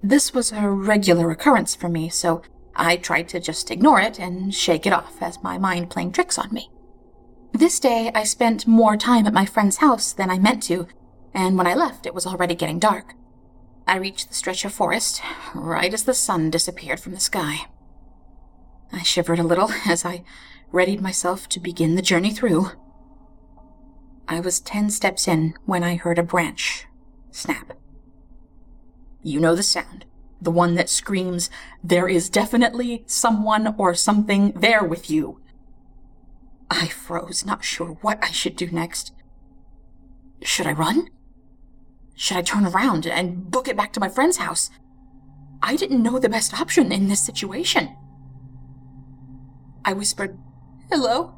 This 0.00 0.32
was 0.32 0.52
a 0.52 0.68
regular 0.68 1.28
occurrence 1.32 1.74
for 1.74 1.88
me, 1.88 2.08
so 2.08 2.42
I 2.76 2.98
tried 2.98 3.28
to 3.30 3.40
just 3.40 3.72
ignore 3.72 4.00
it 4.00 4.20
and 4.20 4.54
shake 4.54 4.86
it 4.86 4.92
off 4.92 5.20
as 5.20 5.42
my 5.42 5.58
mind 5.58 5.90
playing 5.90 6.12
tricks 6.12 6.38
on 6.38 6.52
me. 6.52 6.70
This 7.52 7.80
day, 7.80 8.12
I 8.14 8.22
spent 8.22 8.68
more 8.68 8.96
time 8.96 9.26
at 9.26 9.34
my 9.34 9.44
friend's 9.44 9.78
house 9.78 10.12
than 10.12 10.30
I 10.30 10.38
meant 10.38 10.62
to, 10.64 10.86
and 11.34 11.58
when 11.58 11.66
I 11.66 11.74
left, 11.74 12.06
it 12.06 12.14
was 12.14 12.28
already 12.28 12.54
getting 12.54 12.78
dark. 12.78 13.14
I 13.88 13.96
reached 13.96 14.28
the 14.28 14.36
stretch 14.36 14.64
of 14.64 14.72
forest 14.72 15.20
right 15.52 15.92
as 15.92 16.04
the 16.04 16.14
sun 16.14 16.50
disappeared 16.50 17.00
from 17.00 17.14
the 17.14 17.18
sky. 17.18 17.66
I 18.92 19.02
shivered 19.02 19.38
a 19.38 19.44
little 19.44 19.70
as 19.86 20.04
I 20.04 20.24
readied 20.72 21.00
myself 21.00 21.48
to 21.50 21.60
begin 21.60 21.94
the 21.94 22.02
journey 22.02 22.32
through. 22.32 22.70
I 24.26 24.40
was 24.40 24.60
ten 24.60 24.90
steps 24.90 25.26
in 25.26 25.54
when 25.64 25.82
I 25.82 25.96
heard 25.96 26.18
a 26.18 26.22
branch 26.22 26.86
snap. 27.30 27.72
You 29.22 29.40
know 29.40 29.54
the 29.54 29.62
sound. 29.62 30.04
The 30.40 30.50
one 30.50 30.74
that 30.76 30.88
screams, 30.88 31.50
There 31.82 32.08
is 32.08 32.30
definitely 32.30 33.02
someone 33.06 33.74
or 33.76 33.94
something 33.94 34.52
there 34.52 34.84
with 34.84 35.10
you. 35.10 35.40
I 36.70 36.86
froze, 36.86 37.44
not 37.44 37.64
sure 37.64 37.98
what 38.02 38.22
I 38.22 38.30
should 38.30 38.54
do 38.54 38.70
next. 38.70 39.12
Should 40.42 40.66
I 40.66 40.72
run? 40.72 41.08
Should 42.14 42.36
I 42.36 42.42
turn 42.42 42.66
around 42.66 43.06
and 43.06 43.50
book 43.50 43.68
it 43.68 43.76
back 43.76 43.92
to 43.94 44.00
my 44.00 44.08
friend's 44.08 44.36
house? 44.36 44.70
I 45.62 45.76
didn't 45.76 46.02
know 46.02 46.18
the 46.18 46.28
best 46.28 46.60
option 46.60 46.92
in 46.92 47.08
this 47.08 47.24
situation. 47.24 47.96
I 49.88 49.94
whispered, 49.94 50.36
Hello? 50.90 51.32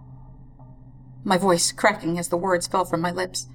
My 1.22 1.38
voice 1.38 1.70
cracking 1.70 2.18
as 2.18 2.30
the 2.30 2.36
words 2.36 2.66
fell 2.66 2.84
from 2.84 3.00
my 3.00 3.12
lips. 3.12 3.46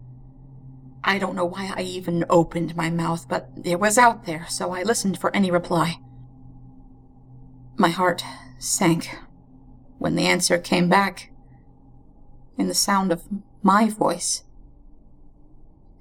I 1.03 1.19
don't 1.19 1.35
know 1.35 1.43
why 1.43 1.73
I 1.76 1.81
even 1.81 2.23
opened 2.30 2.77
my 2.77 2.89
mouth, 2.89 3.27
but 3.27 3.49
it 3.61 3.81
was 3.81 3.97
out 3.97 4.26
there, 4.26 4.45
so 4.47 4.72
I 4.72 4.84
listened 4.84 5.17
for 5.17 5.35
any 5.35 5.51
reply. 5.51 5.99
My 7.76 7.89
heart 7.89 8.23
sank 8.57 9.17
when 9.97 10.15
the 10.15 10.27
answer 10.27 10.57
came 10.57 10.88
back 10.88 11.30
in 12.57 12.69
the 12.69 12.73
sound 12.73 13.11
of 13.11 13.23
my 13.61 13.89
voice. 13.89 14.45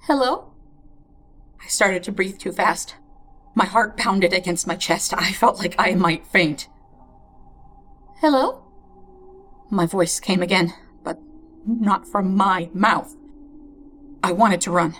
Hello? 0.02 0.52
I 1.60 1.66
started 1.66 2.04
to 2.04 2.12
breathe 2.12 2.38
too 2.38 2.52
fast. 2.52 2.94
My 3.56 3.64
heart 3.64 3.96
pounded 3.96 4.32
against 4.32 4.68
my 4.68 4.76
chest. 4.76 5.12
I 5.16 5.32
felt 5.32 5.58
like 5.58 5.74
I 5.80 5.96
might 5.96 6.28
faint. 6.28 6.68
Hello? 8.20 8.63
My 9.70 9.86
voice 9.86 10.20
came 10.20 10.42
again, 10.42 10.72
but 11.02 11.18
not 11.66 12.06
from 12.06 12.36
my 12.36 12.70
mouth. 12.72 13.14
I 14.22 14.32
wanted 14.32 14.60
to 14.62 14.70
run, 14.70 14.94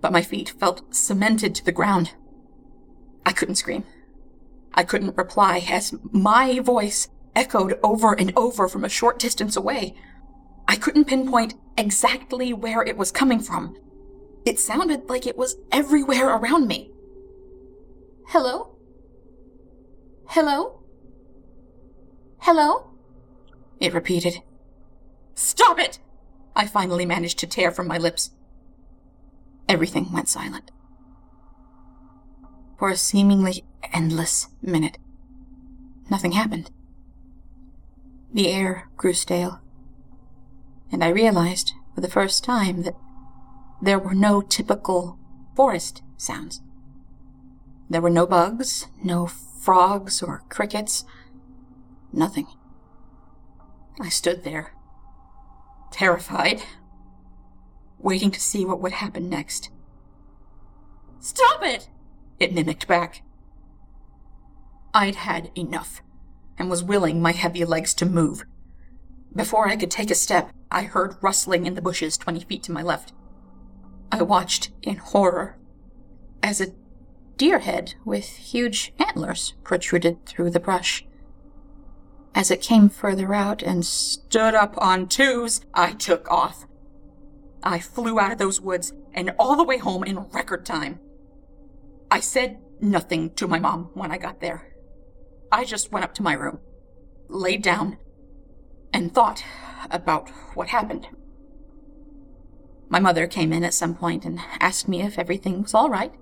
but 0.00 0.12
my 0.12 0.22
feet 0.22 0.50
felt 0.50 0.94
cemented 0.94 1.54
to 1.54 1.64
the 1.64 1.72
ground. 1.72 2.12
I 3.24 3.32
couldn't 3.32 3.56
scream. 3.56 3.84
I 4.74 4.82
couldn't 4.82 5.16
reply 5.16 5.66
as 5.70 5.94
my 6.10 6.60
voice 6.60 7.08
echoed 7.34 7.78
over 7.82 8.12
and 8.12 8.32
over 8.36 8.68
from 8.68 8.84
a 8.84 8.88
short 8.88 9.18
distance 9.18 9.56
away. 9.56 9.94
I 10.68 10.76
couldn't 10.76 11.04
pinpoint 11.04 11.54
exactly 11.78 12.52
where 12.52 12.82
it 12.82 12.96
was 12.96 13.10
coming 13.12 13.40
from, 13.40 13.76
it 14.46 14.60
sounded 14.60 15.08
like 15.08 15.26
it 15.26 15.36
was 15.36 15.56
everywhere 15.72 16.28
around 16.28 16.68
me. 16.68 16.92
Hello? 18.28 18.76
Hello? 20.28 20.82
Hello? 22.38 22.95
It 23.80 23.94
repeated. 23.94 24.42
Stop 25.34 25.78
it! 25.78 25.98
I 26.54 26.66
finally 26.66 27.04
managed 27.04 27.38
to 27.40 27.46
tear 27.46 27.70
from 27.70 27.86
my 27.86 27.98
lips. 27.98 28.30
Everything 29.68 30.12
went 30.12 30.28
silent. 30.28 30.70
For 32.78 32.88
a 32.88 32.96
seemingly 32.96 33.64
endless 33.92 34.48
minute, 34.62 34.98
nothing 36.10 36.32
happened. 36.32 36.70
The 38.32 38.48
air 38.48 38.88
grew 38.96 39.12
stale, 39.12 39.60
and 40.90 41.02
I 41.02 41.08
realized 41.08 41.72
for 41.94 42.00
the 42.00 42.10
first 42.10 42.44
time 42.44 42.82
that 42.82 42.96
there 43.80 43.98
were 43.98 44.14
no 44.14 44.40
typical 44.40 45.18
forest 45.54 46.02
sounds. 46.16 46.62
There 47.88 48.00
were 48.00 48.10
no 48.10 48.26
bugs, 48.26 48.88
no 49.02 49.26
frogs 49.26 50.22
or 50.22 50.42
crickets, 50.48 51.04
nothing. 52.12 52.46
I 54.00 54.08
stood 54.08 54.44
there, 54.44 54.72
terrified, 55.90 56.62
waiting 57.98 58.30
to 58.30 58.40
see 58.40 58.64
what 58.64 58.80
would 58.80 58.92
happen 58.92 59.28
next. 59.28 59.70
Stop 61.18 61.62
it! 61.62 61.88
It 62.38 62.52
mimicked 62.52 62.86
back. 62.86 63.22
I'd 64.92 65.16
had 65.16 65.50
enough 65.56 66.02
and 66.58 66.70
was 66.70 66.82
willing 66.84 67.20
my 67.20 67.32
heavy 67.32 67.64
legs 67.64 67.94
to 67.94 68.06
move. 68.06 68.44
Before 69.34 69.68
I 69.68 69.76
could 69.76 69.90
take 69.90 70.10
a 70.10 70.14
step, 70.14 70.52
I 70.70 70.82
heard 70.82 71.16
rustling 71.20 71.66
in 71.66 71.74
the 71.74 71.82
bushes 71.82 72.16
twenty 72.16 72.40
feet 72.40 72.62
to 72.64 72.72
my 72.72 72.82
left. 72.82 73.12
I 74.12 74.22
watched 74.22 74.70
in 74.82 74.96
horror 74.96 75.58
as 76.42 76.60
a 76.60 76.72
deer 77.36 77.58
head 77.58 77.94
with 78.04 78.24
huge 78.24 78.94
antlers 78.98 79.54
protruded 79.64 80.24
through 80.26 80.50
the 80.50 80.60
brush. 80.60 81.04
As 82.36 82.50
it 82.50 82.60
came 82.60 82.90
further 82.90 83.32
out 83.32 83.62
and 83.62 83.82
stood 83.82 84.54
up 84.54 84.74
on 84.76 85.08
twos, 85.08 85.62
I 85.72 85.94
took 85.94 86.30
off. 86.30 86.66
I 87.62 87.78
flew 87.78 88.20
out 88.20 88.30
of 88.30 88.36
those 88.36 88.60
woods 88.60 88.92
and 89.14 89.34
all 89.38 89.56
the 89.56 89.64
way 89.64 89.78
home 89.78 90.04
in 90.04 90.28
record 90.32 90.66
time. 90.66 91.00
I 92.10 92.20
said 92.20 92.58
nothing 92.78 93.30
to 93.36 93.48
my 93.48 93.58
mom 93.58 93.88
when 93.94 94.12
I 94.12 94.18
got 94.18 94.42
there. 94.42 94.74
I 95.50 95.64
just 95.64 95.90
went 95.90 96.04
up 96.04 96.12
to 96.16 96.22
my 96.22 96.34
room, 96.34 96.60
laid 97.28 97.62
down, 97.62 97.96
and 98.92 99.14
thought 99.14 99.42
about 99.90 100.28
what 100.52 100.68
happened. 100.68 101.08
My 102.90 103.00
mother 103.00 103.26
came 103.26 103.50
in 103.50 103.64
at 103.64 103.72
some 103.72 103.94
point 103.94 104.26
and 104.26 104.40
asked 104.60 104.88
me 104.88 105.00
if 105.00 105.18
everything 105.18 105.62
was 105.62 105.72
all 105.72 105.88
right. 105.88 106.12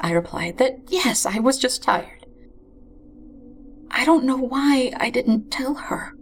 I 0.00 0.12
replied 0.12 0.56
that 0.56 0.78
yes, 0.88 1.26
I 1.26 1.38
was 1.38 1.58
just 1.58 1.82
tired. 1.82 2.17
I 3.90 4.04
don't 4.04 4.24
know 4.24 4.36
why 4.36 4.92
I 4.96 5.10
didn't 5.10 5.50
tell 5.50 5.74
her. 5.74 6.12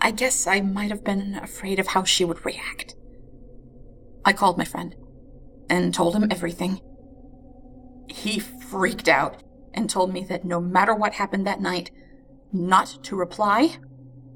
I 0.00 0.10
guess 0.10 0.46
I 0.46 0.60
might 0.60 0.90
have 0.90 1.04
been 1.04 1.34
afraid 1.36 1.78
of 1.78 1.88
how 1.88 2.04
she 2.04 2.24
would 2.24 2.44
react. 2.44 2.94
I 4.24 4.32
called 4.32 4.58
my 4.58 4.64
friend 4.64 4.94
and 5.68 5.94
told 5.94 6.14
him 6.14 6.28
everything. 6.30 6.80
He 8.08 8.38
freaked 8.38 9.08
out 9.08 9.42
and 9.72 9.88
told 9.88 10.12
me 10.12 10.24
that 10.24 10.44
no 10.44 10.60
matter 10.60 10.94
what 10.94 11.14
happened 11.14 11.46
that 11.46 11.60
night, 11.60 11.90
not 12.52 13.02
to 13.04 13.16
reply 13.16 13.78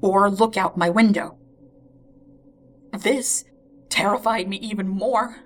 or 0.01 0.29
look 0.29 0.57
out 0.57 0.77
my 0.77 0.89
window. 0.89 1.37
This 2.97 3.45
terrified 3.89 4.47
me 4.47 4.57
even 4.57 4.87
more. 4.87 5.37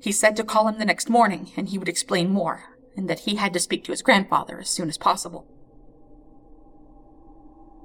He 0.00 0.12
said 0.12 0.36
to 0.36 0.44
call 0.44 0.68
him 0.68 0.78
the 0.78 0.84
next 0.84 1.08
morning 1.08 1.52
and 1.56 1.68
he 1.68 1.78
would 1.78 1.88
explain 1.88 2.30
more, 2.30 2.73
and 2.96 3.08
that 3.08 3.20
he 3.20 3.36
had 3.36 3.52
to 3.52 3.60
speak 3.60 3.84
to 3.84 3.92
his 3.92 4.02
grandfather 4.02 4.58
as 4.60 4.68
soon 4.68 4.88
as 4.88 4.98
possible. 4.98 5.46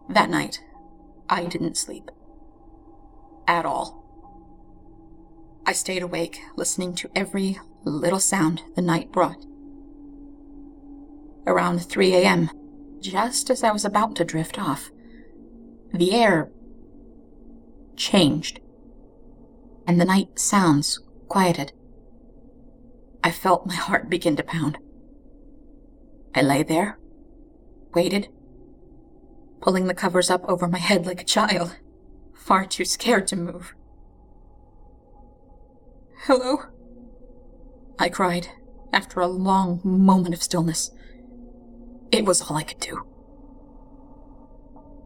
That 0.10 0.30
night, 0.30 0.64
I 1.30 1.45
didn't 1.45 1.77
sleep. 1.77 2.10
At 3.48 3.65
all. 3.65 4.06
I 5.65 5.73
stayed 5.73 6.02
awake, 6.02 6.40
listening 6.56 6.95
to 6.95 7.11
every 7.15 7.60
little 7.84 8.19
sound 8.19 8.64
the 8.76 8.81
night 8.81 9.11
brought. 9.11 9.45
Around 11.45 11.80
3 11.80 12.15
a.m., 12.15 12.49
just 12.99 13.49
as 13.49 13.64
I 13.64 13.72
was 13.72 13.86
about 13.86 14.15
to 14.18 14.26
drift 14.26 14.60
off, 14.60 14.91
the 15.94 16.14
air 16.14 16.52
changed, 17.95 18.60
and 19.88 19.99
the 19.99 20.06
night 20.06 20.40
sounds 20.40 20.99
quieted. 21.27 21.72
I 23.23 23.31
felt 23.31 23.65
my 23.65 23.76
heart 23.76 24.10
begin 24.10 24.36
to 24.38 24.44
pound. 24.44 24.77
I 26.35 26.41
lay 26.41 26.64
there, 26.64 26.99
waited, 27.93 28.30
pulling 29.61 29.88
the 29.88 29.93
covers 29.93 30.30
up 30.30 30.43
over 30.47 30.68
my 30.68 30.77
head 30.77 31.06
like 31.06 31.22
a 31.22 31.26
child, 31.26 31.77
far 32.34 32.65
too 32.65 32.85
scared 32.85 33.27
to 33.27 33.35
move. 33.35 33.73
Hello? 36.23 36.64
I 37.97 38.10
cried 38.10 38.47
after 38.93 39.19
a 39.19 39.27
long 39.27 39.81
moment 39.84 40.34
of 40.34 40.43
stillness. 40.43 40.91
It 42.11 42.26
was 42.26 42.41
all 42.41 42.57
I 42.57 42.64
could 42.64 42.80
do. 42.80 43.03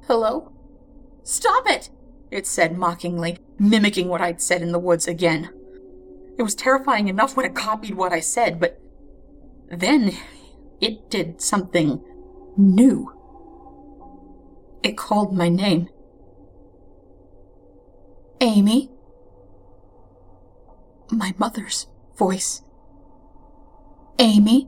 Hello? 0.07 0.51
Stop 1.23 1.69
it! 1.69 1.89
It 2.31 2.45
said 2.45 2.77
mockingly, 2.77 3.37
mimicking 3.59 4.09
what 4.09 4.21
I'd 4.21 4.41
said 4.41 4.61
in 4.61 4.71
the 4.71 4.79
woods 4.79 5.07
again. 5.07 5.49
It 6.37 6.43
was 6.43 6.55
terrifying 6.55 7.07
enough 7.07 7.37
when 7.37 7.45
it 7.45 7.55
copied 7.55 7.95
what 7.95 8.11
I 8.11 8.19
said, 8.19 8.59
but 8.59 8.81
then 9.69 10.17
it 10.83 11.09
did 11.09 11.41
something 11.41 12.03
new. 12.57 13.09
It 14.83 14.97
called 14.97 15.33
my 15.33 15.47
name. 15.47 15.87
Amy? 18.41 18.91
My 21.09 21.33
mother's 21.37 21.87
voice. 22.17 22.63
Amy? 24.19 24.67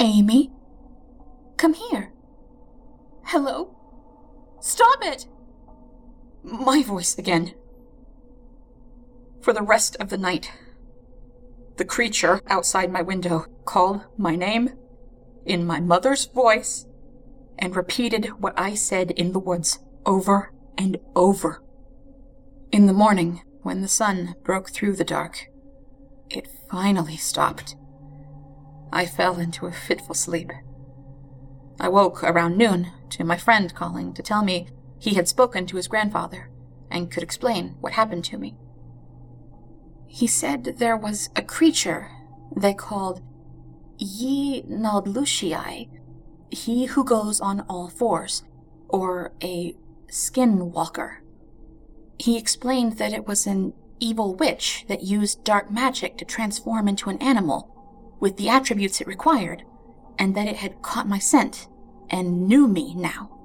Amy? 0.00 0.50
Come 1.58 1.74
here. 1.74 2.12
Hello? 3.24 3.76
Stop 4.60 5.00
it! 5.02 5.26
My 6.42 6.82
voice 6.82 7.18
again. 7.18 7.52
For 9.42 9.52
the 9.52 9.62
rest 9.62 9.94
of 10.00 10.08
the 10.08 10.16
night, 10.16 10.50
the 11.76 11.84
creature 11.84 12.40
outside 12.46 12.92
my 12.92 13.02
window 13.02 13.46
called 13.64 14.02
my 14.16 14.36
name 14.36 14.70
in 15.44 15.66
my 15.66 15.80
mother's 15.80 16.26
voice 16.26 16.86
and 17.58 17.76
repeated 17.76 18.26
what 18.40 18.58
I 18.58 18.74
said 18.74 19.10
in 19.12 19.32
the 19.32 19.38
woods 19.38 19.78
over 20.06 20.52
and 20.78 20.98
over. 21.14 21.62
In 22.72 22.86
the 22.86 22.92
morning, 22.92 23.42
when 23.62 23.80
the 23.80 23.88
sun 23.88 24.34
broke 24.42 24.70
through 24.70 24.96
the 24.96 25.04
dark, 25.04 25.48
it 26.28 26.48
finally 26.70 27.16
stopped. 27.16 27.76
I 28.92 29.06
fell 29.06 29.38
into 29.38 29.66
a 29.66 29.72
fitful 29.72 30.14
sleep. 30.14 30.50
I 31.80 31.88
woke 31.88 32.22
around 32.22 32.56
noon 32.56 32.92
to 33.10 33.24
my 33.24 33.36
friend 33.36 33.74
calling 33.74 34.14
to 34.14 34.22
tell 34.22 34.44
me 34.44 34.68
he 34.98 35.14
had 35.14 35.28
spoken 35.28 35.66
to 35.66 35.76
his 35.76 35.88
grandfather 35.88 36.50
and 36.90 37.10
could 37.10 37.22
explain 37.22 37.76
what 37.80 37.94
happened 37.94 38.24
to 38.26 38.38
me. 38.38 38.56
He 40.14 40.28
said 40.28 40.76
there 40.78 40.96
was 40.96 41.28
a 41.34 41.42
creature 41.42 42.08
they 42.54 42.72
called 42.72 43.20
Naldlushii, 44.00 45.88
he 46.50 46.84
who 46.84 47.02
goes 47.02 47.40
on 47.40 47.62
all 47.62 47.88
fours, 47.88 48.44
or 48.88 49.32
a 49.42 49.74
skinwalker. 50.06 51.16
He 52.16 52.38
explained 52.38 52.98
that 52.98 53.12
it 53.12 53.26
was 53.26 53.48
an 53.48 53.72
evil 53.98 54.36
witch 54.36 54.84
that 54.86 55.02
used 55.02 55.42
dark 55.42 55.68
magic 55.72 56.16
to 56.18 56.24
transform 56.24 56.86
into 56.86 57.10
an 57.10 57.18
animal 57.18 58.16
with 58.20 58.36
the 58.36 58.48
attributes 58.48 59.00
it 59.00 59.08
required, 59.08 59.64
and 60.16 60.36
that 60.36 60.46
it 60.46 60.58
had 60.58 60.80
caught 60.80 61.08
my 61.08 61.18
scent 61.18 61.66
and 62.08 62.46
knew 62.46 62.68
me 62.68 62.94
now. 62.94 63.36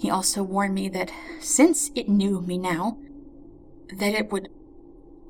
He 0.00 0.10
also 0.10 0.42
warned 0.42 0.74
me 0.74 0.88
that 0.88 1.12
since 1.40 1.92
it 1.94 2.08
knew 2.08 2.40
me 2.40 2.58
now, 2.58 2.98
that 3.92 4.14
it 4.14 4.32
would 4.32 4.48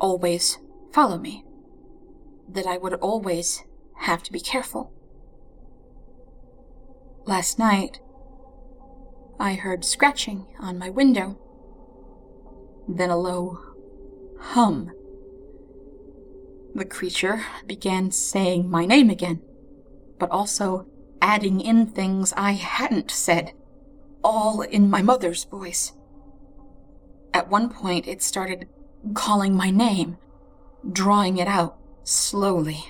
always 0.01 0.59
follow 0.93 1.19
me, 1.19 1.45
that 2.49 2.67
I 2.67 2.77
would 2.79 2.95
always 2.95 3.65
have 3.97 4.23
to 4.25 4.33
be 4.33 4.41
careful. 4.41 4.93
Last 7.27 7.59
night, 7.59 8.01
I 9.39 9.55
heard 9.55 9.85
scratching 9.85 10.47
on 10.59 10.79
my 10.79 10.91
window, 10.91 11.39
then 12.89 13.11
a 13.11 13.17
low 13.17 13.59
hum. 14.41 14.91
The 16.75 16.85
creature 16.85 17.45
began 17.67 18.11
saying 18.11 18.71
my 18.71 18.87
name 18.87 19.11
again, 19.11 19.43
but 20.19 20.31
also 20.31 20.87
adding 21.21 21.61
in 21.61 21.87
things 21.87 22.33
I 22.37 22.53
hadn't 22.53 23.11
said, 23.11 23.53
all 24.25 24.63
in 24.63 24.91
my 24.91 25.03
mother's 25.03 25.45
voice. 25.45 25.93
At 27.33 27.49
one 27.49 27.69
point, 27.71 28.09
it 28.09 28.23
started 28.23 28.69
calling 29.15 29.55
my 29.55 29.71
name, 29.71 30.19
drawing 30.91 31.39
it 31.39 31.49
out 31.49 31.77
slowly. 32.05 32.85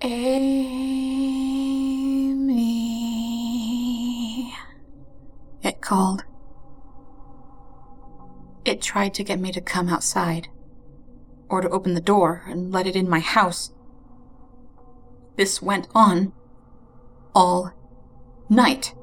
Amy. 0.00 0.84
It 5.62 5.80
called. 5.80 6.24
It 8.64 8.82
tried 8.82 9.14
to 9.14 9.24
get 9.24 9.38
me 9.40 9.52
to 9.52 9.60
come 9.60 9.88
outside, 9.88 10.48
or 11.48 11.60
to 11.60 11.68
open 11.68 11.94
the 11.94 12.00
door 12.00 12.42
and 12.46 12.72
let 12.72 12.86
it 12.86 12.96
in 12.96 13.08
my 13.08 13.20
house. 13.20 13.72
This 15.36 15.60
went 15.60 15.88
on 15.94 16.32
all 17.34 17.72
night. 18.48 18.94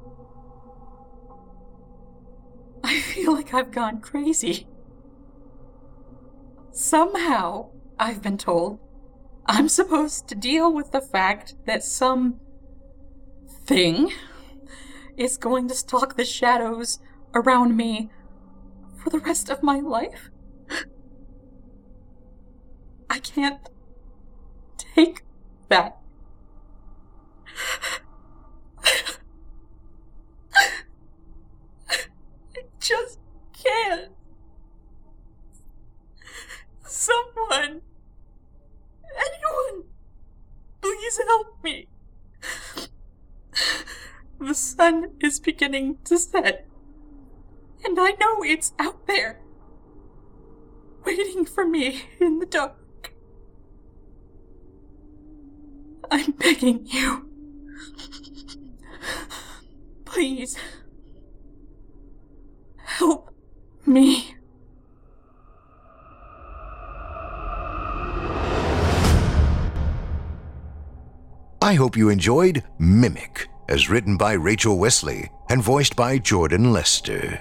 I 2.83 2.99
feel 2.99 3.33
like 3.33 3.53
I've 3.53 3.71
gone 3.71 4.01
crazy. 4.01 4.67
Somehow, 6.73 7.69
I've 7.99 8.21
been 8.21 8.37
told, 8.37 8.79
I'm 9.45 9.67
supposed 9.67 10.27
to 10.29 10.35
deal 10.35 10.73
with 10.73 10.91
the 10.91 11.01
fact 11.01 11.55
that 11.65 11.83
some 11.83 12.39
thing 13.65 14.13
is 15.17 15.37
going 15.37 15.67
to 15.67 15.75
stalk 15.75 16.15
the 16.15 16.23
shadows 16.25 16.99
around 17.33 17.75
me 17.75 18.09
for 18.97 19.09
the 19.09 19.19
rest 19.19 19.49
of 19.49 19.61
my 19.61 19.79
life. 19.79 20.29
I 23.09 23.19
can't 23.19 23.69
take 24.77 25.23
that. 25.67 25.97
I 32.55 32.63
just 32.79 33.19
can't. 33.53 34.13
Someone. 37.01 37.81
Anyone. 39.17 39.85
Please 40.81 41.19
help 41.25 41.63
me. 41.63 41.87
The 44.39 44.53
sun 44.53 45.13
is 45.19 45.39
beginning 45.39 45.97
to 46.03 46.19
set. 46.19 46.67
And 47.83 47.99
I 47.99 48.11
know 48.19 48.43
it's 48.43 48.73
out 48.77 49.07
there. 49.07 49.41
Waiting 51.03 51.43
for 51.43 51.65
me 51.65 52.03
in 52.19 52.37
the 52.37 52.45
dark. 52.45 53.13
I'm 56.11 56.33
begging 56.33 56.85
you. 56.85 57.27
Please. 60.05 60.55
Help 62.77 63.33
me. 63.87 64.35
I 71.71 71.75
hope 71.75 71.95
you 71.95 72.09
enjoyed 72.09 72.65
Mimic 72.79 73.47
as 73.69 73.89
written 73.89 74.17
by 74.17 74.33
Rachel 74.33 74.77
Wesley 74.77 75.31
and 75.49 75.63
voiced 75.63 75.95
by 75.95 76.17
Jordan 76.17 76.73
Lester. 76.73 77.39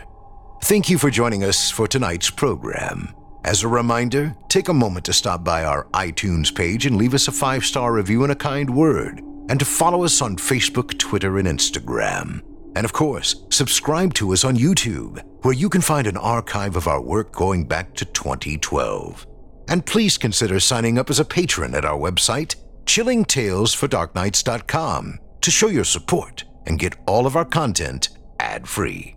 Thank 0.63 0.89
you 0.89 0.99
for 0.99 1.11
joining 1.11 1.43
us 1.43 1.69
for 1.69 1.89
tonight's 1.89 2.31
program. 2.31 3.13
As 3.45 3.65
a 3.65 3.69
reminder, 3.69 4.37
take 4.49 4.69
a 4.69 4.73
moment 4.73 5.05
to 5.07 5.13
stop 5.13 5.43
by 5.43 5.65
our 5.65 5.89
iTunes 5.95 6.55
page 6.55 6.87
and 6.87 6.97
leave 6.97 7.13
us 7.13 7.27
a 7.27 7.33
five 7.33 7.65
star 7.65 7.93
review 7.93 8.23
and 8.23 8.31
a 8.31 8.37
kind 8.37 8.71
word, 8.71 9.19
and 9.49 9.59
to 9.59 9.65
follow 9.65 10.05
us 10.05 10.23
on 10.23 10.37
Facebook, 10.37 10.97
Twitter, 10.97 11.37
and 11.39 11.49
Instagram. 11.49 12.41
And 12.77 12.85
of 12.85 12.93
course, 12.93 13.35
subscribe 13.51 14.15
to 14.15 14.33
us 14.33 14.45
on 14.45 14.57
YouTube, 14.57 15.21
where 15.43 15.55
you 15.55 15.69
can 15.69 15.81
find 15.81 16.07
an 16.07 16.17
archive 16.17 16.77
of 16.77 16.87
our 16.87 17.03
work 17.03 17.33
going 17.33 17.65
back 17.65 17.95
to 17.95 18.05
2012. 18.05 19.27
And 19.67 19.85
please 19.85 20.17
consider 20.17 20.61
signing 20.61 20.99
up 20.99 21.11
as 21.11 21.19
a 21.19 21.25
patron 21.25 21.75
at 21.75 21.85
our 21.85 21.99
website, 21.99 22.55
chillingtalesfordarknights.com, 22.91 25.19
to 25.43 25.51
show 25.51 25.69
your 25.69 25.85
support 25.85 26.43
and 26.67 26.77
get 26.77 26.97
all 27.07 27.25
of 27.25 27.37
our 27.37 27.45
content 27.45 28.09
ad 28.41 28.67
free. 28.67 29.15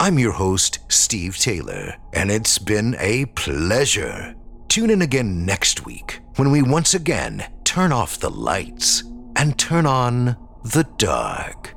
I'm 0.00 0.18
your 0.18 0.32
host, 0.32 0.80
Steve 0.88 1.38
Taylor, 1.38 1.94
and 2.12 2.28
it's 2.28 2.58
been 2.58 2.96
a 2.98 3.26
pleasure. 3.26 4.34
Tune 4.66 4.90
in 4.90 5.00
again 5.00 5.46
next 5.46 5.86
week 5.86 6.18
when 6.34 6.50
we 6.50 6.60
once 6.60 6.94
again 6.94 7.46
turn 7.62 7.92
off 7.92 8.18
the 8.18 8.30
lights 8.30 9.04
and 9.36 9.56
turn 9.56 9.86
on 9.86 10.36
the 10.64 10.88
dark. 10.96 11.76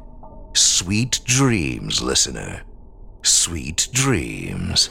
Sweet 0.54 1.20
dreams, 1.24 2.02
listener. 2.02 2.64
Sweet 3.22 3.90
dreams. 3.92 4.90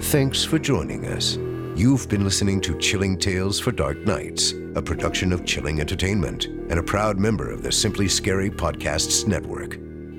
Thanks 0.00 0.44
for 0.44 0.58
joining 0.58 1.06
us. 1.06 1.38
You've 1.76 2.08
been 2.08 2.22
listening 2.22 2.60
to 2.60 2.78
Chilling 2.78 3.18
Tales 3.18 3.58
for 3.58 3.72
Dark 3.72 3.98
Nights, 4.06 4.52
a 4.76 4.80
production 4.80 5.32
of 5.32 5.44
Chilling 5.44 5.80
Entertainment 5.80 6.44
and 6.44 6.78
a 6.78 6.82
proud 6.84 7.18
member 7.18 7.50
of 7.50 7.64
the 7.64 7.72
Simply 7.72 8.06
Scary 8.06 8.48
Podcasts 8.48 9.26
Network. 9.26 9.76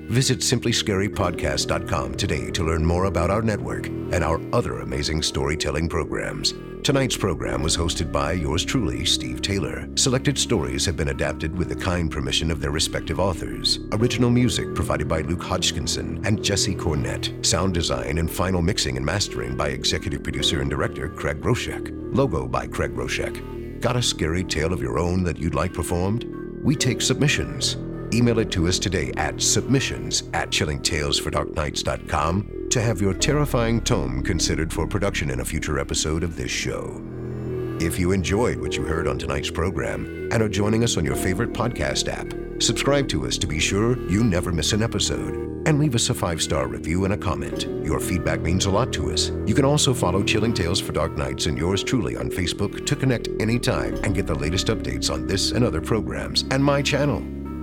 Visit 0.10 0.40
simplyscarypodcast.com 0.40 2.14
today 2.14 2.52
to 2.52 2.64
learn 2.64 2.86
more 2.86 3.06
about 3.06 3.32
our 3.32 3.41
network 3.41 3.88
and 3.88 4.23
our 4.23 4.40
other 4.53 4.80
amazing 4.82 5.23
storytelling 5.23 5.90
programs. 5.90 6.53
Tonight's 6.84 7.18
program 7.18 7.64
was 7.64 7.76
hosted 7.76 8.11
by 8.11 8.34
yours 8.34 8.64
truly, 8.64 9.03
Steve 9.03 9.41
Taylor. 9.41 9.90
Selected 9.95 10.38
stories 10.38 10.86
have 10.86 10.95
been 10.95 11.07
adapted 11.07 11.57
with 11.57 11.69
the 11.69 11.76
kind 11.76 12.11
permission 12.11 12.52
of 12.52 12.61
their 12.61 12.69
respective 12.69 13.19
authors. 13.19 13.80
Original 13.94 14.30
music 14.30 14.76
provided 14.76 15.07
by 15.07 15.22
Luke 15.22 15.41
Hodgkinson 15.41 16.23
and 16.23 16.44
Jesse 16.44 16.76
Cornett. 16.76 17.44
Sound 17.44 17.73
design 17.73 18.19
and 18.19 18.30
final 18.30 18.61
mixing 18.61 18.98
and 18.98 19.06
mastering 19.06 19.57
by 19.57 19.69
executive 19.69 20.22
producer 20.22 20.61
and 20.61 20.69
director 20.69 21.10
Craig 21.10 21.41
Groshek. 21.41 21.90
Logo 22.15 22.48
by 22.48 22.68
Craig 22.68 22.94
Groshek. 22.94 23.82
Got 23.82 23.95
a 23.95 24.03
scary 24.03 24.44
tale 24.44 24.72
of 24.72 24.84
your 24.84 24.99
own 24.99 25.23
that 25.23 25.40
you'd 25.40 25.56
like 25.56 25.73
performed? 25.73 26.26
We 26.61 26.76
take 26.76 27.02
submissions. 27.02 27.77
Email 28.14 28.40
it 28.40 28.52
to 28.52 28.68
us 28.68 28.77
today 28.80 29.11
at 29.18 29.41
submissions 29.41 30.23
at 30.34 30.49
chillingtalesfordarknights.com 30.49 32.68
to 32.69 32.82
have 32.82 33.02
your 33.02 33.14
terrifying 33.14 33.82
tome 33.82 34.23
considered 34.23 34.73
for 34.73 34.88
production 34.88 35.30
in 35.32 35.40
a 35.40 35.45
future 35.45 35.80
episode 35.80 36.23
of 36.23 36.36
this 36.36 36.52
show. 36.52 37.02
If 37.80 37.98
you 37.99 38.11
enjoyed 38.14 38.60
what 38.60 38.77
you 38.77 38.84
heard 38.84 39.07
on 39.07 39.18
tonight's 39.18 39.49
program 39.49 40.30
and 40.32 40.41
are 40.41 40.48
joining 40.48 40.84
us 40.84 40.98
on 40.98 41.06
your 41.06 41.15
favorite 41.15 41.52
podcast 41.52 42.07
app, 42.07 42.34
subscribe 42.61 43.07
to 43.10 43.27
us 43.27 43.38
to 43.40 43.48
be 43.48 43.60
sure 43.60 43.98
you 44.10 44.23
never 44.23 44.52
miss 44.52 44.72
an 44.72 44.82
episode 44.82 45.34
and 45.68 45.80
leave 45.80 45.95
us 45.95 46.10
a 46.10 46.14
five 46.14 46.41
star 46.41 46.68
review 46.68 47.06
and 47.06 47.14
a 47.14 47.18
comment. 47.18 47.64
Your 47.84 47.99
feedback 47.99 48.41
means 48.41 48.65
a 48.65 48.72
lot 48.72 48.94
to 48.94 49.11
us. 49.11 49.32
You 49.45 49.53
can 49.53 49.65
also 49.65 49.94
follow 49.94 50.23
Chilling 50.23 50.53
Tales 50.53 50.80
for 50.80 50.94
Dark 50.94 51.18
Nights 51.18 51.48
and 51.48 51.57
yours 51.57 51.84
truly 51.84 52.15
on 52.15 52.30
Facebook 52.30 52.86
to 52.86 52.95
connect 52.95 53.27
anytime 53.40 53.95
and 54.03 54.15
get 54.15 54.27
the 54.27 54.36
latest 54.36 54.68
updates 54.68 55.11
on 55.11 55.27
this 55.27 55.52
and 55.52 55.65
other 55.65 55.82
programs 55.82 56.44
and 56.52 56.64
my 56.64 56.82
channel. 56.82 57.44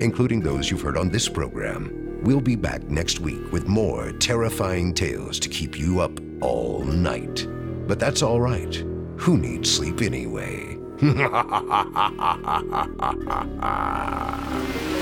including 0.00 0.40
those 0.40 0.70
you've 0.70 0.82
heard 0.82 0.96
on 0.96 1.10
this 1.10 1.28
program. 1.28 2.18
We'll 2.22 2.40
be 2.40 2.56
back 2.56 2.82
next 2.84 3.20
week 3.20 3.52
with 3.52 3.66
more 3.66 4.12
terrifying 4.12 4.92
tales 4.92 5.38
to 5.40 5.48
keep 5.48 5.78
you 5.78 6.00
up 6.00 6.12
all 6.40 6.84
night. 6.84 7.46
But 7.86 7.98
that's 7.98 8.22
all 8.22 8.40
right. 8.40 8.74
Who 9.16 9.38
needs 9.38 9.70
sleep 9.70 10.02
anyway? 10.02 10.76